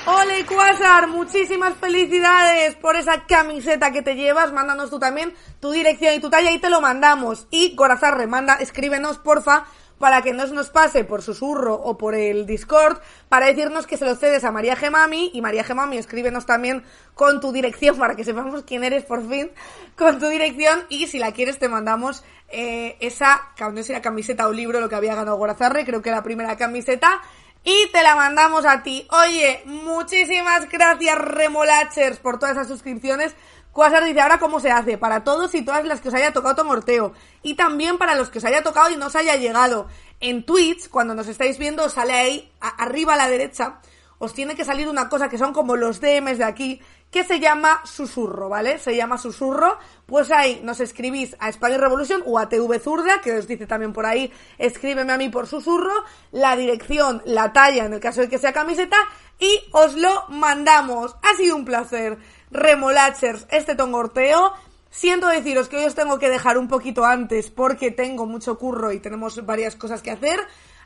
ole 0.05 0.45
Quasar, 0.45 1.09
muchísimas 1.09 1.73
felicidades 1.75 2.75
por 2.75 2.95
esa 2.95 3.25
camiseta 3.25 3.91
que 3.91 4.01
te 4.01 4.15
llevas, 4.15 4.53
mándanos 4.53 4.89
tú 4.89 4.97
también 4.97 5.33
tu 5.59 5.71
dirección 5.71 6.13
y 6.15 6.21
tu 6.21 6.29
talla 6.29 6.51
y 6.51 6.59
te 6.59 6.69
lo 6.69 6.79
mandamos. 6.79 7.47
Y 7.51 7.75
Corazar, 7.75 8.17
remanda, 8.17 8.55
escríbenos 8.55 9.17
porfa 9.17 9.65
para 9.99 10.21
que 10.21 10.33
no 10.33 10.45
nos 10.47 10.69
pase 10.69 11.03
por 11.03 11.21
susurro 11.21 11.75
o 11.75 11.97
por 11.97 12.15
el 12.15 12.45
Discord 12.45 12.97
para 13.29 13.45
decirnos 13.45 13.87
que 13.87 13.97
se 13.97 14.05
lo 14.05 14.15
cedes 14.15 14.45
a 14.45 14.51
María 14.51 14.77
Gemami. 14.77 15.31
Y 15.33 15.41
María 15.41 15.65
Gemami 15.65 15.97
escríbenos 15.97 16.45
también 16.45 16.83
con 17.13 17.41
tu 17.41 17.51
dirección 17.51 17.97
para 17.97 18.15
que 18.15 18.23
sepamos 18.23 18.63
quién 18.63 18.85
eres 18.85 19.03
por 19.03 19.27
fin 19.29 19.51
con 19.97 20.17
tu 20.17 20.27
dirección. 20.27 20.85
Y 20.87 21.07
si 21.07 21.19
la 21.19 21.33
quieres 21.33 21.59
te 21.59 21.67
mandamos 21.67 22.23
eh, 22.47 22.95
esa, 23.01 23.49
no 23.59 23.83
sé 23.83 23.93
la 23.93 24.01
camiseta 24.01 24.47
o 24.47 24.51
libro 24.53 24.79
lo 24.79 24.89
que 24.89 24.95
había 24.95 25.13
ganado 25.13 25.37
Gorazarre, 25.37 25.85
creo 25.85 26.01
que 26.01 26.11
la 26.11 26.23
primera 26.23 26.57
camiseta 26.57 27.21
y 27.63 27.87
te 27.91 28.01
la 28.03 28.15
mandamos 28.15 28.65
a 28.65 28.83
ti. 28.83 29.07
Oye, 29.11 29.61
muchísimas 29.65 30.67
gracias 30.69 31.17
Remolachers 31.17 32.17
por 32.17 32.39
todas 32.39 32.55
esas 32.55 32.67
suscripciones. 32.67 33.35
Quasar 33.71 34.03
dice, 34.03 34.19
ahora 34.19 34.39
cómo 34.39 34.59
se 34.59 34.69
hace, 34.69 34.97
para 34.97 35.23
todos 35.23 35.55
y 35.55 35.61
todas 35.61 35.85
las 35.85 36.01
que 36.01 36.09
os 36.09 36.13
haya 36.13 36.33
tocado 36.33 36.55
Tomorteo. 36.55 37.13
Y 37.41 37.53
también 37.53 37.97
para 37.97 38.15
los 38.15 38.29
que 38.29 38.39
os 38.39 38.45
haya 38.45 38.63
tocado 38.63 38.89
y 38.89 38.97
no 38.97 39.07
os 39.07 39.15
haya 39.15 39.35
llegado. 39.37 39.87
En 40.19 40.45
Twitch, 40.45 40.89
cuando 40.89 41.15
nos 41.15 41.27
estáis 41.27 41.57
viendo, 41.57 41.87
sale 41.87 42.13
ahí, 42.13 42.51
arriba 42.59 43.13
a 43.13 43.17
la 43.17 43.29
derecha, 43.29 43.79
os 44.21 44.35
tiene 44.35 44.55
que 44.55 44.63
salir 44.63 44.87
una 44.87 45.09
cosa 45.09 45.29
que 45.29 45.39
son 45.39 45.51
como 45.51 45.75
los 45.75 45.99
DMs 45.99 46.37
de 46.37 46.43
aquí, 46.43 46.79
que 47.09 47.23
se 47.23 47.39
llama 47.39 47.81
susurro, 47.85 48.49
¿vale? 48.49 48.77
Se 48.77 48.95
llama 48.95 49.17
susurro. 49.17 49.79
Pues 50.05 50.29
ahí 50.29 50.61
nos 50.63 50.79
escribís 50.79 51.35
a 51.39 51.51
Spanish 51.51 51.79
Revolution 51.79 52.21
o 52.27 52.37
a 52.37 52.47
TV 52.47 52.77
Zurda, 52.77 53.19
que 53.19 53.33
os 53.33 53.47
dice 53.47 53.65
también 53.65 53.93
por 53.93 54.05
ahí, 54.05 54.31
escríbeme 54.59 55.11
a 55.11 55.17
mí 55.17 55.29
por 55.29 55.47
susurro, 55.47 55.91
la 56.31 56.55
dirección, 56.55 57.23
la 57.25 57.51
talla, 57.51 57.85
en 57.85 57.93
el 57.93 57.99
caso 57.99 58.21
de 58.21 58.29
que 58.29 58.37
sea 58.37 58.53
camiseta, 58.53 58.97
y 59.39 59.59
os 59.71 59.95
lo 59.95 60.27
mandamos. 60.29 61.15
Ha 61.23 61.35
sido 61.35 61.55
un 61.55 61.65
placer 61.65 62.19
remolachers 62.51 63.47
este 63.49 63.73
tongorteo. 63.73 64.53
Siento 64.91 65.29
deciros 65.29 65.67
que 65.67 65.77
hoy 65.77 65.85
os 65.85 65.95
tengo 65.95 66.19
que 66.19 66.29
dejar 66.29 66.59
un 66.59 66.67
poquito 66.67 67.05
antes 67.05 67.49
porque 67.49 67.89
tengo 67.89 68.27
mucho 68.27 68.59
curro 68.59 68.91
y 68.91 68.99
tenemos 68.99 69.43
varias 69.47 69.75
cosas 69.75 70.03
que 70.03 70.11
hacer. 70.11 70.39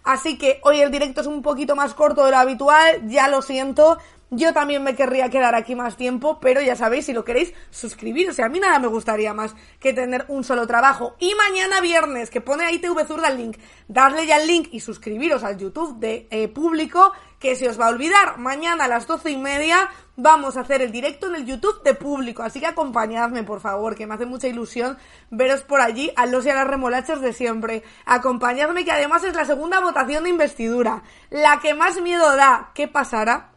Así 0.06 0.38
que 0.38 0.60
hoy 0.64 0.82
el 0.82 0.92
directo 0.92 1.22
es 1.22 1.28
un 1.28 1.42
poquito 1.42 1.76
más 1.76 1.96
corto 1.96 2.24
de 2.24 2.32
lo 2.32 2.38
habitual, 2.38 3.10
ya 3.10 3.28
lo 3.28 3.42
siento. 3.42 3.98
Yo 4.32 4.54
también 4.54 4.84
me 4.84 4.96
querría 4.96 5.30
quedar 5.30 5.54
aquí 5.54 5.76
más 5.76 5.98
tiempo, 5.98 6.40
pero 6.40 6.60
ya 6.60 6.76
sabéis, 6.76 7.06
si 7.06 7.14
lo 7.14 7.24
queréis, 7.24 7.54
suscribiros. 7.70 8.40
a 8.40 8.50
mí 8.50 8.60
nada 8.60 8.80
me 8.80 8.88
gustaría 8.88 9.34
más 9.36 9.56
que 9.80 9.94
tener 9.94 10.26
un 10.30 10.44
solo 10.44 10.66
trabajo. 10.66 11.16
Y 11.20 11.32
mañana 11.36 11.80
viernes, 11.80 12.32
que 12.32 12.42
pone 12.42 12.66
ahí 12.66 12.80
TV 12.80 13.06
Zurda 13.06 13.28
el 13.28 13.38
link, 13.38 13.58
darle 13.88 14.26
ya 14.26 14.38
el 14.38 14.48
link 14.48 14.70
y 14.72 14.80
suscribiros 14.80 15.44
al 15.44 15.58
YouTube 15.58 16.00
de 16.00 16.28
eh, 16.32 16.48
público, 16.48 17.12
que 17.40 17.56
se 17.56 17.70
os 17.70 17.80
va 17.80 17.86
a 17.86 17.90
olvidar. 17.90 18.40
Mañana 18.40 18.86
a 18.86 18.88
las 18.88 19.06
doce 19.06 19.30
y 19.30 19.38
media 19.38 19.92
vamos 20.16 20.58
a 20.58 20.62
hacer 20.62 20.82
el 20.82 20.92
directo 20.92 21.28
en 21.28 21.36
el 21.36 21.46
YouTube 21.46 21.84
de 21.84 21.94
público. 21.94 22.42
Así 22.42 22.60
que 22.60 22.66
acompañadme, 22.66 23.44
por 23.44 23.62
favor, 23.62 23.96
que 23.96 24.08
me 24.08 24.16
hace 24.16 24.26
mucha 24.26 24.48
ilusión 24.48 24.98
veros 25.30 25.62
por 25.62 25.82
allí 25.82 26.12
a 26.16 26.26
los 26.26 26.46
y 26.48 26.50
a 26.50 26.56
las 26.56 26.68
remolachas 26.68 27.22
de 27.22 27.32
siempre. 27.32 27.84
Acompañadme, 28.06 28.86
que 28.86 28.92
además 28.92 29.24
es 29.24 29.36
la 29.36 29.46
segunda 29.46 29.80
votación 29.82 30.24
de 30.24 30.32
investidura. 30.32 31.04
La 31.30 31.60
que 31.60 31.76
más 31.76 32.02
miedo 32.02 32.36
da. 32.36 32.72
¿Qué 32.74 32.88
pasará? 32.88 33.55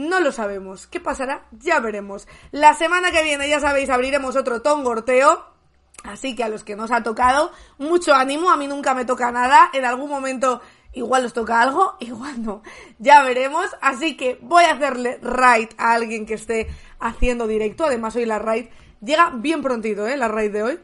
No 0.00 0.18
lo 0.20 0.32
sabemos. 0.32 0.86
¿Qué 0.86 0.98
pasará? 0.98 1.44
Ya 1.52 1.78
veremos. 1.78 2.26
La 2.52 2.74
semana 2.74 3.10
que 3.10 3.22
viene, 3.22 3.50
ya 3.50 3.60
sabéis, 3.60 3.90
abriremos 3.90 4.34
otro 4.34 4.62
tongorteo. 4.62 5.44
Así 6.04 6.34
que 6.34 6.42
a 6.42 6.48
los 6.48 6.64
que 6.64 6.74
nos 6.74 6.90
ha 6.90 7.02
tocado, 7.02 7.52
mucho 7.76 8.14
ánimo. 8.14 8.50
A 8.50 8.56
mí 8.56 8.66
nunca 8.66 8.94
me 8.94 9.04
toca 9.04 9.30
nada. 9.30 9.68
En 9.74 9.84
algún 9.84 10.08
momento 10.08 10.62
Igual 10.92 11.24
os 11.24 11.32
toca 11.32 11.62
algo, 11.62 11.96
igual 12.00 12.42
no. 12.42 12.62
Ya 12.98 13.22
veremos. 13.22 13.66
Así 13.80 14.16
que 14.16 14.38
voy 14.42 14.64
a 14.64 14.72
hacerle 14.72 15.18
raid 15.22 15.68
a 15.76 15.92
alguien 15.92 16.26
que 16.26 16.34
esté 16.34 16.68
haciendo 16.98 17.46
directo. 17.46 17.84
Además, 17.84 18.16
hoy 18.16 18.26
la 18.26 18.38
raid 18.38 18.66
llega 19.00 19.30
bien 19.34 19.62
prontito, 19.62 20.06
¿eh? 20.08 20.16
La 20.16 20.28
raid 20.28 20.52
de 20.52 20.62
hoy. 20.62 20.80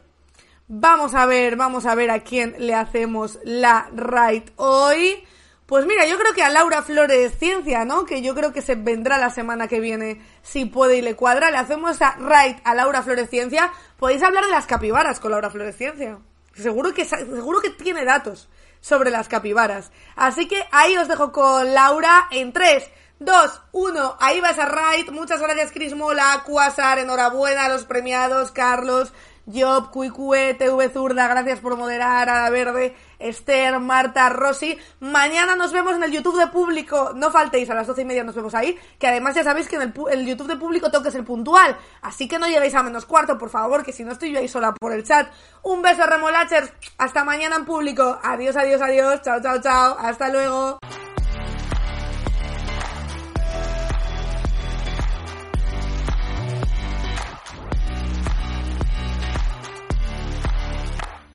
Vamos 0.68 1.14
a 1.14 1.26
ver, 1.26 1.56
vamos 1.56 1.86
a 1.86 1.94
ver 1.94 2.10
a 2.10 2.20
quién 2.20 2.54
le 2.58 2.74
hacemos 2.74 3.38
la 3.44 3.88
right 3.94 4.50
hoy. 4.56 5.24
Pues 5.66 5.84
mira, 5.84 6.06
yo 6.06 6.16
creo 6.16 6.32
que 6.32 6.44
a 6.44 6.48
Laura 6.48 6.82
Flores 6.82 7.36
Ciencia, 7.38 7.84
¿no? 7.84 8.06
Que 8.06 8.22
yo 8.22 8.36
creo 8.36 8.52
que 8.52 8.62
se 8.62 8.76
vendrá 8.76 9.18
la 9.18 9.30
semana 9.30 9.66
que 9.66 9.80
viene, 9.80 10.22
si 10.42 10.64
puede 10.64 10.98
y 10.98 11.02
le 11.02 11.16
cuadra. 11.16 11.50
Le 11.50 11.56
hacemos 11.56 12.00
a 12.02 12.16
right 12.18 12.58
a 12.62 12.74
Laura 12.76 13.02
Flores 13.02 13.28
Ciencia. 13.28 13.72
Podéis 13.98 14.22
hablar 14.22 14.44
de 14.44 14.52
las 14.52 14.66
capibaras 14.66 15.18
con 15.18 15.32
Laura 15.32 15.50
Flores 15.50 15.76
Ciencia. 15.76 16.20
Seguro 16.54 16.94
que, 16.94 17.04
seguro 17.04 17.60
que 17.60 17.70
tiene 17.70 18.04
datos 18.04 18.48
sobre 18.80 19.10
las 19.10 19.26
capibaras. 19.26 19.90
Así 20.14 20.46
que 20.46 20.64
ahí 20.70 20.96
os 20.96 21.08
dejo 21.08 21.32
con 21.32 21.74
Laura 21.74 22.28
en 22.30 22.52
3, 22.52 22.88
2, 23.18 23.62
1. 23.72 24.16
Ahí 24.20 24.40
vas 24.40 24.60
a 24.60 24.66
right. 24.66 25.10
Muchas 25.10 25.40
gracias, 25.40 25.72
Cris 25.72 25.96
Mola, 25.96 26.44
Quasar. 26.46 27.00
Enhorabuena 27.00 27.64
a 27.64 27.68
los 27.68 27.84
premiados, 27.84 28.52
Carlos. 28.52 29.12
Job, 29.52 29.90
Cuicue, 29.90 30.54
TV 30.54 30.88
Zurda, 30.88 31.28
gracias 31.28 31.60
por 31.60 31.76
moderar, 31.76 32.28
Ada 32.28 32.50
Verde, 32.50 32.96
Esther, 33.18 33.78
Marta, 33.80 34.28
Rosy. 34.28 34.78
Mañana 35.00 35.56
nos 35.56 35.72
vemos 35.72 35.94
en 35.94 36.02
el 36.02 36.12
YouTube 36.12 36.38
de 36.38 36.46
público. 36.48 37.12
No 37.14 37.30
faltéis, 37.30 37.68
a 37.70 37.74
las 37.74 37.86
doce 37.86 38.02
y 38.02 38.04
media 38.04 38.24
nos 38.24 38.34
vemos 38.34 38.54
ahí. 38.54 38.78
Que 38.98 39.08
además 39.08 39.34
ya 39.34 39.44
sabéis 39.44 39.68
que 39.68 39.76
en 39.76 39.94
el, 40.10 40.26
YouTube 40.26 40.48
de 40.48 40.56
público 40.56 40.90
tengo 40.90 41.04
que 41.04 41.10
ser 41.10 41.24
puntual. 41.24 41.76
Así 42.02 42.28
que 42.28 42.38
no 42.38 42.46
lleguéis 42.46 42.74
a 42.74 42.82
menos 42.82 43.06
cuarto, 43.06 43.38
por 43.38 43.50
favor, 43.50 43.84
que 43.84 43.92
si 43.92 44.04
no 44.04 44.12
estoy 44.12 44.32
yo 44.32 44.38
ahí 44.38 44.48
sola 44.48 44.72
por 44.72 44.92
el 44.92 45.04
chat. 45.04 45.28
Un 45.62 45.82
beso, 45.82 46.06
remolachers. 46.06 46.72
Hasta 46.98 47.24
mañana 47.24 47.56
en 47.56 47.64
público. 47.64 48.18
Adiós, 48.22 48.56
adiós, 48.56 48.80
adiós. 48.80 49.22
Chao, 49.22 49.40
chao, 49.40 49.60
chao. 49.60 49.96
Hasta 49.98 50.28
luego. 50.28 50.78